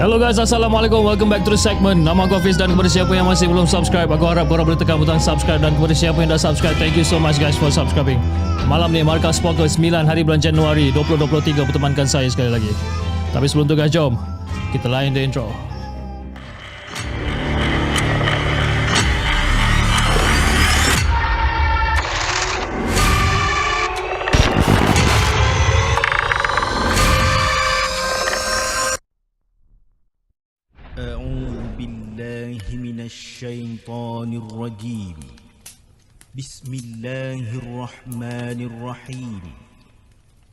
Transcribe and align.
Hello 0.00 0.16
guys, 0.16 0.40
Assalamualaikum. 0.40 1.04
Welcome 1.04 1.28
back 1.28 1.44
to 1.44 1.52
the 1.52 1.60
segment. 1.60 2.08
Nama 2.08 2.24
aku 2.24 2.40
Hafiz 2.40 2.56
dan 2.56 2.72
kepada 2.72 2.88
siapa 2.88 3.12
yang 3.12 3.28
masih 3.28 3.52
belum 3.52 3.68
subscribe, 3.68 4.08
aku 4.08 4.32
harap 4.32 4.48
korang 4.48 4.64
boleh 4.64 4.80
tekan 4.80 4.96
butang 4.96 5.20
subscribe 5.20 5.60
dan 5.60 5.76
kepada 5.76 5.92
siapa 5.92 6.24
yang 6.24 6.32
dah 6.32 6.40
subscribe, 6.40 6.72
thank 6.80 6.96
you 6.96 7.04
so 7.04 7.20
much 7.20 7.36
guys 7.36 7.52
for 7.52 7.68
subscribing. 7.68 8.16
Malam 8.64 8.96
ni 8.96 9.04
Markas 9.04 9.36
Poker 9.36 9.68
9 9.68 10.08
hari 10.08 10.24
bulan 10.24 10.40
Januari 10.40 10.88
2023 10.96 11.68
bertemankan 11.68 12.08
saya 12.08 12.32
sekali 12.32 12.48
lagi. 12.48 12.72
Tapi 13.36 13.44
sebelum 13.44 13.68
tu 13.68 13.76
guys, 13.76 13.92
jom 13.92 14.16
kita 14.72 14.88
lain 14.88 15.12
the 15.12 15.20
intro. 15.20 15.52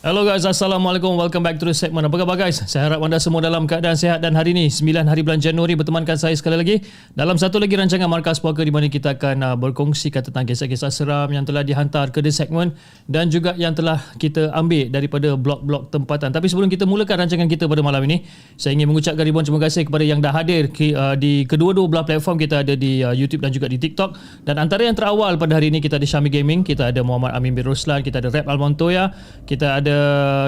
Hello 0.00 0.24
guys, 0.24 0.48
Assalamualaikum. 0.48 1.12
Welcome 1.12 1.44
back 1.44 1.60
to 1.60 1.68
the 1.68 1.76
segment. 1.76 2.08
Apa 2.08 2.24
khabar 2.24 2.40
guys? 2.40 2.56
Saya 2.64 2.88
harap 2.88 3.04
anda 3.04 3.20
semua 3.20 3.44
dalam 3.44 3.68
keadaan 3.68 4.00
sihat 4.00 4.24
dan 4.24 4.32
hari 4.32 4.56
ini 4.56 4.72
9 4.72 5.04
hari 5.04 5.20
bulan 5.20 5.44
Januari 5.44 5.76
bertemankan 5.76 6.16
saya 6.16 6.32
sekali 6.32 6.56
lagi 6.56 6.80
dalam 7.12 7.36
satu 7.36 7.60
lagi 7.60 7.76
rancangan 7.76 8.08
Markas 8.08 8.40
Puaka 8.40 8.64
di 8.64 8.72
mana 8.72 8.88
kita 8.88 9.20
akan 9.20 9.44
uh, 9.44 9.56
berkongsikan 9.60 10.24
tentang 10.24 10.48
kisah-kisah 10.48 10.88
seram 10.88 11.28
yang 11.28 11.44
telah 11.44 11.60
dihantar 11.60 12.08
ke 12.16 12.24
the 12.24 12.32
segment 12.32 12.72
dan 13.12 13.28
juga 13.28 13.52
yang 13.60 13.76
telah 13.76 14.00
kita 14.16 14.48
ambil 14.56 14.88
daripada 14.88 15.36
blog-blog 15.36 15.92
tempatan. 15.92 16.32
Tapi 16.32 16.48
sebelum 16.48 16.72
kita 16.72 16.88
mulakan 16.88 17.28
rancangan 17.28 17.44
kita 17.44 17.68
pada 17.68 17.84
malam 17.84 18.00
ini, 18.08 18.24
saya 18.56 18.72
ingin 18.72 18.88
mengucapkan 18.88 19.20
ribuan 19.20 19.44
terima 19.44 19.60
kasih 19.68 19.84
kepada 19.84 20.08
yang 20.08 20.24
dah 20.24 20.32
hadir 20.32 20.72
ki- 20.72 20.96
uh, 20.96 21.12
di 21.12 21.44
kedua-dua 21.44 21.92
belah 21.92 22.08
platform 22.08 22.40
kita 22.40 22.64
ada 22.64 22.72
di 22.72 23.04
uh, 23.04 23.12
YouTube 23.12 23.44
dan 23.44 23.52
juga 23.52 23.68
di 23.68 23.76
TikTok. 23.76 24.16
Dan 24.48 24.64
antara 24.64 24.80
yang 24.80 24.96
terawal 24.96 25.36
pada 25.36 25.60
hari 25.60 25.68
ini 25.68 25.84
kita 25.84 26.00
ada 26.00 26.08
Syami 26.08 26.32
Gaming, 26.32 26.64
kita 26.64 26.88
ada 26.88 27.04
Muhammad 27.04 27.36
Amin 27.36 27.52
bin 27.52 27.68
Ruslan, 27.68 28.00
kita 28.00 28.24
ada 28.24 28.32
Rap 28.32 28.48
Almontoya, 28.48 29.12
kita 29.44 29.76
ada 29.76 29.89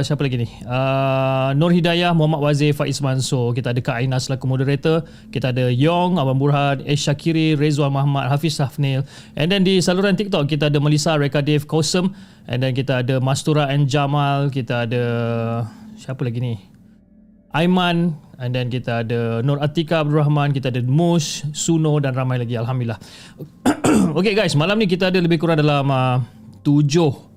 siapa 0.04 0.22
lagi 0.26 0.42
ni? 0.42 0.48
Uh, 0.66 1.54
Nur 1.56 1.70
Hidayah, 1.72 2.10
Muhammad 2.12 2.42
Wazir, 2.42 2.76
Faiz 2.76 3.00
Mansur, 3.00 3.56
kita 3.56 3.70
ada 3.72 3.80
Kak 3.80 4.02
Aina 4.02 4.20
selaku 4.20 4.44
moderator, 4.44 5.06
kita 5.32 5.50
ada 5.50 5.70
Yong, 5.70 6.20
Abang 6.20 6.36
Burhan, 6.36 6.82
Ish 6.82 7.08
Syakiri, 7.08 7.54
Rezwan 7.56 7.94
Muhammad, 7.94 8.28
Hafiz 8.28 8.60
Hafnil. 8.60 9.06
And 9.38 9.48
then 9.48 9.64
di 9.64 9.80
saluran 9.80 10.14
TikTok 10.14 10.50
kita 10.50 10.68
ada 10.68 10.78
Melissa, 10.78 11.16
Reka 11.16 11.40
Dave, 11.40 11.64
Kosem, 11.64 12.12
and 12.50 12.60
then 12.60 12.76
kita 12.76 13.06
ada 13.06 13.18
Mastura 13.18 13.72
and 13.72 13.88
Jamal, 13.88 14.52
kita 14.52 14.84
ada 14.84 15.02
siapa 15.96 16.22
lagi 16.26 16.38
ni? 16.42 16.54
Aiman 17.52 18.16
and 18.36 18.50
then 18.52 18.68
kita 18.68 19.06
ada 19.06 19.40
Nur 19.40 19.60
Atika 19.62 20.04
Abdul 20.04 20.20
Rahman, 20.20 20.52
kita 20.52 20.68
ada 20.68 20.84
Mush, 20.84 21.46
Suno 21.56 21.96
dan 22.02 22.12
ramai 22.12 22.36
lagi 22.36 22.58
alhamdulillah. 22.58 23.00
okay 24.18 24.36
guys, 24.36 24.52
malam 24.58 24.76
ni 24.76 24.90
kita 24.90 25.08
ada 25.08 25.22
lebih 25.22 25.40
kurang 25.40 25.62
dalam 25.62 25.88
uh, 25.88 26.18
tujuh 26.60 27.31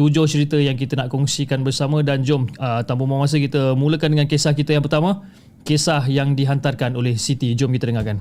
tujuh 0.00 0.24
cerita 0.24 0.56
yang 0.56 0.80
kita 0.80 0.96
nak 0.96 1.12
kongsikan 1.12 1.60
bersama 1.60 2.00
dan 2.00 2.24
jom 2.24 2.48
uh, 2.56 2.80
tanpa 2.88 3.04
buang 3.04 3.20
masa 3.20 3.36
kita 3.36 3.76
mulakan 3.76 4.16
dengan 4.16 4.24
kisah 4.24 4.56
kita 4.56 4.72
yang 4.72 4.80
pertama, 4.80 5.28
kisah 5.68 6.08
yang 6.08 6.32
dihantarkan 6.32 6.96
oleh 6.96 7.20
Siti. 7.20 7.52
Jom 7.52 7.68
kita 7.76 7.92
dengarkan. 7.92 8.16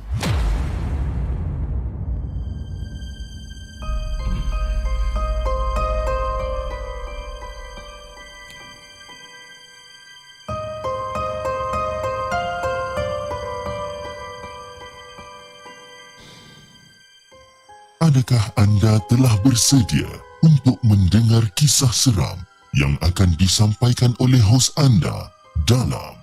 Adakah 18.03 18.43
anda 18.59 18.99
telah 19.07 19.31
bersedia 19.47 20.28
untuk 20.39 20.79
mendengar 20.87 21.43
kisah 21.55 21.91
seram 21.91 22.39
yang 22.71 22.95
akan 23.03 23.35
disampaikan 23.35 24.15
oleh 24.23 24.39
hos 24.39 24.71
anda 24.79 25.27
dalam 25.67 26.15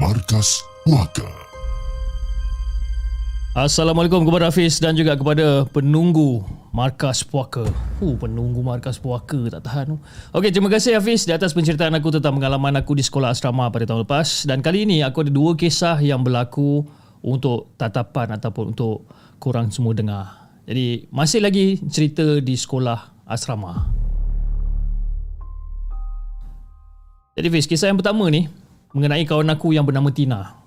Markas 0.00 0.64
Puaka? 0.88 1.28
Assalamualaikum 3.52 4.22
kepada 4.24 4.48
Hafiz 4.48 4.78
dan 4.78 4.94
juga 4.94 5.18
kepada 5.18 5.66
penunggu 5.68 6.40
Markas 6.70 7.20
Puaka. 7.26 7.66
Uh, 7.98 8.14
penunggu 8.16 8.62
Markas 8.64 8.96
Puaka 8.96 9.50
tak 9.50 9.66
tahan. 9.66 9.98
Okey, 10.32 10.54
terima 10.54 10.70
kasih 10.70 10.96
Hafiz 10.96 11.26
di 11.26 11.34
atas 11.34 11.52
penceritaan 11.52 11.92
aku 11.98 12.14
tentang 12.14 12.38
pengalaman 12.38 12.78
aku 12.78 12.96
di 12.96 13.04
sekolah 13.04 13.34
asrama 13.34 13.68
pada 13.68 13.84
tahun 13.84 14.06
lepas. 14.06 14.46
Dan 14.48 14.62
kali 14.64 14.86
ini 14.88 15.02
aku 15.02 15.26
ada 15.26 15.32
dua 15.34 15.52
kisah 15.58 15.98
yang 16.00 16.22
berlaku 16.22 16.86
untuk 17.20 17.74
tatapan 17.76 18.38
ataupun 18.38 18.72
untuk 18.72 19.04
korang 19.42 19.68
semua 19.68 19.92
dengar. 19.92 20.40
Jadi, 20.70 21.10
masih 21.10 21.42
lagi 21.42 21.82
cerita 21.90 22.38
di 22.38 22.54
sekolah 22.54 23.09
asrama. 23.30 23.94
Jadi 27.38 27.46
Fiz, 27.46 27.70
kisah 27.70 27.88
yang 27.88 27.96
pertama 27.96 28.26
ni 28.28 28.50
mengenai 28.90 29.22
kawan 29.22 29.48
aku 29.54 29.70
yang 29.70 29.86
bernama 29.86 30.10
Tina. 30.10 30.60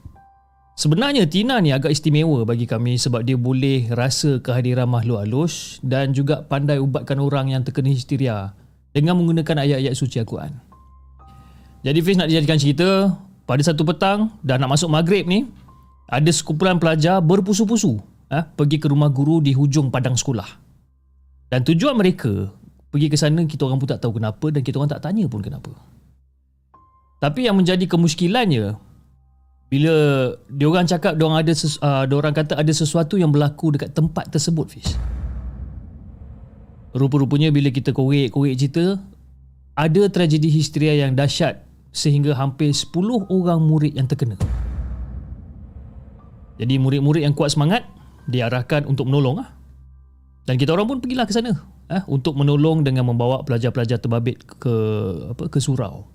Sebenarnya 0.73 1.29
Tina 1.29 1.61
ni 1.61 1.69
agak 1.69 1.93
istimewa 1.93 2.41
bagi 2.47 2.65
kami 2.65 2.97
sebab 2.97 3.21
dia 3.21 3.37
boleh 3.37 3.93
rasa 3.93 4.41
kehadiran 4.41 4.89
makhluk 4.89 5.21
halus 5.21 5.77
dan 5.85 6.17
juga 6.17 6.41
pandai 6.41 6.81
ubatkan 6.81 7.21
orang 7.21 7.53
yang 7.53 7.61
terkena 7.61 7.93
histeria 7.93 8.57
dengan 8.89 9.21
menggunakan 9.21 9.69
ayat-ayat 9.69 9.93
suci 9.93 10.17
Al-Quran. 10.17 10.57
Jadi 11.83 11.99
Fiz 11.99 12.17
nak 12.17 12.31
dijadikan 12.31 12.57
cerita, 12.57 12.89
pada 13.43 13.61
satu 13.61 13.83
petang 13.83 14.33
dah 14.39 14.55
nak 14.55 14.71
masuk 14.73 14.87
maghrib 14.87 15.27
ni, 15.27 15.45
ada 16.07 16.31
sekumpulan 16.31 16.79
pelajar 16.79 17.19
berpusu-pusu 17.19 17.99
ha, 18.31 18.47
pergi 18.47 18.79
ke 18.79 18.87
rumah 18.87 19.11
guru 19.11 19.43
di 19.43 19.51
hujung 19.51 19.91
padang 19.91 20.15
sekolah. 20.15 20.62
Dan 21.53 21.61
tujuan 21.61 21.93
mereka 21.93 22.49
pergi 22.89 23.13
ke 23.13 23.17
sana 23.17 23.45
kita 23.45 23.69
orang 23.69 23.77
pun 23.77 23.85
tak 23.85 24.01
tahu 24.01 24.17
kenapa 24.17 24.49
dan 24.49 24.65
kita 24.65 24.81
orang 24.81 24.89
tak 24.89 25.05
tanya 25.05 25.29
pun 25.29 25.37
kenapa. 25.37 25.69
Tapi 27.21 27.45
yang 27.45 27.61
menjadi 27.61 27.85
kemuskilannya 27.85 28.73
bila 29.69 29.95
dia 30.49 30.65
orang 30.65 30.89
cakap 30.89 31.13
dia 31.13 31.29
orang 31.29 31.45
ada 31.45 31.53
uh, 31.53 32.09
dia 32.09 32.15
orang 32.17 32.33
kata 32.33 32.57
ada 32.57 32.73
sesuatu 32.73 33.21
yang 33.21 33.29
berlaku 33.29 33.69
dekat 33.69 33.93
tempat 33.93 34.33
tersebut 34.33 34.65
Fiz. 34.65 34.97
Rupa-rupanya 36.97 37.53
bila 37.53 37.69
kita 37.69 37.93
korek-korek 37.93 38.57
cerita 38.57 38.97
ada 39.77 40.09
tragedi 40.09 40.49
histeria 40.49 41.05
yang 41.05 41.13
dahsyat 41.13 41.61
sehingga 41.93 42.33
hampir 42.33 42.73
10 42.73 43.29
orang 43.29 43.61
murid 43.61 43.93
yang 43.93 44.09
terkena. 44.09 44.41
Jadi 46.57 46.81
murid-murid 46.81 47.29
yang 47.29 47.37
kuat 47.37 47.53
semangat 47.53 47.85
diarahkan 48.25 48.89
untuk 48.89 49.05
menolong 49.05 49.45
ah. 49.45 49.53
Dan 50.43 50.59
kita 50.59 50.75
orang 50.75 50.87
pun 50.89 50.97
pergilah 50.99 51.23
ke 51.23 51.33
sana 51.35 51.55
ah 51.87 52.03
untuk 52.07 52.35
menolong 52.35 52.83
dengan 52.83 53.07
membawa 53.07 53.43
pelajar-pelajar 53.47 53.99
terbabit 53.99 54.43
ke 54.43 54.75
apa 55.31 55.47
ke 55.47 55.59
surau. 55.59 56.07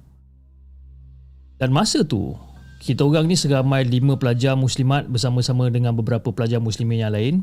Dan 1.58 1.72
masa 1.72 2.04
tu 2.04 2.36
kita 2.84 3.02
orang 3.02 3.26
ni 3.26 3.34
seramai 3.34 3.82
lima 3.88 4.14
pelajar 4.20 4.54
muslimat 4.54 5.08
bersama-sama 5.10 5.66
dengan 5.72 5.96
beberapa 5.96 6.30
pelajar 6.30 6.62
muslimin 6.62 7.02
yang 7.02 7.12
lain 7.12 7.34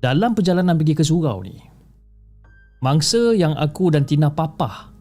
dalam 0.00 0.32
perjalanan 0.32 0.78
pergi 0.78 0.94
ke 0.96 1.04
surau 1.04 1.42
ni. 1.42 1.58
Mangsa 2.84 3.32
yang 3.34 3.56
aku 3.56 3.90
dan 3.90 4.04
Tina 4.04 4.30
papah 4.30 4.94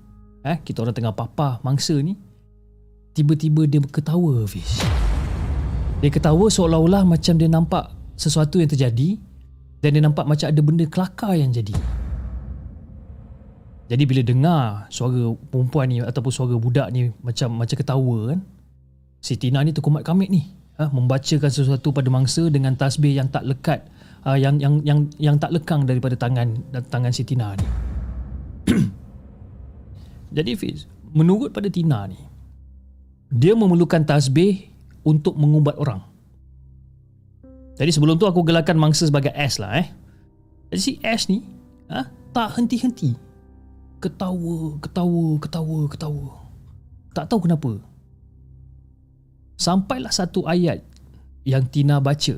eh 0.44 0.60
kita 0.60 0.84
orang 0.84 0.96
tengah 0.96 1.16
papa 1.16 1.64
mangsa 1.64 1.96
ni 2.04 2.20
tiba-tiba 3.16 3.64
dia 3.64 3.80
ketawa 3.80 4.44
Fiz 4.44 4.84
dia 6.04 6.12
ketawa 6.12 6.52
seolah-olah 6.52 7.08
macam 7.08 7.40
dia 7.40 7.48
nampak 7.48 7.88
sesuatu 8.20 8.60
yang 8.60 8.68
terjadi 8.68 9.16
dan 9.84 9.90
dia 9.92 10.00
nampak 10.00 10.24
macam 10.24 10.48
ada 10.48 10.62
benda 10.64 10.88
kelakar 10.88 11.36
yang 11.36 11.52
jadi. 11.52 11.76
Jadi 13.92 14.04
bila 14.08 14.22
dengar 14.24 14.88
suara 14.88 15.36
perempuan 15.52 15.92
ni 15.92 16.00
ataupun 16.00 16.32
suara 16.32 16.56
budak 16.56 16.88
ni 16.96 17.12
macam 17.20 17.52
macam 17.60 17.76
ketawa 17.76 18.32
kan 18.32 18.40
si 19.20 19.36
Tina 19.36 19.60
ni 19.60 19.76
terkumat 19.76 20.08
kamit 20.08 20.32
ni. 20.32 20.48
Ha, 20.74 20.90
membacakan 20.90 21.54
sesuatu 21.54 21.94
pada 21.94 22.10
mangsa 22.10 22.50
dengan 22.50 22.74
tasbih 22.74 23.14
yang 23.14 23.30
tak 23.30 23.46
lekat 23.46 23.86
uh, 24.26 24.34
yang 24.40 24.58
yang 24.58 24.82
yang 24.82 25.06
yang 25.22 25.36
tak 25.38 25.54
lekang 25.54 25.86
daripada 25.86 26.18
tangan 26.18 26.64
tangan 26.90 27.12
si 27.14 27.22
Tina 27.28 27.54
ni. 27.54 27.68
Jadi 30.42 30.58
Fiz, 30.58 30.90
menurut 31.14 31.54
pada 31.54 31.70
Tina 31.70 32.10
ni, 32.10 32.18
dia 33.30 33.54
memerlukan 33.54 34.02
tasbih 34.02 34.66
untuk 35.06 35.38
mengubat 35.38 35.78
orang. 35.78 36.02
Jadi 37.74 37.90
sebelum 37.90 38.22
tu 38.22 38.30
aku 38.30 38.46
gelarkan 38.46 38.78
mangsa 38.78 39.10
sebagai 39.10 39.34
S 39.34 39.58
lah 39.58 39.82
eh. 39.82 39.88
Jadi 40.70 40.82
si 40.82 40.92
S 41.02 41.26
ni 41.30 41.42
ha, 41.90 42.06
tak 42.34 42.58
henti-henti. 42.58 43.18
Ketawa, 43.98 44.78
ketawa, 44.84 45.40
ketawa, 45.42 45.80
ketawa. 45.90 46.28
Tak 47.14 47.26
tahu 47.30 47.50
kenapa. 47.50 47.72
Sampailah 49.58 50.12
satu 50.12 50.44
ayat 50.44 50.84
yang 51.48 51.64
Tina 51.70 52.02
baca. 52.04 52.36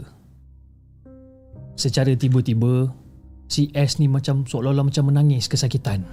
Secara 1.75 2.15
tiba-tiba, 2.15 2.93
si 3.51 3.67
S 3.75 3.99
ni 3.99 4.07
macam 4.07 4.47
seolah-olah 4.47 4.87
macam 4.87 5.11
menangis 5.11 5.51
kesakitan. 5.51 6.05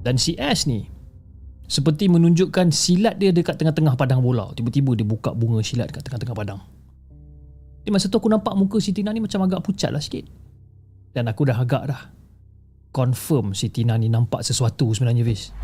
Dan 0.00 0.16
si 0.16 0.38
S 0.38 0.64
ni 0.64 0.88
seperti 1.70 2.10
menunjukkan 2.10 2.74
silat 2.74 3.22
dia 3.22 3.30
dekat 3.30 3.54
tengah-tengah 3.54 3.94
padang 3.94 4.18
bola. 4.18 4.50
Tiba-tiba 4.58 4.98
dia 4.98 5.06
buka 5.06 5.30
bunga 5.30 5.62
silat 5.62 5.94
dekat 5.94 6.02
tengah-tengah 6.02 6.34
padang. 6.34 6.60
Di 7.86 7.94
masa 7.94 8.10
tu 8.10 8.18
aku 8.18 8.26
nampak 8.26 8.58
muka 8.58 8.82
si 8.82 8.90
Tina 8.90 9.14
ni 9.14 9.22
macam 9.22 9.46
agak 9.46 9.62
pucat 9.62 9.94
lah 9.94 10.02
sikit. 10.02 10.26
Dan 11.14 11.30
aku 11.30 11.46
dah 11.46 11.54
agak 11.54 11.86
dah 11.86 12.10
confirm 12.90 13.54
si 13.54 13.70
Tina 13.70 13.94
ni 13.94 14.10
nampak 14.10 14.42
sesuatu 14.42 14.90
sebenarnya 14.90 15.22
Fiz. 15.22 15.54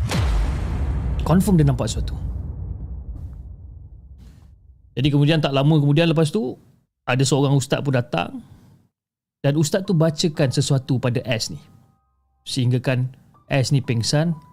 Confirm 1.27 1.59
dia 1.59 1.67
nampak 1.67 1.91
sesuatu. 1.91 2.15
Jadi 4.95 5.11
kemudian 5.11 5.43
tak 5.43 5.51
lama 5.51 5.75
kemudian 5.75 6.07
lepas 6.07 6.31
tu 6.31 6.55
ada 7.03 7.21
seorang 7.21 7.59
ustaz 7.59 7.83
pun 7.83 7.91
datang 7.91 8.39
dan 9.43 9.59
ustaz 9.59 9.83
tu 9.83 9.91
bacakan 9.91 10.55
sesuatu 10.55 11.03
pada 11.03 11.19
S 11.27 11.51
ni. 11.51 11.59
Sehingga 12.47 12.79
kan 12.79 13.11
S 13.51 13.75
ni 13.75 13.83
pengsan 13.83 14.46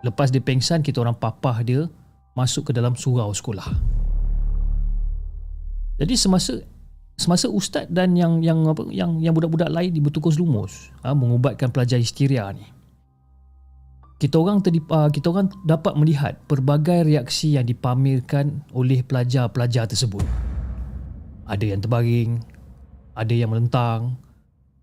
Lepas 0.00 0.32
dia 0.32 0.40
pengsan 0.40 0.80
Kita 0.80 1.00
orang 1.04 1.16
papah 1.16 1.60
dia 1.60 1.86
Masuk 2.32 2.70
ke 2.70 2.72
dalam 2.72 2.96
surau 2.96 3.32
sekolah 3.32 3.68
Jadi 6.00 6.14
semasa 6.16 6.60
Semasa 7.20 7.52
ustaz 7.52 7.84
dan 7.92 8.16
yang 8.16 8.40
yang 8.40 8.64
apa 8.64 8.88
yang 8.88 9.20
yang 9.20 9.36
budak-budak 9.36 9.68
lain 9.68 9.92
di 9.92 10.00
bertukus 10.00 10.40
lumus 10.40 10.88
ha, 11.04 11.12
mengubatkan 11.12 11.68
pelajar 11.68 12.00
histeria 12.00 12.48
ni. 12.48 12.64
Kita 14.16 14.40
orang 14.40 14.64
terdip, 14.64 14.88
uh, 14.88 15.12
kita 15.12 15.28
orang 15.28 15.52
dapat 15.68 16.00
melihat 16.00 16.40
pelbagai 16.48 17.04
reaksi 17.04 17.60
yang 17.60 17.68
dipamerkan 17.68 18.64
oleh 18.72 19.04
pelajar-pelajar 19.04 19.84
tersebut. 19.84 20.24
Ada 21.44 21.76
yang 21.76 21.84
terbaring, 21.84 22.40
ada 23.12 23.34
yang 23.36 23.52
melentang, 23.52 24.16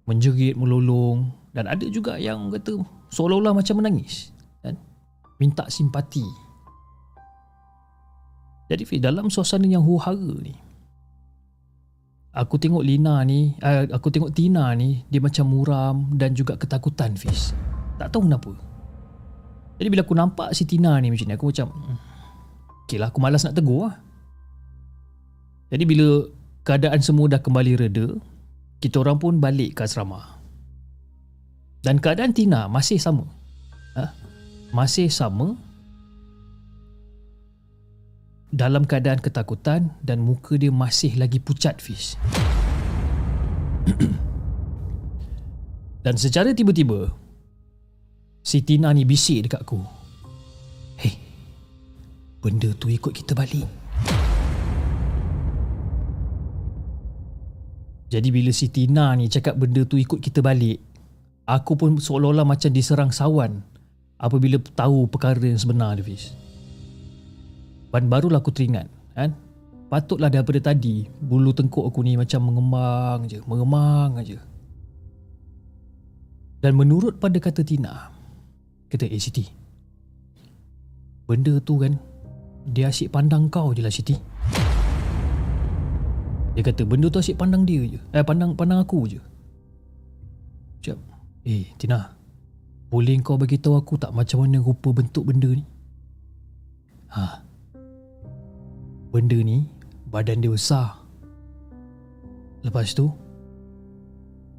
menjerit 0.06 0.54
melolong 0.54 1.34
dan 1.58 1.66
ada 1.66 1.90
juga 1.90 2.22
yang 2.22 2.54
kata 2.54 2.86
seolah-olah 3.10 3.58
macam 3.58 3.82
menangis 3.82 4.30
minta 5.38 5.70
simpati. 5.70 6.26
Jadi 8.68 8.84
Fiz 8.84 9.00
dalam 9.00 9.32
suasana 9.32 9.64
yang 9.64 9.86
huru 9.86 10.36
ni 10.44 10.68
aku 12.38 12.62
tengok 12.62 12.86
Lina 12.86 13.26
ni 13.26 13.58
uh, 13.66 13.90
aku 13.90 14.14
tengok 14.14 14.30
Tina 14.38 14.70
ni 14.78 15.02
dia 15.10 15.18
macam 15.18 15.50
muram 15.50 16.14
dan 16.14 16.38
juga 16.38 16.54
ketakutan 16.54 17.18
Fiz 17.18 17.58
tak 17.98 18.14
tahu 18.14 18.30
kenapa. 18.30 18.54
Jadi 19.82 19.88
bila 19.90 20.06
aku 20.06 20.14
nampak 20.14 20.54
si 20.54 20.70
Tina 20.70 21.02
ni 21.02 21.10
macam 21.10 21.26
ni 21.26 21.34
aku 21.34 21.50
macam 21.50 21.68
hmm, 21.74 21.98
okey 22.86 22.98
lah 23.02 23.10
aku 23.10 23.18
malas 23.18 23.42
nak 23.42 23.58
tegur 23.58 23.90
lah. 23.90 23.98
Jadi 25.74 25.84
bila 25.84 26.30
keadaan 26.62 27.02
semua 27.02 27.26
dah 27.26 27.42
kembali 27.42 27.74
reda 27.74 28.08
kita 28.78 29.02
orang 29.02 29.18
pun 29.18 29.42
balik 29.42 29.82
ke 29.82 29.90
asrama. 29.90 30.38
Dan 31.82 31.98
keadaan 31.98 32.38
Tina 32.38 32.70
masih 32.70 33.02
sama. 33.02 33.26
Masih 34.76 35.08
sama 35.08 35.56
dalam 38.52 38.84
keadaan 38.84 39.24
ketakutan 39.24 39.96
dan 40.04 40.20
muka 40.20 40.60
dia 40.60 40.72
masih 40.72 41.16
lagi 41.16 41.40
pucat 41.40 41.80
Fiz. 41.80 42.20
dan 46.04 46.16
secara 46.20 46.52
tiba-tiba 46.52 47.12
si 48.44 48.60
Tina 48.64 48.92
ni 48.92 49.08
bisik 49.08 49.48
dekat 49.48 49.64
aku. 49.64 49.80
Hei, 51.00 51.16
benda 52.44 52.72
tu 52.76 52.92
ikut 52.92 53.16
kita 53.16 53.36
balik. 53.36 53.68
Jadi 58.08 58.32
bila 58.32 58.52
si 58.56 58.72
Tina 58.72 59.12
ni 59.20 59.28
cakap 59.28 59.60
benda 59.60 59.84
tu 59.84 60.00
ikut 60.00 60.24
kita 60.24 60.40
balik, 60.40 60.80
aku 61.44 61.76
pun 61.76 62.00
seolah-olah 62.00 62.48
macam 62.48 62.72
diserang 62.72 63.12
sawan 63.12 63.77
apabila 64.18 64.58
tahu 64.74 65.06
perkara 65.10 65.46
yang 65.46 65.62
sebenar 65.62 65.98
dia 65.98 66.06
Fiz. 66.06 66.34
Dan 67.94 68.14
barulah 68.14 68.38
aku 68.38 68.54
teringat 68.54 68.86
kan? 69.18 69.34
Patutlah 69.88 70.30
daripada 70.30 70.60
tadi 70.62 71.08
bulu 71.08 71.50
tengkuk 71.56 71.82
aku 71.88 72.06
ni 72.06 72.14
macam 72.14 72.46
mengembang 72.46 73.26
je, 73.26 73.42
mengemang 73.48 74.20
aja. 74.20 74.38
Dan 76.62 76.78
menurut 76.78 77.18
pada 77.18 77.42
kata 77.42 77.66
Tina, 77.66 78.12
kata 78.92 79.10
eh 79.10 79.22
Siti, 79.22 79.46
benda 81.26 81.58
tu 81.62 81.82
kan 81.82 81.98
dia 82.68 82.92
asyik 82.92 83.14
pandang 83.14 83.48
kau 83.48 83.72
je 83.72 83.82
lah 83.82 83.94
Siti. 83.94 84.18
Dia 86.58 86.66
kata 86.66 86.84
benda 86.90 87.08
tu 87.08 87.22
asyik 87.22 87.38
pandang 87.38 87.64
dia 87.64 87.86
je. 87.86 88.00
Eh 88.14 88.26
pandang 88.26 88.58
pandang 88.58 88.82
aku 88.82 89.06
je. 89.06 89.22
Sekejap. 90.82 90.98
Eh, 91.46 91.70
Tina. 91.78 92.17
Boleh 92.88 93.20
kau 93.20 93.36
bagi 93.36 93.60
tahu 93.60 93.76
aku 93.76 94.00
tak 94.00 94.16
macam 94.16 94.48
mana 94.48 94.64
rupa 94.64 94.96
bentuk 94.96 95.28
benda 95.28 95.52
ni? 95.52 95.66
Ha. 97.12 97.44
Benda 99.12 99.38
ni 99.44 99.68
badan 100.08 100.40
dia 100.40 100.52
besar. 100.52 101.04
Lepas 102.64 102.96
tu 102.96 103.12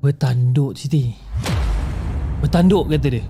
bertanduk 0.04 0.76
Siti. 0.76 1.16
Bertanduk 2.44 2.92
kata 2.92 3.08
dia. 3.16 3.24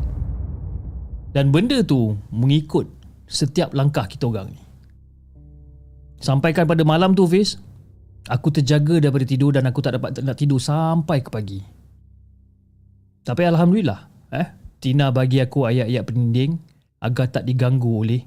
Dan 1.30 1.54
benda 1.54 1.78
tu 1.86 2.18
mengikut 2.34 2.90
setiap 3.30 3.70
langkah 3.78 4.10
kita 4.10 4.26
orang 4.26 4.50
ni. 4.50 4.62
Sampaikan 6.18 6.66
pada 6.66 6.82
malam 6.82 7.14
tu 7.14 7.22
Fiz, 7.30 7.54
aku 8.26 8.50
terjaga 8.50 8.98
daripada 8.98 9.22
tidur 9.22 9.54
dan 9.54 9.70
aku 9.70 9.78
tak 9.78 9.94
dapat 9.94 10.18
nak 10.26 10.34
tidur 10.34 10.58
sampai 10.58 11.22
ke 11.22 11.30
pagi. 11.30 11.62
Tapi 13.22 13.42
Alhamdulillah 13.46 14.00
eh, 14.34 14.57
Tina 14.78 15.10
bagi 15.10 15.42
aku 15.42 15.66
ayat-ayat 15.66 16.06
peninding 16.06 16.58
agar 17.02 17.26
tak 17.30 17.46
diganggu 17.46 17.90
oleh 18.02 18.22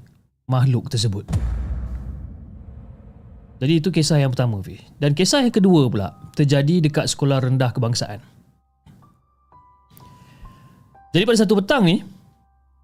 makhluk 0.48 0.92
tersebut. 0.92 1.24
Jadi 3.62 3.78
itu 3.78 3.88
kisah 3.94 4.18
yang 4.18 4.34
pertama 4.34 4.58
Fi. 4.60 4.76
Dan 4.98 5.14
kisah 5.14 5.46
yang 5.46 5.54
kedua 5.54 5.86
pula 5.86 6.18
terjadi 6.34 6.82
dekat 6.82 7.06
sekolah 7.06 7.40
rendah 7.40 7.70
kebangsaan. 7.70 8.20
Jadi 11.12 11.22
pada 11.28 11.38
satu 11.38 11.60
petang 11.60 11.86
ni, 11.86 12.02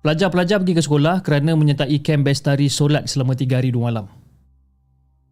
pelajar-pelajar 0.04 0.60
pergi 0.62 0.76
ke 0.78 0.82
sekolah 0.84 1.24
kerana 1.24 1.56
menyertai 1.58 1.98
kem 2.04 2.22
bestari 2.22 2.70
solat 2.70 3.08
selama 3.10 3.34
3 3.34 3.58
hari 3.58 3.74
2 3.74 3.80
malam. 3.80 4.06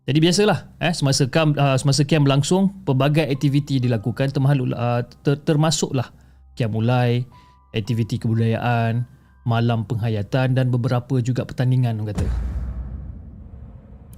Jadi 0.07 0.19
biasalah, 0.23 0.59
eh, 0.83 0.95
semasa 0.95 1.26
kem 1.31 1.55
uh, 1.55 1.76
semasa 1.78 2.02
kem 2.07 2.23
berlangsung, 2.23 2.83
pelbagai 2.87 3.26
aktiviti 3.26 3.83
dilakukan 3.83 4.31
termasuk 4.31 4.71
uh, 4.75 5.02
ter, 5.23 5.35
termasuklah 5.43 6.11
kiam 6.57 6.73
mulai, 6.73 7.26
aktiviti 7.75 8.21
kebudayaan, 8.21 9.07
malam 9.47 9.87
penghayatan 9.87 10.59
dan 10.59 10.67
beberapa 10.75 11.23
juga 11.23 11.47
pertandingan 11.47 12.03
orang 12.03 12.13
kata. 12.13 12.27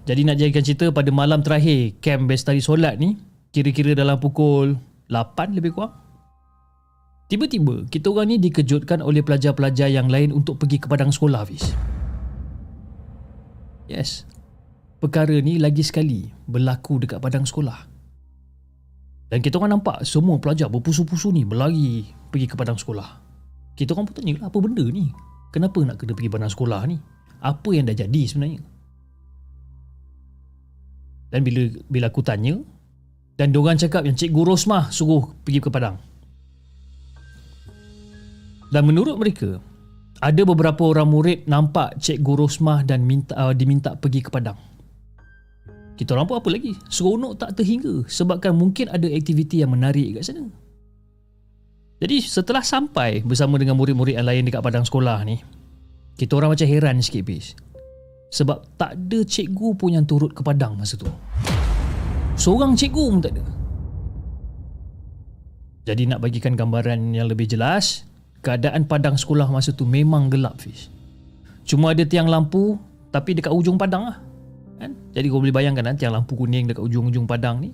Jadi 0.08 0.24
nak 0.24 0.40
jadikan 0.40 0.64
cerita 0.64 0.86
pada 0.88 1.12
malam 1.12 1.44
terakhir 1.44 2.00
camp 2.00 2.32
Bestari 2.32 2.64
Solat 2.64 2.96
ni 2.96 3.20
kira-kira 3.52 3.92
dalam 3.92 4.16
pukul 4.16 4.80
8 5.12 5.52
lebih 5.52 5.76
kurang. 5.76 5.92
Tiba-tiba 7.28 7.84
kita 7.92 8.08
orang 8.08 8.32
ni 8.32 8.36
dikejutkan 8.40 9.04
oleh 9.04 9.20
pelajar-pelajar 9.20 9.92
yang 9.92 10.08
lain 10.08 10.32
untuk 10.32 10.56
pergi 10.56 10.80
ke 10.80 10.88
padang 10.88 11.12
sekolah 11.12 11.44
Hafiz. 11.44 11.76
Yes. 13.84 14.24
Perkara 14.96 15.36
ni 15.44 15.60
lagi 15.60 15.84
sekali 15.84 16.32
berlaku 16.48 17.04
dekat 17.04 17.20
padang 17.20 17.44
sekolah. 17.44 17.84
Dan 19.28 19.44
kita 19.44 19.60
orang 19.60 19.76
nampak 19.76 20.08
semua 20.08 20.40
pelajar 20.40 20.72
berpusu-pusu 20.72 21.28
ni 21.36 21.44
berlari 21.44 22.08
pergi 22.32 22.48
ke 22.48 22.56
padang 22.56 22.80
sekolah. 22.80 23.27
Kita 23.78 23.94
orang 23.94 24.10
pun 24.10 24.14
tanya 24.18 24.42
lah 24.42 24.50
apa 24.50 24.58
benda 24.58 24.82
ni 24.90 25.14
kenapa 25.54 25.78
nak 25.86 26.02
kena 26.02 26.18
pergi 26.18 26.30
padang 26.34 26.50
sekolah 26.50 26.80
ni 26.90 26.98
apa 27.38 27.68
yang 27.70 27.86
dah 27.86 27.94
jadi 27.94 28.22
sebenarnya 28.26 28.60
dan 31.30 31.40
bila 31.46 31.62
bila 31.86 32.10
aku 32.10 32.24
tanya 32.26 32.58
dan 33.38 33.54
diorang 33.54 33.78
cakap 33.78 34.02
yang 34.02 34.18
Cikgu 34.18 34.42
Rosmah 34.42 34.90
suruh 34.90 35.30
pergi 35.46 35.62
ke 35.62 35.70
Padang. 35.70 35.94
Dan 38.68 38.82
menurut 38.84 39.16
mereka, 39.16 39.62
ada 40.18 40.42
beberapa 40.42 40.90
orang 40.90 41.08
murid 41.08 41.38
nampak 41.46 42.02
Cikgu 42.02 42.34
Rosmah 42.34 42.82
dan 42.82 43.06
minta 43.06 43.32
uh, 43.38 43.54
diminta 43.54 43.94
pergi 43.94 44.26
ke 44.26 44.28
Padang. 44.34 44.58
Kita 45.94 46.18
orang 46.18 46.26
pun 46.26 46.36
apa 46.42 46.50
lagi? 46.50 46.74
Seronok 46.90 47.38
tak 47.38 47.54
terhingga 47.54 48.06
sebabkan 48.10 48.58
mungkin 48.58 48.90
ada 48.90 49.06
aktiviti 49.06 49.62
yang 49.62 49.70
menarik 49.70 50.18
kat 50.18 50.34
sana. 50.34 50.50
Jadi 51.98 52.22
setelah 52.22 52.62
sampai 52.62 53.26
bersama 53.26 53.58
dengan 53.58 53.74
murid-murid 53.74 54.14
yang 54.14 54.26
lain 54.26 54.46
dekat 54.46 54.62
padang 54.62 54.86
sekolah 54.86 55.18
ni, 55.26 55.42
kita 56.14 56.38
orang 56.38 56.54
macam 56.54 56.66
heran 56.70 57.02
sikit 57.02 57.26
bis. 57.26 57.58
Sebab 58.30 58.78
tak 58.78 58.94
ada 58.94 59.18
cikgu 59.26 59.68
pun 59.74 59.98
yang 59.98 60.06
turut 60.06 60.30
ke 60.30 60.46
padang 60.46 60.78
masa 60.78 60.94
tu. 60.94 61.10
Seorang 62.38 62.78
cikgu 62.78 63.04
pun 63.10 63.18
tak 63.18 63.32
ada. 63.34 63.44
Jadi 65.90 66.02
nak 66.06 66.20
bagikan 66.20 66.54
gambaran 66.54 67.16
yang 67.16 67.26
lebih 67.26 67.48
jelas, 67.48 68.04
keadaan 68.44 68.84
padang 68.84 69.16
sekolah 69.16 69.48
masa 69.48 69.72
tu 69.72 69.88
memang 69.88 70.28
gelap 70.30 70.60
Fish. 70.60 70.92
Cuma 71.64 71.96
ada 71.96 72.04
tiang 72.04 72.28
lampu 72.28 72.76
tapi 73.08 73.34
dekat 73.34 73.50
ujung 73.50 73.80
padang 73.80 74.12
lah. 74.12 74.18
Kan? 74.78 74.94
Jadi 75.16 75.26
kau 75.32 75.42
boleh 75.42 75.50
bayangkan 75.50 75.82
kan, 75.82 75.96
tiang 75.98 76.14
lampu 76.14 76.36
kuning 76.38 76.70
dekat 76.70 76.84
ujung-ujung 76.84 77.26
padang 77.26 77.58
ni. 77.58 77.72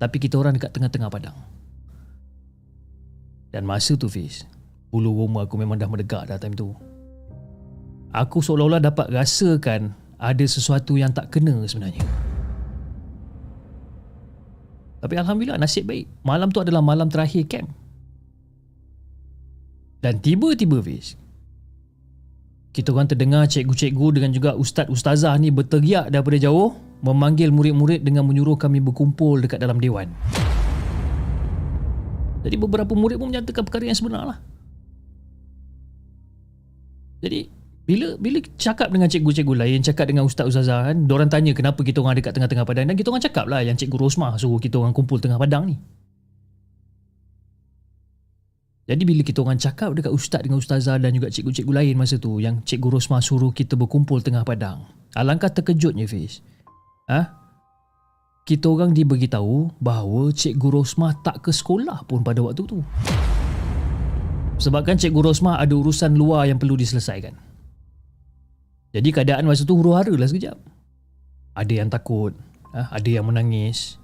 Tapi 0.00 0.16
kita 0.16 0.40
orang 0.40 0.56
dekat 0.56 0.72
tengah-tengah 0.72 1.10
padang. 1.12 1.36
Dan 3.50 3.66
masa 3.66 3.98
tu 3.98 4.06
Fish, 4.06 4.46
bulu 4.94 5.14
roma 5.14 5.46
aku 5.46 5.58
memang 5.58 5.78
dah 5.78 5.90
merdeka 5.90 6.22
dah 6.26 6.38
time 6.38 6.54
tu. 6.54 6.70
Aku 8.10 8.42
seolah-olah 8.42 8.82
dapat 8.82 9.10
rasakan 9.10 9.94
ada 10.18 10.44
sesuatu 10.46 10.98
yang 10.98 11.14
tak 11.14 11.30
kena 11.34 11.62
sebenarnya. 11.66 12.02
Tapi 15.00 15.14
Alhamdulillah 15.16 15.56
nasib 15.56 15.88
baik 15.88 16.06
Malam 16.22 16.52
tu 16.52 16.60
adalah 16.60 16.84
malam 16.84 17.08
terakhir 17.08 17.48
camp 17.48 17.72
Dan 20.04 20.20
tiba-tiba 20.20 20.76
Fiz 20.84 21.16
Kita 22.70 22.92
orang 22.92 23.08
terdengar 23.08 23.48
cikgu-cikgu 23.48 24.20
dengan 24.20 24.30
juga 24.36 24.50
ustaz-ustazah 24.60 25.34
ni 25.40 25.48
berteriak 25.48 26.12
daripada 26.12 26.36
jauh 26.36 26.76
Memanggil 27.00 27.48
murid-murid 27.48 28.04
dengan 28.04 28.28
menyuruh 28.28 28.60
kami 28.60 28.84
berkumpul 28.84 29.40
dekat 29.40 29.56
dalam 29.56 29.80
dewan 29.80 30.12
Jadi 32.40 32.56
beberapa 32.56 32.92
murid 32.96 33.20
pun 33.20 33.28
menyatakan 33.28 33.62
perkara 33.68 33.84
yang 33.84 33.98
sebenar 33.98 34.24
lah 34.24 34.38
Jadi 37.20 37.52
bila 37.84 38.14
bila 38.16 38.38
cakap 38.54 38.88
dengan 38.94 39.10
cikgu-cikgu 39.10 39.54
lain, 39.66 39.82
cakap 39.82 40.06
dengan 40.06 40.22
ustaz 40.22 40.46
ustazah 40.46 40.92
kan, 40.92 40.96
orang 41.10 41.26
tanya 41.26 41.52
kenapa 41.52 41.82
kita 41.82 41.98
orang 41.98 42.16
dekat 42.16 42.32
tengah-tengah 42.38 42.62
padang 42.62 42.86
dan 42.86 42.94
kita 42.94 43.10
orang 43.10 43.24
cakap 43.24 43.44
lah 43.50 43.60
yang 43.66 43.74
cikgu 43.74 43.98
Rosmah 43.98 44.38
suruh 44.38 44.62
kita 44.62 44.78
orang 44.78 44.94
kumpul 44.94 45.18
tengah 45.18 45.36
padang 45.36 45.66
ni. 45.68 45.76
Jadi 48.86 49.02
bila 49.06 49.22
kita 49.22 49.42
orang 49.42 49.58
cakap 49.58 49.90
dekat 49.94 50.10
ustaz 50.14 50.42
dengan 50.42 50.58
ustazah 50.62 50.98
dan 50.98 51.14
juga 51.14 51.30
cikgu-cikgu 51.30 51.70
lain 51.70 51.94
masa 51.98 52.18
tu 52.18 52.38
yang 52.38 52.62
cikgu 52.62 52.88
Rosmah 52.94 53.22
suruh 53.22 53.50
kita 53.50 53.74
berkumpul 53.74 54.22
tengah 54.22 54.46
padang. 54.46 54.86
Alangkah 55.18 55.50
terkejutnya 55.50 56.06
Fiz. 56.06 56.42
Ha? 57.10 57.39
Kita 58.48 58.66
orang 58.72 58.96
diberitahu 58.96 59.78
bahawa 59.78 60.32
cikgu 60.32 60.68
Rosmah 60.80 61.22
tak 61.22 61.44
ke 61.44 61.50
sekolah 61.54 62.02
pun 62.08 62.24
pada 62.24 62.40
waktu 62.42 62.66
tu. 62.66 62.80
Sebabkan 64.60 65.00
cikgu 65.00 65.32
Rosmah 65.32 65.56
ada 65.56 65.72
urusan 65.72 66.12
luar 66.16 66.44
yang 66.44 66.60
perlu 66.60 66.76
diselesaikan. 66.76 67.32
Jadi 68.90 69.08
keadaan 69.14 69.46
masa 69.46 69.62
tu 69.62 69.78
huru-hara 69.78 70.10
lah 70.12 70.26
sekejap. 70.26 70.58
Ada 71.54 71.72
yang 71.72 71.88
takut, 71.88 72.34
ah, 72.74 72.90
ada 72.90 73.06
yang 73.06 73.24
menangis. 73.24 73.96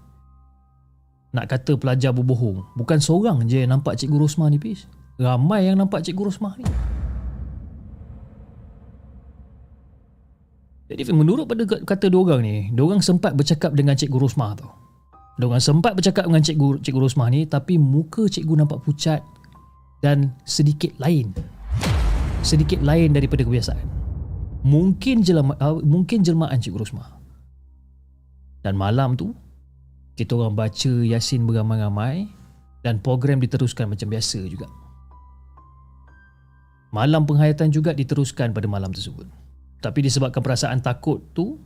Nak 1.35 1.51
kata 1.51 1.77
pelajar 1.77 2.15
berbohong, 2.15 2.65
bukan 2.79 3.03
seorang 3.03 3.45
je 3.45 3.67
yang 3.67 3.77
nampak 3.77 3.99
Cikgu 4.01 4.17
Rosmah 4.17 4.49
ni, 4.49 4.57
Pis. 4.57 4.89
Ramai 5.21 5.69
yang 5.69 5.77
nampak 5.77 6.07
Cikgu 6.07 6.33
Rosmah 6.33 6.55
ni. 6.57 6.65
Jadi 10.87 11.03
menurut 11.11 11.51
pada 11.51 11.67
kata 11.67 12.07
dua 12.07 12.35
orang 12.35 12.43
ni, 12.47 12.57
dua 12.71 12.95
orang 12.95 13.03
sempat 13.03 13.35
bercakap 13.35 13.75
dengan 13.75 13.99
Cikgu 13.99 14.19
Rosmah 14.23 14.55
tu. 14.55 14.67
Dua 15.37 15.57
orang 15.57 15.65
sempat 15.65 15.99
bercakap 15.99 16.31
dengan 16.31 16.43
Cikgu 16.43 16.81
Cikgu 16.81 17.01
Rosmah 17.03 17.29
ni 17.29 17.45
tapi 17.45 17.77
muka 17.77 18.31
Cikgu 18.31 18.63
nampak 18.63 18.87
pucat 18.87 19.21
dan 20.01 20.33
sedikit 20.47 20.95
lain. 21.03 21.35
Sedikit 22.47 22.79
lain 22.87 23.11
daripada 23.11 23.43
kebiasaan 23.43 23.97
mungkin 24.67 25.23
jelma, 25.23 25.55
uh, 25.63 25.79
mungkin 25.79 26.27
jelmaan 26.27 26.59
Cikgu 26.59 26.83
Rosmah. 26.83 27.07
Dan 28.67 28.75
malam 28.75 29.15
tu 29.15 29.31
kita 30.19 30.35
orang 30.35 30.59
baca 30.59 30.93
Yasin 31.07 31.47
beramai-ramai 31.47 32.27
dan 32.83 32.99
program 32.99 33.39
diteruskan 33.39 33.87
macam 33.87 34.11
biasa 34.11 34.43
juga. 34.51 34.67
Malam 36.91 37.23
penghayatan 37.23 37.71
juga 37.71 37.95
diteruskan 37.95 38.51
pada 38.51 38.67
malam 38.67 38.91
tersebut. 38.91 39.31
Tapi 39.81 39.99
disebabkan 40.05 40.41
perasaan 40.41 40.81
takut 40.83 41.21
tu 41.37 41.61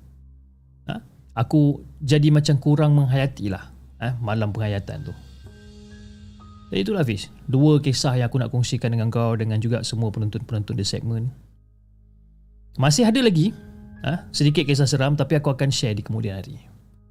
ha, 0.91 1.01
aku 1.35 1.83
jadi 2.03 2.29
macam 2.35 2.59
kurang 2.59 2.93
menghayati 2.99 3.49
lah 3.49 3.71
ha, 4.03 4.19
malam 4.19 4.51
penghayatan 4.51 5.09
tu. 5.09 5.15
Jadi 6.71 6.87
itulah 6.87 7.03
Fiz, 7.03 7.27
dua 7.51 7.83
kisah 7.83 8.15
yang 8.15 8.31
aku 8.31 8.39
nak 8.39 8.55
kongsikan 8.55 8.95
dengan 8.95 9.11
kau 9.11 9.35
dengan 9.35 9.59
juga 9.59 9.83
semua 9.83 10.15
penonton-penonton 10.15 10.79
di 10.79 10.87
segmen 10.87 11.35
masih 12.79 13.05
ada 13.05 13.19
lagi 13.19 13.51
ha, 14.07 14.25
sedikit 14.31 14.63
kisah 14.63 14.87
seram 14.87 15.19
tapi 15.19 15.37
aku 15.37 15.51
akan 15.51 15.69
share 15.69 15.97
di 15.97 16.01
kemudian 16.01 16.39
hari. 16.39 16.57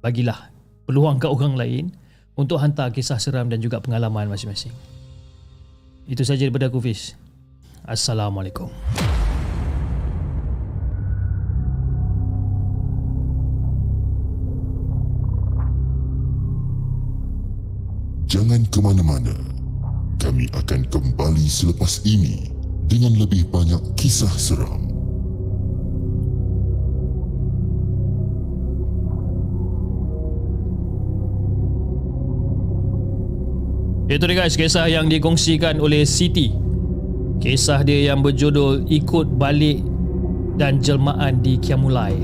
Bagilah 0.00 0.48
peluang 0.88 1.20
ke 1.20 1.28
orang 1.28 1.54
lain 1.54 1.84
untuk 2.34 2.56
hantar 2.58 2.88
kisah 2.90 3.20
seram 3.20 3.52
dan 3.52 3.60
juga 3.60 3.78
pengalaman 3.78 4.26
masing-masing. 4.26 4.72
Itu 6.08 6.24
saja 6.24 6.48
daripada 6.48 6.72
aku 6.72 6.80
Fiz. 6.80 7.14
Assalamualaikum. 7.84 8.72
Jangan 18.30 18.62
ke 18.70 18.78
mana-mana. 18.78 19.34
Kami 20.22 20.46
akan 20.54 20.86
kembali 20.86 21.50
selepas 21.50 22.06
ini 22.06 22.46
dengan 22.86 23.18
lebih 23.18 23.50
banyak 23.50 23.82
kisah 23.98 24.30
seram. 24.38 24.86
Itu 34.06 34.22
dia 34.30 34.46
guys 34.46 34.54
kisah 34.54 34.86
yang 34.86 35.10
dikongsikan 35.10 35.78
oleh 35.78 36.02
Siti 36.02 36.50
Kisah 37.38 37.86
dia 37.86 38.10
yang 38.10 38.26
berjudul 38.26 38.90
Ikut 38.90 39.38
Balik 39.38 39.86
dan 40.58 40.82
Jelmaan 40.82 41.38
di 41.46 41.54
Kiamulai 41.62 42.18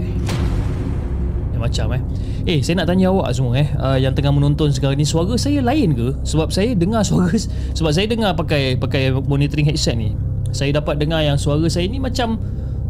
Ya 1.55 1.63
macam 1.63 1.95
eh 1.95 2.03
Eh 2.47 2.63
saya 2.63 2.79
nak 2.79 2.87
tanya 2.87 3.11
awak 3.11 3.35
semua 3.35 3.59
eh 3.59 3.67
uh, 3.75 3.99
Yang 3.99 4.23
tengah 4.23 4.31
menonton 4.31 4.71
sekarang 4.71 4.95
ni 4.95 5.03
Suara 5.03 5.35
saya 5.35 5.59
lain 5.59 5.99
ke? 5.99 6.15
Sebab 6.23 6.55
saya 6.55 6.79
dengar 6.79 7.03
suara 7.03 7.35
Sebab 7.79 7.91
saya 7.91 8.07
dengar 8.07 8.39
pakai 8.39 8.79
pakai 8.79 9.11
monitoring 9.11 9.67
headset 9.67 9.99
ni 9.99 10.15
Saya 10.55 10.71
dapat 10.79 11.03
dengar 11.03 11.27
yang 11.27 11.35
suara 11.35 11.67
saya 11.67 11.91
ni 11.91 11.99
macam 11.99 12.39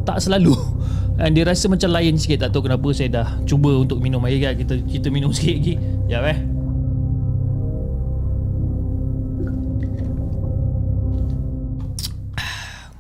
Tak 0.05 0.21
selalu 0.21 0.53
Dan 1.19 1.33
dia 1.33 1.49
rasa 1.49 1.73
macam 1.73 1.89
lain 1.89 2.21
sikit 2.21 2.45
Tak 2.45 2.53
tahu 2.53 2.69
kenapa 2.69 2.93
saya 2.93 3.09
dah 3.09 3.29
cuba 3.49 3.81
untuk 3.81 3.97
minum 4.05 4.21
air 4.29 4.45
kan 4.45 4.53
Kita, 4.61 4.77
kita 4.85 5.09
minum 5.09 5.33
sikit 5.37 5.57
lagi 5.57 5.75
Ya 6.05 6.21
eh 6.21 6.39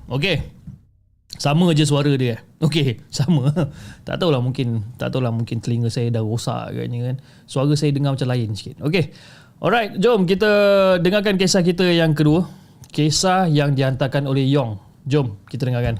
Okey. 0.07 0.56
Sama 1.37 1.73
je 1.76 1.85
suara 1.85 2.12
dia. 2.16 2.40
Okey, 2.64 3.05
sama. 3.12 3.52
Tak 4.09 4.21
tahulah 4.21 4.40
mungkin 4.40 4.85
tak 4.97 5.12
tahulah 5.12 5.33
mungkin 5.33 5.61
telinga 5.61 5.93
saya 5.93 6.09
dah 6.09 6.25
rosak 6.25 6.73
agaknya 6.73 7.12
kan. 7.12 7.16
Suara 7.45 7.73
saya 7.76 7.93
dengar 7.93 8.16
macam 8.16 8.28
lain 8.28 8.57
sikit. 8.57 8.81
Okey. 8.81 9.12
Alright, 9.57 9.97
jom 9.97 10.28
kita 10.28 10.52
dengarkan 11.00 11.40
kisah 11.40 11.64
kita 11.64 11.88
yang 11.88 12.12
kedua. 12.12 12.45
Kisah 12.93 13.49
yang 13.49 13.73
dihantarkan 13.73 14.28
oleh 14.28 14.45
Yong. 14.49 14.76
Jom 15.09 15.40
kita 15.49 15.69
dengarkan. 15.69 15.97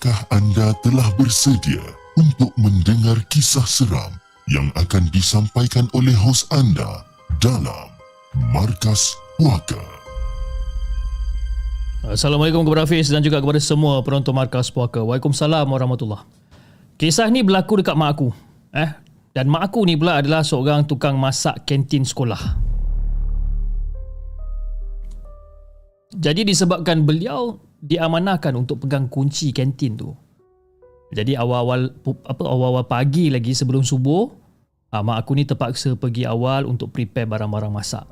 Adakah 0.00 0.32
anda 0.32 0.72
telah 0.80 1.12
bersedia 1.20 1.84
untuk 2.16 2.48
mendengar 2.56 3.20
kisah 3.28 3.68
seram 3.68 4.08
yang 4.48 4.72
akan 4.72 5.04
disampaikan 5.12 5.92
oleh 5.92 6.16
hos 6.16 6.48
anda 6.48 7.04
dalam 7.36 7.92
Markas 8.48 9.12
Puaka? 9.36 9.76
Assalamualaikum 12.08 12.64
kepada 12.64 12.88
Hafiz 12.88 13.12
dan 13.12 13.20
juga 13.20 13.44
kepada 13.44 13.60
semua 13.60 14.00
penonton 14.00 14.32
Markas 14.32 14.72
Puaka. 14.72 15.04
Waalaikumsalam 15.04 15.68
warahmatullahi 15.68 16.24
Kisah 16.96 17.28
ni 17.28 17.44
berlaku 17.44 17.84
dekat 17.84 17.92
mak 17.92 18.16
aku. 18.16 18.32
Eh? 18.72 18.88
Dan 19.36 19.52
mak 19.52 19.68
aku 19.68 19.84
ni 19.84 20.00
pula 20.00 20.24
adalah 20.24 20.40
seorang 20.40 20.88
tukang 20.88 21.20
masak 21.20 21.68
kantin 21.68 22.08
sekolah. 22.08 22.40
Jadi 26.16 26.48
disebabkan 26.48 27.04
beliau 27.04 27.68
diamanahkan 27.80 28.52
untuk 28.56 28.84
pegang 28.84 29.08
kunci 29.08 29.50
kantin 29.50 29.96
tu. 29.96 30.12
Jadi 31.10 31.34
awal-awal 31.34 31.90
apa 32.06 32.42
awal-awal 32.46 32.86
pagi 32.86 33.32
lagi 33.32 33.50
sebelum 33.50 33.82
subuh, 33.82 34.30
ah, 34.94 35.02
mak 35.02 35.26
aku 35.26 35.34
ni 35.34 35.42
terpaksa 35.42 35.98
pergi 35.98 36.22
awal 36.22 36.68
untuk 36.68 36.94
prepare 36.94 37.26
barang-barang 37.26 37.72
masak. 37.72 38.06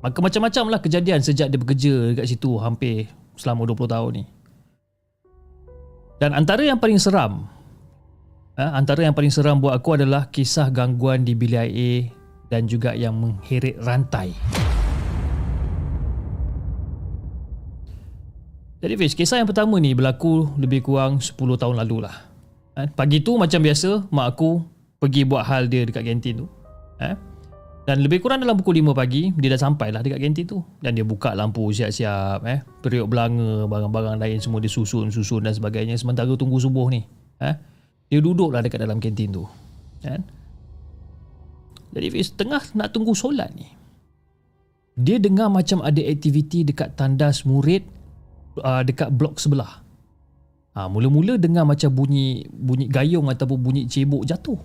Maka 0.00 0.20
macam-macam 0.20 0.64
lah 0.72 0.80
kejadian 0.80 1.20
sejak 1.20 1.52
dia 1.52 1.60
bekerja 1.60 1.92
dekat 2.12 2.28
situ 2.28 2.56
hampir 2.60 3.08
selama 3.36 3.68
20 3.68 3.92
tahun 3.92 4.10
ni. 4.20 4.24
Dan 6.20 6.32
antara 6.32 6.64
yang 6.64 6.80
paling 6.80 6.96
seram, 6.96 7.44
eh, 8.56 8.72
antara 8.72 9.04
yang 9.04 9.12
paling 9.12 9.32
seram 9.32 9.60
buat 9.60 9.76
aku 9.76 10.00
adalah 10.00 10.32
kisah 10.32 10.72
gangguan 10.72 11.28
di 11.28 11.36
bilik 11.36 11.60
air 11.60 12.08
dan 12.48 12.64
juga 12.70 12.96
yang 12.96 13.16
mengheret 13.16 13.76
rantai. 13.84 14.63
Jadi 18.84 19.00
Fiz, 19.00 19.16
kisah 19.16 19.40
yang 19.40 19.48
pertama 19.48 19.80
ni 19.80 19.96
berlaku 19.96 20.52
lebih 20.60 20.84
kurang 20.84 21.16
10 21.16 21.40
tahun 21.56 21.80
lalu 21.80 22.04
lah. 22.04 22.28
Eh, 22.76 22.84
pagi 22.92 23.24
tu 23.24 23.40
macam 23.40 23.64
biasa, 23.64 24.12
mak 24.12 24.36
aku 24.36 24.60
pergi 25.00 25.24
buat 25.24 25.40
hal 25.48 25.72
dia 25.72 25.88
dekat 25.88 26.04
kantin 26.04 26.44
tu. 26.44 26.46
Eh, 27.00 27.16
dan 27.88 28.04
lebih 28.04 28.20
kurang 28.20 28.44
dalam 28.44 28.60
pukul 28.60 28.80
5 28.80 28.96
pagi 28.96 29.28
Dia 29.36 29.52
dah 29.52 29.60
sampai 29.60 29.92
lah 29.92 30.00
dekat 30.00 30.16
kantin 30.16 30.48
tu 30.48 30.64
Dan 30.80 30.96
dia 30.96 31.04
buka 31.04 31.36
lampu 31.36 31.68
siap-siap 31.68 32.40
eh, 32.48 32.64
Periuk 32.80 33.12
belanga 33.12 33.68
Barang-barang 33.68 34.16
lain 34.16 34.40
semua 34.40 34.56
dia 34.64 34.72
susun-susun 34.72 35.44
dan 35.44 35.52
sebagainya 35.52 35.92
Sementara 36.00 36.32
tunggu 36.32 36.56
subuh 36.56 36.88
ni 36.88 37.04
eh, 37.44 37.52
Dia 38.08 38.24
duduk 38.24 38.56
lah 38.56 38.64
dekat 38.64 38.80
dalam 38.80 39.04
kantin 39.04 39.36
tu 39.36 39.44
kan? 40.00 40.24
Jadi 41.92 42.08
Fiz 42.08 42.32
tengah 42.32 42.64
nak 42.72 42.96
tunggu 42.96 43.12
solat 43.12 43.52
ni 43.52 43.68
Dia 44.96 45.20
dengar 45.20 45.52
macam 45.52 45.84
ada 45.84 46.00
aktiviti 46.00 46.64
dekat 46.64 46.96
tandas 46.96 47.44
murid 47.44 47.84
uh, 48.60 48.82
Dekat 48.86 49.10
blok 49.14 49.42
sebelah 49.42 49.82
ha, 50.76 50.86
Mula-mula 50.86 51.40
dengar 51.40 51.66
macam 51.66 51.90
bunyi 51.90 52.46
Bunyi 52.50 52.86
gayung 52.86 53.26
ataupun 53.30 53.58
bunyi 53.58 53.82
cebok 53.90 54.22
jatuh 54.28 54.58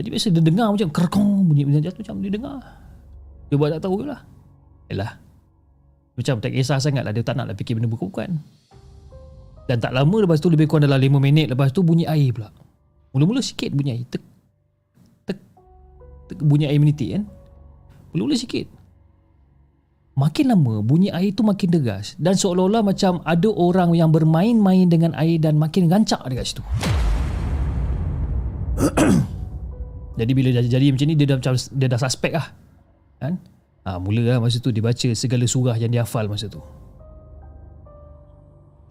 Jadi 0.00 0.08
biasa 0.08 0.32
dia 0.32 0.40
dengar 0.40 0.72
macam 0.72 0.88
kerekong 0.88 1.44
bunyi 1.44 1.68
bunyi 1.68 1.84
jatuh 1.84 2.00
macam 2.00 2.24
dia 2.24 2.32
dengar. 2.32 2.56
Dia 3.52 3.56
buat 3.60 3.68
tak 3.68 3.84
tahu 3.84 4.00
je 4.00 4.06
lah. 4.08 4.24
Yalah. 4.88 5.12
Macam 6.16 6.40
tak 6.40 6.56
kisah 6.56 6.80
sangat 6.80 7.04
lah 7.04 7.12
dia 7.12 7.20
tak 7.20 7.36
nak 7.36 7.52
lah 7.52 7.54
fikir 7.58 7.76
benda 7.76 7.84
bukan. 7.84 8.40
Dan 9.68 9.76
tak 9.76 9.92
lama 9.92 10.24
lepas 10.24 10.40
tu 10.40 10.48
lebih 10.48 10.72
kurang 10.72 10.88
dalam 10.88 10.96
5 10.96 11.20
minit 11.20 11.52
lepas 11.52 11.68
tu 11.68 11.84
bunyi 11.84 12.08
air 12.08 12.32
pula. 12.32 12.48
Mula-mula 13.12 13.44
sikit 13.44 13.76
bunyi 13.76 14.00
air. 14.00 14.04
Tek, 14.08 14.24
tek, 15.28 15.38
tek 16.32 16.38
bunyi 16.48 16.72
air 16.72 16.80
miniti 16.80 17.12
kan. 17.12 17.28
Mula-mula 18.16 18.40
sikit. 18.40 18.72
Makin 20.20 20.52
lama 20.52 20.84
bunyi 20.84 21.08
air 21.08 21.32
tu 21.32 21.40
makin 21.40 21.72
deras 21.72 22.12
dan 22.20 22.36
seolah-olah 22.36 22.84
macam 22.84 23.24
ada 23.24 23.48
orang 23.48 23.96
yang 23.96 24.12
bermain-main 24.12 24.84
dengan 24.92 25.16
air 25.16 25.40
dan 25.40 25.56
makin 25.56 25.88
gancak 25.88 26.20
dekat 26.28 26.44
situ. 26.52 26.62
Jadi 30.20 30.32
bila 30.36 30.52
dah 30.52 30.60
jadi 30.60 30.92
macam 30.92 31.08
ni 31.08 31.16
dia 31.16 31.24
dah 31.24 31.40
macam 31.40 31.56
dia 31.56 31.88
dah 31.88 31.96
suspek 31.96 32.36
lah. 32.36 32.52
Kan? 33.16 33.40
Ha, 33.88 33.96
mula 33.96 34.36
lah 34.36 34.44
masa 34.44 34.60
tu 34.60 34.68
dia 34.68 34.84
baca 34.84 35.08
segala 35.16 35.48
surah 35.48 35.80
yang 35.80 35.88
dia 35.88 36.04
hafal 36.04 36.28
masa 36.28 36.52
tu. 36.52 36.60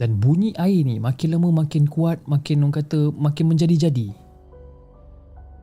Dan 0.01 0.17
bunyi 0.17 0.57
air 0.57 0.81
ni 0.81 0.97
makin 0.97 1.37
lama 1.37 1.61
makin 1.61 1.85
kuat, 1.85 2.25
makin 2.25 2.65
orang 2.65 2.81
kata 2.81 3.13
makin 3.13 3.53
menjadi-jadi. 3.53 4.09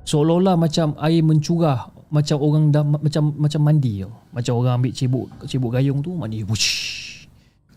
Seolah-olah 0.06 0.54
macam 0.54 0.94
air 1.02 1.26
mencurah 1.26 1.95
macam 2.16 2.36
orang 2.40 2.64
dah 2.72 2.80
macam 2.80 3.36
macam 3.36 3.60
mandi 3.60 4.00
tau. 4.00 4.12
Macam 4.32 4.52
orang 4.56 4.72
ambil 4.80 4.92
cebok 4.96 5.26
cebok 5.44 5.70
gayung 5.76 6.00
tu 6.00 6.16
mandi. 6.16 6.40
Wush. 6.40 6.72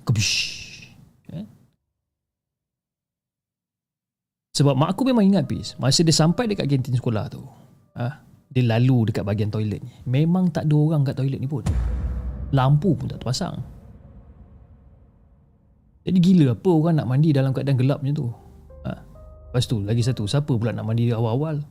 Kebish. 0.08 0.36
Eh? 1.36 1.46
Sebab 4.56 4.74
mak 4.80 4.96
aku 4.96 5.06
memang 5.06 5.24
ingat 5.28 5.46
Pis 5.46 5.78
Masa 5.78 6.02
dia 6.02 6.16
sampai 6.16 6.50
dekat 6.50 6.66
kantin 6.66 6.98
sekolah 6.98 7.30
tu 7.30 7.46
ha, 7.94 8.18
dia 8.50 8.64
lalu 8.66 9.12
dekat 9.14 9.22
bahagian 9.28 9.54
toilet 9.54 9.84
ni. 9.84 9.94
Memang 10.10 10.50
tak 10.50 10.66
ada 10.66 10.76
orang 10.76 11.06
kat 11.06 11.16
toilet 11.20 11.38
ni 11.38 11.46
pun. 11.46 11.62
Lampu 12.50 12.98
pun 12.98 13.06
tak 13.06 13.22
terpasang. 13.22 13.62
Jadi 16.02 16.18
gila 16.18 16.58
apa 16.58 16.70
orang 16.74 16.96
nak 16.98 17.08
mandi 17.12 17.30
dalam 17.30 17.54
keadaan 17.54 17.78
gelap 17.78 18.02
macam 18.02 18.16
tu. 18.18 18.28
Ha? 18.90 18.92
Lepas 19.54 19.70
tu 19.70 19.78
lagi 19.86 20.02
satu, 20.02 20.26
siapa 20.26 20.50
pula 20.50 20.74
nak 20.74 20.90
mandi 20.90 21.14
awal-awal? 21.14 21.62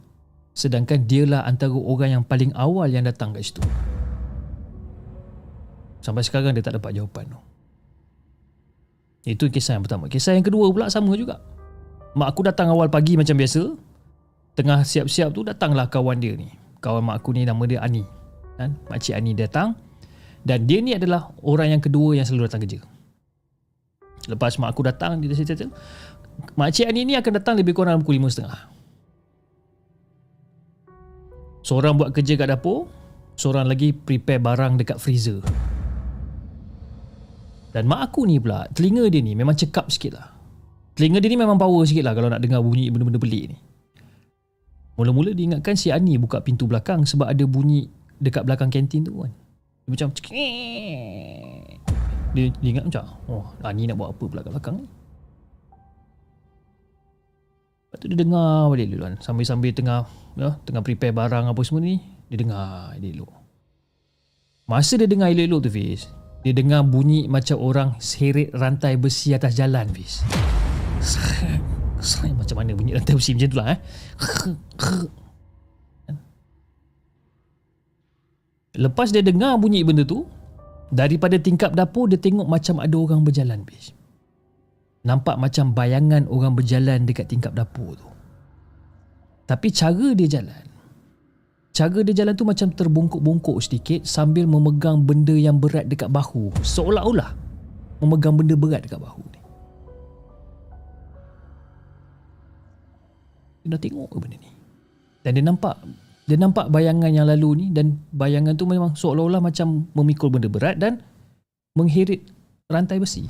Sedangkan 0.59 1.07
dialah 1.07 1.47
antara 1.47 1.71
orang 1.71 2.18
yang 2.18 2.25
paling 2.27 2.51
awal 2.59 2.90
yang 2.90 3.07
datang 3.07 3.31
kat 3.31 3.47
situ. 3.47 3.62
Sampai 6.03 6.27
sekarang 6.27 6.51
dia 6.51 6.66
tak 6.66 6.83
dapat 6.83 6.99
jawapan 6.99 7.31
tu. 7.31 7.38
Itu 9.23 9.47
kisah 9.55 9.79
yang 9.79 9.87
pertama. 9.87 10.11
Kisah 10.11 10.35
yang 10.35 10.42
kedua 10.42 10.66
pula 10.75 10.90
sama 10.90 11.14
juga. 11.14 11.38
Mak 12.18 12.35
aku 12.35 12.42
datang 12.42 12.75
awal 12.75 12.90
pagi 12.90 13.14
macam 13.14 13.38
biasa 13.38 13.71
tengah 14.59 14.83
siap-siap 14.83 15.31
tu 15.31 15.47
datanglah 15.47 15.87
kawan 15.87 16.18
dia 16.18 16.35
ni. 16.35 16.51
Kawan 16.83 17.07
mak 17.07 17.23
aku 17.23 17.38
ni 17.38 17.47
nama 17.47 17.62
dia 17.62 17.79
Ani. 17.79 18.03
Kan? 18.59 18.75
Makcik 18.90 19.14
Ani 19.14 19.38
datang 19.38 19.79
dan 20.42 20.66
dia 20.66 20.83
ni 20.83 20.90
adalah 20.90 21.31
orang 21.47 21.79
yang 21.79 21.83
kedua 21.83 22.18
yang 22.18 22.27
selalu 22.27 22.51
datang 22.51 22.66
kerja. 22.66 22.83
Lepas 24.27 24.59
mak 24.59 24.75
aku 24.75 24.83
datang 24.83 25.23
dia 25.23 25.31
cerita 25.38 25.71
Makcik 26.59 26.90
Ani 26.90 27.07
ni 27.07 27.14
akan 27.14 27.38
datang 27.38 27.55
lebih 27.55 27.79
kurang 27.79 27.94
dalam 27.94 28.03
pukul 28.03 28.18
5.30. 28.18 28.77
Seorang 31.68 32.00
buat 32.00 32.16
kerja 32.16 32.40
kat 32.40 32.48
dapur, 32.48 32.88
seorang 33.37 33.68
lagi 33.68 33.92
prepare 33.92 34.40
barang 34.40 34.81
dekat 34.81 34.96
freezer. 34.96 35.44
Dan 37.76 37.85
mak 37.85 38.09
aku 38.09 38.24
ni 38.24 38.40
pula, 38.40 38.64
telinga 38.72 39.04
dia 39.12 39.20
ni 39.20 39.37
memang 39.37 39.52
cekap 39.52 39.92
sikit 39.92 40.16
lah. 40.16 40.33
Telinga 40.96 41.20
dia 41.20 41.28
ni 41.28 41.37
memang 41.37 41.61
power 41.61 41.85
sikit 41.85 42.09
lah 42.09 42.16
kalau 42.16 42.33
nak 42.33 42.40
dengar 42.40 42.64
bunyi 42.64 42.88
benda-benda 42.88 43.20
pelik 43.20 43.52
ni. 43.52 43.59
Mula-mula 44.96 45.37
dia 45.37 45.44
ingatkan 45.44 45.76
si 45.76 45.92
Ani 45.92 46.16
buka 46.16 46.40
pintu 46.40 46.64
belakang 46.64 47.04
sebab 47.04 47.28
ada 47.28 47.44
bunyi 47.44 47.85
dekat 48.16 48.48
belakang 48.48 48.72
kantin 48.72 49.04
tu 49.04 49.12
kan. 49.20 49.28
Dia 49.85 49.92
macam 49.92 50.09
dia, 52.33 52.44
dia 52.48 52.68
ingat 52.72 52.85
macam 52.88 53.04
oh 53.28 53.44
Ani 53.61 53.85
nak 53.85 54.00
buat 54.00 54.16
apa 54.16 54.24
pula 54.24 54.40
kat 54.40 54.57
belakang 54.57 54.76
ni. 54.81 54.87
Lepas 57.85 57.96
tu 58.00 58.09
dia 58.09 58.16
dengar 58.16 58.72
balik 58.72 58.88
dulu 58.88 59.04
kan. 59.04 59.14
Sambil-sambil 59.20 59.76
tengah 59.76 60.09
ya, 60.38 60.57
tengah 60.62 60.87
prepare 60.87 61.12
barang 61.12 61.51
apa 61.51 61.61
semua 61.66 61.83
ni. 61.83 61.98
Dia 62.31 62.38
dengar 62.38 62.94
elok 63.01 63.33
Masa 64.68 65.01
dia 65.01 65.09
dengar 65.09 65.33
elok-elok 65.33 65.61
tu 65.64 65.70
Fiz. 65.72 66.12
Dia 66.44 66.53
dengar 66.53 66.85
bunyi 66.85 67.24
macam 67.24 67.57
orang 67.57 67.96
seret 67.98 68.53
rantai 68.53 69.01
besi 69.01 69.33
atas 69.33 69.57
jalan 69.57 69.88
Fiz. 69.90 70.22
Macam 72.38 72.57
mana 72.62 72.77
bunyi 72.77 72.94
rantai 72.94 73.16
besi 73.16 73.33
macam 73.33 73.48
tu 73.48 73.59
lah 73.59 73.68
eh. 73.74 73.79
Lepas 78.79 79.11
dia 79.11 79.24
dengar 79.24 79.59
bunyi 79.59 79.83
benda 79.83 80.05
tu, 80.07 80.29
daripada 80.92 81.40
tingkap 81.40 81.72
dapur 81.74 82.07
dia 82.07 82.20
tengok 82.20 82.46
macam 82.46 82.79
ada 82.79 82.96
orang 82.96 83.24
berjalan. 83.24 83.64
Bis. 83.64 83.90
Nampak 85.03 85.40
macam 85.40 85.72
bayangan 85.72 86.29
orang 86.29 86.53
berjalan 86.53 87.09
dekat 87.09 87.27
tingkap 87.27 87.57
dapur 87.57 87.96
tu. 87.96 88.07
Tapi 89.48 89.72
cara 89.72 90.12
dia 90.12 90.28
jalan, 90.28 90.64
cara 91.72 92.04
dia 92.04 92.12
jalan 92.12 92.37
tu 92.37 92.44
macam 92.44 92.68
terbungkuk-bungkuk 92.68 93.56
sedikit 93.64 94.04
sambil 94.04 94.44
memegang 94.44 95.08
benda 95.08 95.32
yang 95.32 95.56
berat 95.56 95.88
dekat 95.88 96.12
bahu. 96.12 96.52
Seolah-olah 96.61 97.32
memegang 98.04 98.37
benda 98.37 98.52
berat 98.61 98.84
dekat 98.84 99.00
bahu 99.00 99.24
ni. 99.32 99.40
Dia 103.64 103.72
dah 103.72 103.80
tengok 103.80 104.06
ke 104.12 104.16
benda 104.20 104.37
ni? 104.37 104.50
Dan 105.24 105.30
dia 105.32 105.44
nampak 105.48 105.80
dia 106.28 106.37
nampak 106.37 106.68
bayangan 106.68 107.08
yang 107.08 107.24
lalu 107.24 107.64
ni 107.64 107.66
dan 107.72 108.04
bayangan 108.12 108.52
tu 108.52 108.68
memang 108.68 108.92
seolah-olah 108.92 109.40
macam 109.40 109.88
memikul 109.96 110.28
benda 110.28 110.52
berat 110.52 110.76
dan 110.76 111.00
menghirit 111.72 112.20
rantai 112.68 113.00
besi. 113.00 113.24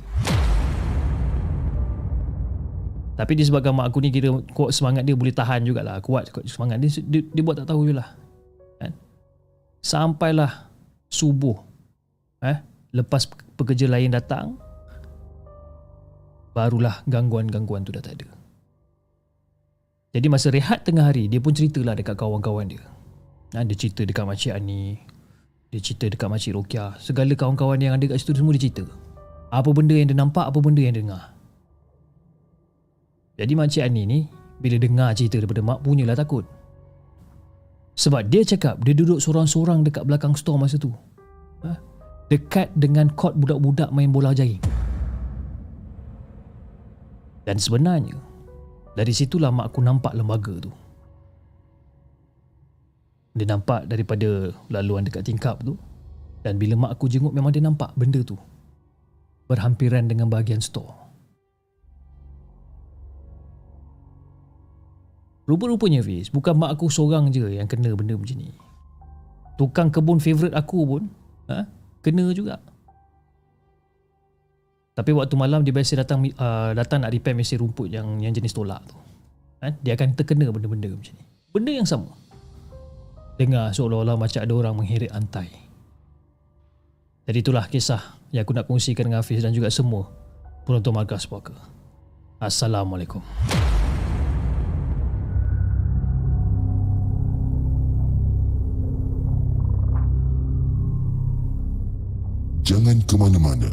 Tapi 3.19 3.35
disebabkan 3.35 3.75
mak 3.75 3.91
aku 3.91 3.99
ni 3.99 4.15
kira 4.15 4.31
kuat 4.55 4.71
semangat 4.71 5.03
dia 5.03 5.11
boleh 5.11 5.35
tahan 5.35 5.67
jugalah. 5.67 5.99
Kuat, 5.99 6.31
kuat 6.31 6.47
semangat 6.47 6.79
dia, 6.79 6.87
dia, 7.03 7.19
dia 7.19 7.43
buat 7.43 7.59
tak 7.59 7.67
tahu 7.67 7.91
je 7.91 7.99
lah. 7.99 8.15
Kan? 8.79 8.95
Sampailah 9.83 10.71
subuh. 11.11 11.59
Eh? 12.39 12.63
Lepas 12.95 13.27
pekerja 13.59 13.91
lain 13.91 14.15
datang, 14.15 14.55
barulah 16.55 17.03
gangguan-gangguan 17.11 17.83
tu 17.83 17.91
dah 17.91 17.99
tak 17.99 18.23
ada. 18.23 18.39
Jadi 20.09 20.25
masa 20.31 20.49
rehat 20.49 20.81
tengah 20.81 21.05
hari 21.05 21.29
Dia 21.29 21.37
pun 21.37 21.53
ceritalah 21.53 21.93
dekat 21.93 22.17
kawan-kawan 22.17 22.65
dia 22.65 22.81
ha, 23.53 23.61
Dia 23.61 23.77
cerita 23.77 24.01
dekat 24.01 24.25
Makcik 24.25 24.57
Ani 24.57 24.97
Dia 25.69 25.77
cerita 25.77 26.09
dekat 26.09 26.25
Makcik 26.25 26.57
Rokia. 26.57 26.97
Segala 26.97 27.37
kawan-kawan 27.37 27.77
yang 27.77 27.93
ada 27.93 28.09
kat 28.09 28.17
situ 28.17 28.33
semua 28.33 28.57
dia 28.57 28.65
cerita. 28.65 28.89
Apa 29.53 29.69
benda 29.69 29.93
yang 29.93 30.09
dia 30.09 30.17
nampak, 30.17 30.49
apa 30.49 30.57
benda 30.57 30.81
yang 30.81 30.97
dia 30.97 31.05
dengar. 31.05 31.37
Jadi 33.39 33.55
Makcik 33.55 33.87
Ani 33.87 34.03
ni, 34.03 34.19
bila 34.59 34.75
dengar 34.75 35.15
cerita 35.15 35.39
daripada 35.39 35.63
Mak, 35.63 35.79
punyalah 35.79 36.19
takut. 36.19 36.43
Sebab 37.95 38.27
dia 38.27 38.43
cakap 38.43 38.83
dia 38.83 38.91
duduk 38.91 39.23
sorang-sorang 39.23 39.83
dekat 39.87 40.03
belakang 40.03 40.35
store 40.35 40.59
masa 40.59 40.75
tu. 40.75 40.91
Ha? 41.63 41.75
Dekat 42.27 42.71
dengan 42.75 43.11
kot 43.15 43.35
budak-budak 43.39 43.91
main 43.95 44.11
bola 44.11 44.35
jaring. 44.35 44.59
Dan 47.47 47.59
sebenarnya, 47.59 48.15
dari 48.95 49.15
situlah 49.15 49.49
mak 49.49 49.71
aku 49.71 49.79
nampak 49.83 50.11
lembaga 50.15 50.59
tu. 50.59 50.71
Dia 53.35 53.47
nampak 53.47 53.87
daripada 53.87 54.51
laluan 54.67 55.07
dekat 55.07 55.23
tingkap 55.23 55.63
tu. 55.63 55.79
Dan 56.43 56.59
bila 56.59 56.75
mak 56.75 56.99
aku 56.99 57.07
jenguk 57.07 57.31
memang 57.31 57.55
dia 57.55 57.63
nampak 57.63 57.95
benda 57.95 58.19
tu. 58.23 58.35
Berhampiran 59.47 60.07
dengan 60.07 60.27
bahagian 60.27 60.59
store. 60.59 60.98
Rupa-rupanya 65.49 66.05
Fiz, 66.05 66.29
bukan 66.29 66.53
mak 66.61 66.77
aku 66.77 66.93
seorang 66.93 67.33
je 67.33 67.57
yang 67.57 67.65
kena 67.65 67.89
benda 67.97 68.13
macam 68.13 68.37
ni. 68.37 68.53
Tukang 69.57 69.89
kebun 69.89 70.21
favourite 70.21 70.53
aku 70.53 70.85
pun 70.85 71.03
ha, 71.49 71.65
kena 72.05 72.29
juga. 72.37 72.61
Tapi 74.93 75.09
waktu 75.09 75.33
malam 75.33 75.65
dia 75.65 75.73
biasa 75.73 76.05
datang 76.05 76.21
uh, 76.21 76.69
datang 76.77 77.01
nak 77.01 77.09
repair 77.09 77.33
mesin 77.33 77.57
rumput 77.57 77.89
yang 77.89 78.21
yang 78.21 78.29
jenis 78.29 78.53
tolak 78.53 78.85
tu. 78.85 78.93
Ha, 79.65 79.73
dia 79.81 79.97
akan 79.97 80.13
terkena 80.13 80.53
benda-benda 80.53 80.93
macam 80.93 81.17
ni. 81.17 81.25
Benda 81.49 81.71
yang 81.73 81.89
sama. 81.89 82.13
Dengar 83.41 83.73
seolah-olah 83.73 84.21
macam 84.21 84.45
ada 84.45 84.53
orang 84.53 84.75
mengheret 84.77 85.09
antai. 85.09 85.49
Jadi 87.25 87.37
itulah 87.41 87.65
kisah 87.65 88.21
yang 88.29 88.45
aku 88.45 88.53
nak 88.53 88.69
kongsikan 88.69 89.09
dengan 89.09 89.25
Hafiz 89.25 89.41
dan 89.41 89.55
juga 89.55 89.73
semua 89.73 90.13
penonton 90.69 90.93
Markas 90.93 91.25
Puaka. 91.25 91.57
Assalamualaikum. 92.37 93.25
Jangan 102.89 103.05
ke 103.05 103.15
mana-mana. 103.21 103.69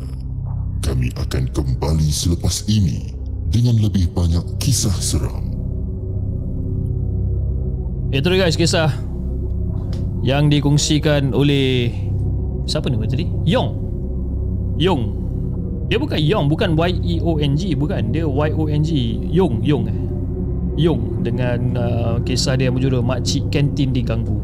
Kami 0.84 1.08
akan 1.16 1.48
kembali 1.48 2.04
selepas 2.12 2.68
ini 2.68 3.16
dengan 3.48 3.80
lebih 3.80 4.12
banyak 4.12 4.44
kisah 4.60 4.92
seram. 4.92 5.56
Itu 8.12 8.28
guys 8.28 8.60
kisah 8.60 8.92
yang 10.20 10.52
dikongsikan 10.52 11.32
oleh 11.32 11.96
siapa 12.68 12.92
nama 12.92 13.08
tadi? 13.08 13.24
Yong. 13.48 13.70
Yong. 14.84 15.02
Dia 15.88 15.96
bukan 15.96 16.20
Yong, 16.20 16.52
bukan 16.52 16.76
Y 16.76 16.92
E 17.00 17.16
O 17.24 17.40
N 17.40 17.56
G, 17.56 17.72
bukan. 17.72 18.12
Dia 18.12 18.28
Y 18.28 18.50
O 18.52 18.68
N 18.68 18.84
G. 18.84 19.16
Yong, 19.32 19.64
Yong 19.64 19.84
eh. 19.88 20.00
Yong 20.76 21.24
dengan 21.24 21.60
uh, 21.72 22.16
kisah 22.20 22.60
dia 22.60 22.68
berjudul 22.68 23.00
Makcik 23.00 23.48
Kantin 23.48 23.96
diganggu. 23.96 24.36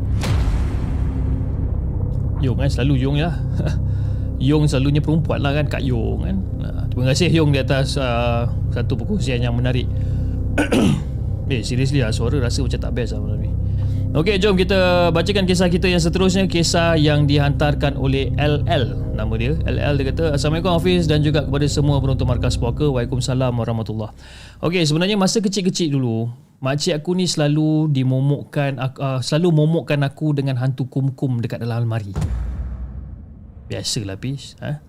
Yong 2.40 2.56
eh, 2.64 2.72
selalu 2.72 3.04
Yong 3.04 3.20
lah. 3.20 3.36
Yong 4.42 4.66
selalunya 4.66 4.98
perempuan 4.98 5.38
lah 5.38 5.54
kan 5.54 5.70
Kak 5.70 5.82
Yong 5.86 6.26
kan. 6.26 6.36
Uh, 6.58 6.82
Terima 6.90 7.04
kasih 7.14 7.30
Yong 7.30 7.54
di 7.54 7.62
atas 7.62 7.94
uh, 7.94 8.50
Satu 8.74 8.98
perkongsian 8.98 9.38
yang 9.38 9.54
menarik. 9.54 9.86
Eh 11.52 11.60
seriously 11.60 12.00
lah 12.00 12.08
Suara 12.14 12.40
rasa 12.40 12.64
macam 12.64 12.80
tak 12.80 12.92
best 12.96 13.12
lah 13.12 13.20
malam 13.20 13.38
ni. 13.44 13.50
Okey 14.12 14.36
jom 14.36 14.60
kita 14.60 15.08
bacakan 15.08 15.48
kisah 15.48 15.72
kita 15.72 15.88
yang 15.88 16.00
seterusnya. 16.00 16.44
Kisah 16.44 17.00
yang 17.00 17.24
dihantarkan 17.24 17.96
oleh 17.96 18.28
LL 18.36 19.16
Nama 19.16 19.32
dia. 19.40 19.56
LL 19.64 19.94
dia 20.00 20.06
kata 20.12 20.24
Assalamualaikum 20.36 20.76
Hafiz 20.76 21.08
Dan 21.08 21.24
juga 21.24 21.44
kepada 21.44 21.64
semua 21.68 21.96
penonton 22.00 22.28
Markas 22.28 22.60
Puaka. 22.60 22.88
Waalaikumsalam 22.88 23.52
Warahmatullahi 23.52 24.12
Okey 24.60 24.84
sebenarnya 24.84 25.16
masa 25.16 25.40
kecil-kecil 25.40 25.96
dulu 25.96 26.28
Makcik 26.60 27.00
aku 27.00 27.16
ni 27.16 27.24
selalu 27.24 27.88
dimomokkan 27.88 28.76
uh, 28.76 29.20
Selalu 29.24 29.48
momokkan 29.64 30.04
aku 30.04 30.36
dengan 30.36 30.60
hantu 30.60 30.88
kum-kum 30.92 31.40
dekat 31.40 31.64
dalam 31.64 31.84
almari 31.84 32.12
Biasalah 33.70 34.18
Pis 34.18 34.58
ha? 34.58 34.82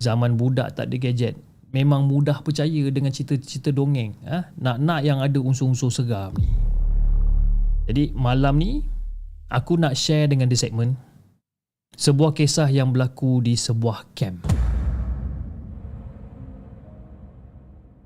Zaman 0.00 0.40
budak 0.40 0.76
tak 0.76 0.88
ada 0.88 0.96
gadget. 0.96 1.36
Memang 1.70 2.10
mudah 2.10 2.42
percaya 2.42 2.90
dengan 2.90 3.14
cerita-cerita 3.14 3.70
dongeng 3.70 4.18
ha? 4.26 4.50
Nak-nak 4.58 5.00
yang 5.06 5.22
ada 5.22 5.38
unsur-unsur 5.38 5.92
seram 5.92 6.34
ni. 6.34 6.50
Jadi 7.90 8.14
malam 8.14 8.54
ni 8.58 8.86
Aku 9.50 9.74
nak 9.74 9.98
share 9.98 10.30
dengan 10.30 10.46
di 10.46 10.54
segmen 10.54 10.94
Sebuah 11.98 12.38
kisah 12.38 12.70
yang 12.70 12.94
berlaku 12.94 13.42
di 13.42 13.58
sebuah 13.58 14.14
camp. 14.14 14.46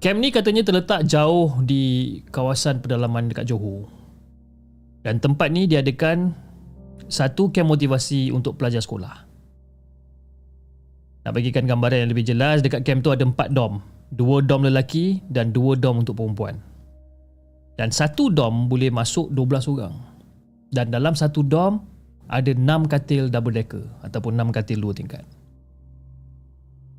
Camp 0.01 0.19
ni 0.21 0.33
katanya 0.33 0.65
terletak 0.65 1.05
jauh 1.05 1.61
di 1.61 2.21
kawasan 2.33 2.81
pedalaman 2.81 3.29
dekat 3.29 3.49
Johor. 3.49 3.93
Dan 5.05 5.21
tempat 5.21 5.53
ni 5.53 5.69
diadakan 5.69 6.33
Satu 7.13 7.53
camp 7.53 7.77
motivasi 7.77 8.33
untuk 8.33 8.57
pelajar 8.57 8.81
sekolah 8.81 9.24
nak 11.25 11.33
bagikan 11.33 11.65
gambaran 11.65 12.05
yang 12.05 12.11
lebih 12.13 12.29
jelas, 12.29 12.61
dekat 12.61 12.85
camp 12.85 13.01
tu 13.01 13.09
ada 13.09 13.25
empat 13.25 13.57
dom. 13.57 13.81
Dua 14.13 14.45
dom 14.45 14.69
lelaki 14.69 15.25
dan 15.33 15.51
dua 15.57 15.75
dom 15.75 16.05
untuk 16.05 16.21
perempuan. 16.21 16.61
Dan 17.75 17.91
satu 17.91 18.31
dom 18.31 18.69
boleh 18.71 18.93
masuk 18.93 19.33
12 19.33 19.73
orang. 19.73 19.95
Dan 20.71 20.93
dalam 20.93 21.17
satu 21.17 21.43
dom 21.43 21.81
ada 22.29 22.53
enam 22.53 22.87
katil 22.87 23.33
double 23.33 23.57
decker 23.57 23.83
ataupun 24.05 24.37
enam 24.37 24.53
katil 24.53 24.79
dua 24.79 24.93
tingkat. 24.95 25.25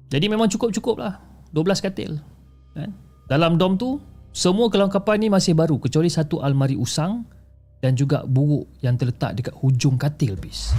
Jadi 0.09 0.25
memang 0.27 0.49
cukup-cukup 0.51 0.99
lah. 0.99 1.21
12 1.53 1.85
katil. 1.85 2.19
Kan? 2.75 2.91
Dalam 3.31 3.55
dom 3.55 3.79
tu, 3.79 4.01
semua 4.35 4.67
kelengkapan 4.67 5.21
ni 5.21 5.27
masih 5.31 5.55
baru 5.55 5.79
kecuali 5.79 6.11
satu 6.11 6.43
almari 6.43 6.75
usang 6.75 7.23
dan 7.79 7.95
juga 7.95 8.27
buruk 8.27 8.67
yang 8.83 8.99
terletak 8.99 9.37
dekat 9.39 9.55
hujung 9.63 9.95
katil 9.95 10.35
bis. 10.35 10.75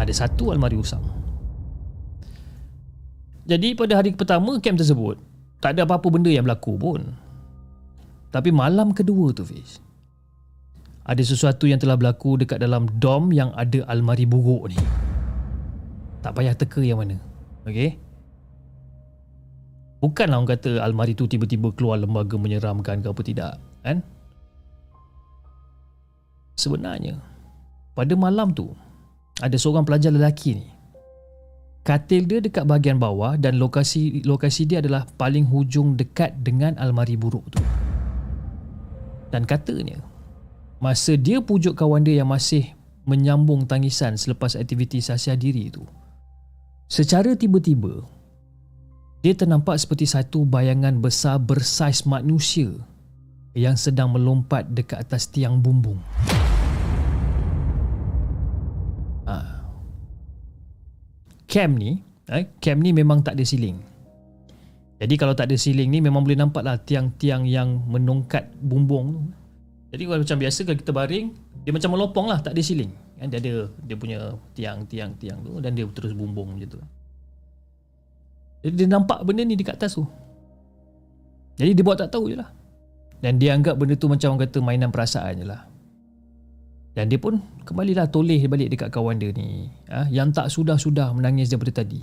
Ada 0.00 0.24
satu 0.24 0.56
almari 0.56 0.80
usang. 0.80 1.19
Jadi 3.50 3.74
pada 3.74 3.98
hari 3.98 4.14
pertama 4.14 4.62
camp 4.62 4.78
tersebut 4.78 5.18
tak 5.58 5.74
ada 5.74 5.82
apa-apa 5.82 6.06
benda 6.06 6.30
yang 6.30 6.46
berlaku 6.46 6.78
pun. 6.78 7.02
Tapi 8.30 8.54
malam 8.54 8.94
kedua 8.94 9.34
tu 9.34 9.42
Fiz 9.42 9.82
ada 11.02 11.22
sesuatu 11.26 11.66
yang 11.66 11.82
telah 11.82 11.98
berlaku 11.98 12.38
dekat 12.38 12.62
dalam 12.62 12.86
dom 13.02 13.34
yang 13.34 13.50
ada 13.58 13.82
almari 13.90 14.22
buruk 14.30 14.70
ni. 14.70 14.78
Tak 16.22 16.38
payah 16.38 16.54
teka 16.54 16.78
yang 16.86 17.02
mana. 17.02 17.18
Okey. 17.66 17.98
Bukanlah 19.98 20.38
orang 20.38 20.54
kata 20.54 20.78
almari 20.78 21.18
tu 21.18 21.26
tiba-tiba 21.26 21.74
keluar 21.74 21.98
lembaga 21.98 22.38
menyeramkan 22.38 23.02
ke 23.02 23.10
apa 23.10 23.22
tidak, 23.26 23.52
kan? 23.82 23.98
Sebenarnya 26.54 27.18
pada 27.98 28.14
malam 28.14 28.54
tu 28.54 28.70
ada 29.42 29.56
seorang 29.58 29.82
pelajar 29.82 30.14
lelaki 30.14 30.62
ni 30.62 30.68
Katil 31.80 32.28
dia 32.28 32.44
dekat 32.44 32.68
bahagian 32.68 33.00
bawah 33.00 33.40
dan 33.40 33.56
lokasi 33.56 34.20
lokasi 34.28 34.68
dia 34.68 34.84
adalah 34.84 35.08
paling 35.16 35.48
hujung 35.48 35.96
dekat 35.96 36.36
dengan 36.44 36.76
almari 36.76 37.16
buruk 37.16 37.56
tu. 37.56 37.60
Dan 39.32 39.48
katanya, 39.48 40.04
masa 40.76 41.16
dia 41.16 41.40
pujuk 41.40 41.72
kawan 41.72 42.04
dia 42.04 42.20
yang 42.20 42.28
masih 42.28 42.76
menyambung 43.08 43.64
tangisan 43.64 44.20
selepas 44.20 44.60
aktiviti 44.60 45.00
sasiah 45.00 45.38
diri 45.38 45.72
itu, 45.72 45.80
secara 46.90 47.32
tiba-tiba, 47.32 48.04
dia 49.24 49.32
ternampak 49.32 49.80
seperti 49.80 50.04
satu 50.04 50.44
bayangan 50.44 51.00
besar 51.00 51.40
bersaiz 51.40 52.04
manusia 52.04 52.76
yang 53.56 53.80
sedang 53.80 54.12
melompat 54.12 54.68
dekat 54.68 55.00
atas 55.00 55.32
tiang 55.32 55.64
bumbung. 55.64 55.98
Cam 61.50 61.74
ni 61.74 61.98
eh, 62.30 62.46
cam 62.62 62.78
ni 62.78 62.94
memang 62.94 63.26
tak 63.26 63.34
ada 63.34 63.42
ceiling. 63.42 63.82
Jadi 65.02 65.14
kalau 65.18 65.34
tak 65.34 65.50
ada 65.50 65.56
ceiling 65.58 65.90
ni 65.90 65.98
memang 65.98 66.22
boleh 66.22 66.38
nampak 66.38 66.62
lah 66.62 66.78
tiang-tiang 66.78 67.42
yang 67.48 67.82
menongkat 67.90 68.52
bumbung 68.62 69.18
tu. 69.18 69.22
Jadi 69.90 70.02
kalau 70.06 70.20
macam 70.22 70.38
biasa 70.38 70.58
kalau 70.62 70.78
kita 70.78 70.92
baring 70.94 71.26
dia 71.66 71.72
macam 71.74 71.90
melopong 71.98 72.26
lah 72.30 72.38
tak 72.38 72.54
ada 72.54 72.62
ceiling. 72.62 72.94
Kan 73.18 73.26
dia 73.34 73.42
ada 73.42 73.66
dia 73.82 73.96
punya 73.98 74.18
tiang-tiang-tiang 74.54 75.38
tu 75.42 75.58
dan 75.58 75.74
dia 75.74 75.84
terus 75.90 76.14
bumbung 76.14 76.54
macam 76.54 76.78
tu. 76.78 76.80
Jadi 78.60 78.74
dia 78.76 78.86
nampak 78.86 79.24
benda 79.26 79.42
ni 79.42 79.58
dekat 79.58 79.80
atas 79.80 79.98
tu. 79.98 80.06
Jadi 81.58 81.74
dia 81.74 81.82
buat 81.82 81.98
tak 81.98 82.14
tahu 82.14 82.30
je 82.30 82.36
lah. 82.38 82.48
Dan 83.20 83.36
dia 83.36 83.56
anggap 83.56 83.74
benda 83.76 83.98
tu 83.98 84.08
macam 84.08 84.36
orang 84.36 84.48
kata 84.48 84.58
mainan 84.62 84.88
perasaan 84.88 85.44
je 85.44 85.46
lah 85.48 85.69
dan 86.90 87.06
dia 87.06 87.22
pun 87.22 87.38
kembalilah 87.62 88.10
toleh 88.10 88.42
balik 88.50 88.74
dekat 88.74 88.90
kawan 88.90 89.14
dia 89.22 89.30
ni 89.30 89.70
ha, 89.86 90.10
Yang 90.10 90.28
tak 90.34 90.46
sudah-sudah 90.50 91.14
menangis 91.14 91.46
daripada 91.46 91.82
tadi 91.82 92.02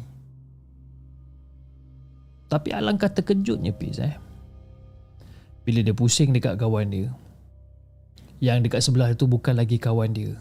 Tapi 2.47 2.71
alangkah 2.71 3.11
terkejutnya 3.11 3.75
Piz 3.75 3.99
eh 3.99 4.15
Bila 5.67 5.83
dia 5.83 5.91
pusing 5.91 6.31
dekat 6.31 6.55
kawan 6.55 6.87
dia 6.87 7.11
Yang 8.39 8.71
dekat 8.71 8.81
sebelah 8.87 9.11
tu 9.11 9.27
bukan 9.27 9.59
lagi 9.59 9.75
kawan 9.75 10.15
dia 10.15 10.39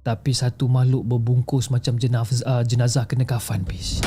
Tapi 0.00 0.32
satu 0.32 0.64
makhluk 0.64 1.04
berbungkus 1.04 1.68
macam 1.68 2.00
jenazah, 2.00 2.64
jenazah 2.64 3.04
kena 3.04 3.28
kafan 3.28 3.68
Fiz. 3.68 4.00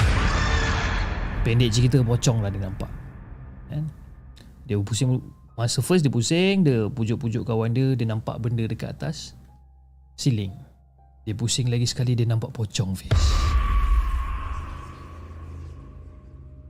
Pendek 1.45 1.69
cerita 1.69 2.01
pocong 2.01 2.41
lah 2.41 2.49
dia 2.49 2.65
nampak. 2.65 2.89
Kan? 3.69 3.85
Dia 4.65 4.81
pusing 4.81 5.21
Masa 5.53 5.85
first 5.85 6.01
dia 6.01 6.09
pusing 6.09 6.65
Dia 6.65 6.89
pujuk-pujuk 6.89 7.45
kawan 7.45 7.77
dia 7.77 7.93
Dia 7.93 8.09
nampak 8.09 8.41
benda 8.41 8.65
dekat 8.65 8.97
atas 8.97 9.37
Siling. 10.17 10.53
Dia 11.25 11.33
pusing 11.37 11.69
lagi 11.69 11.85
sekali 11.85 12.17
Dia 12.17 12.25
nampak 12.25 12.53
pocong 12.53 12.93
Fiz. 12.97 13.21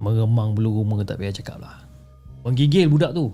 Meremang 0.03 0.51
bulu 0.51 0.83
rumah 0.83 0.99
tak 1.07 1.23
payah 1.23 1.31
cakap 1.31 1.63
lah. 1.63 1.87
Menggigil 2.43 2.91
budak 2.91 3.15
tu. 3.15 3.31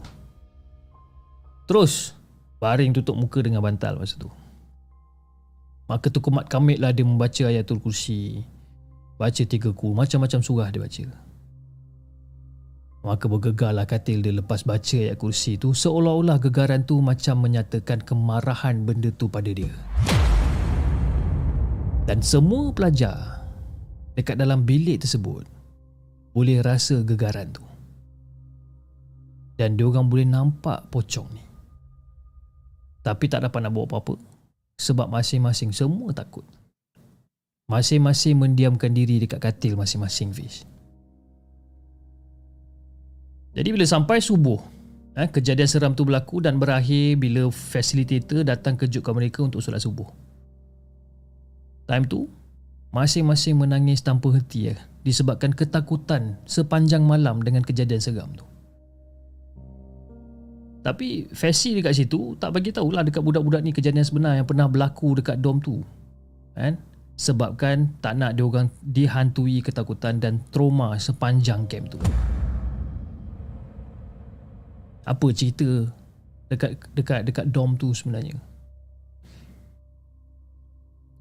Terus 1.66 2.14
Baring 2.60 2.92
tutup 2.92 3.16
muka 3.16 3.40
dengan 3.40 3.64
bantal 3.64 3.96
masa 3.96 4.20
tu. 4.20 4.28
Maka 5.88 6.12
tu 6.12 6.20
kumat 6.20 6.46
kamit 6.52 6.78
lah 6.78 6.92
dia 6.92 7.08
membaca 7.08 7.48
ayatul 7.48 7.80
kursi. 7.80 8.44
Baca 9.16 9.44
tiga 9.48 9.72
ku 9.72 9.96
Macam-macam 9.96 10.40
surah 10.44 10.70
dia 10.70 10.84
baca 10.84 11.04
Maka 13.10 13.26
bergegarlah 13.26 13.90
katil 13.90 14.22
dia 14.22 14.30
lepas 14.30 14.62
baca 14.62 14.94
ayat 14.94 15.18
kursi 15.18 15.58
tu. 15.58 15.74
Seolah-olah 15.74 16.38
gegaran 16.38 16.86
tu 16.86 17.02
macam 17.02 17.42
menyatakan 17.42 18.06
kemarahan 18.06 18.86
benda 18.86 19.10
tu 19.10 19.26
pada 19.26 19.50
dia. 19.50 19.74
Dan 22.06 22.22
semua 22.22 22.70
pelajar 22.70 23.42
Dekat 24.14 24.38
dalam 24.38 24.62
bilik 24.62 25.02
tersebut 25.02 25.42
Boleh 26.38 26.62
rasa 26.62 27.02
gegaran 27.02 27.50
tu. 27.50 27.66
Dan 29.58 29.74
diorang 29.74 30.06
boleh 30.06 30.30
nampak 30.30 30.94
pocong 30.94 31.34
ni. 31.34 31.42
Tapi 33.02 33.26
tak 33.26 33.42
dapat 33.42 33.58
nak 33.66 33.74
buat 33.74 33.90
apa-apa. 33.90 34.22
Sebab 34.78 35.10
masing-masing 35.10 35.74
semua 35.74 36.14
takut. 36.14 36.46
Masing-masing 37.74 38.38
mendiamkan 38.38 38.94
diri 38.94 39.18
dekat 39.18 39.42
katil 39.42 39.74
masing-masing 39.74 40.30
Fish 40.30 40.62
jadi 43.50 43.70
bila 43.74 43.86
sampai 43.86 44.22
subuh, 44.22 44.62
eh, 45.18 45.26
kejadian 45.26 45.66
seram 45.66 45.94
tu 45.98 46.06
berlaku 46.06 46.38
dan 46.38 46.62
berakhir 46.62 47.18
bila 47.18 47.50
facilitator 47.50 48.46
datang 48.46 48.78
kejutkan 48.78 49.18
mereka 49.18 49.42
untuk 49.42 49.66
solat 49.66 49.82
subuh. 49.82 50.06
Time 51.90 52.06
tu, 52.06 52.30
masing-masing 52.94 53.58
menangis 53.58 54.06
tanpa 54.06 54.30
henti 54.30 54.70
eh, 54.70 54.78
disebabkan 55.02 55.58
ketakutan 55.58 56.38
sepanjang 56.46 57.02
malam 57.02 57.42
dengan 57.42 57.66
kejadian 57.66 57.98
seram 57.98 58.30
tu. 58.38 58.46
Tapi 60.80 61.28
Fesi 61.36 61.76
dekat 61.76 61.92
situ 61.92 62.40
tak 62.40 62.56
bagi 62.56 62.72
tahulah 62.72 63.04
dekat 63.04 63.20
budak-budak 63.20 63.66
ni 63.66 63.76
kejadian 63.76 64.06
sebenar 64.06 64.40
yang 64.40 64.48
pernah 64.48 64.70
berlaku 64.70 65.18
dekat 65.20 65.42
dom 65.44 65.60
tu. 65.60 65.84
Kan? 66.56 66.80
Sebabkan 67.20 68.00
tak 68.00 68.16
nak 68.16 68.40
dia 68.40 68.48
orang 68.48 68.72
dihantui 68.80 69.60
ketakutan 69.60 70.24
dan 70.24 70.40
trauma 70.56 70.96
sepanjang 70.96 71.68
camp 71.68 71.92
tu 71.92 72.00
apa 75.10 75.28
cerita 75.34 75.66
dekat 76.54 76.78
dekat 76.94 77.20
dekat 77.26 77.46
dom 77.50 77.74
tu 77.74 77.90
sebenarnya? 77.98 78.38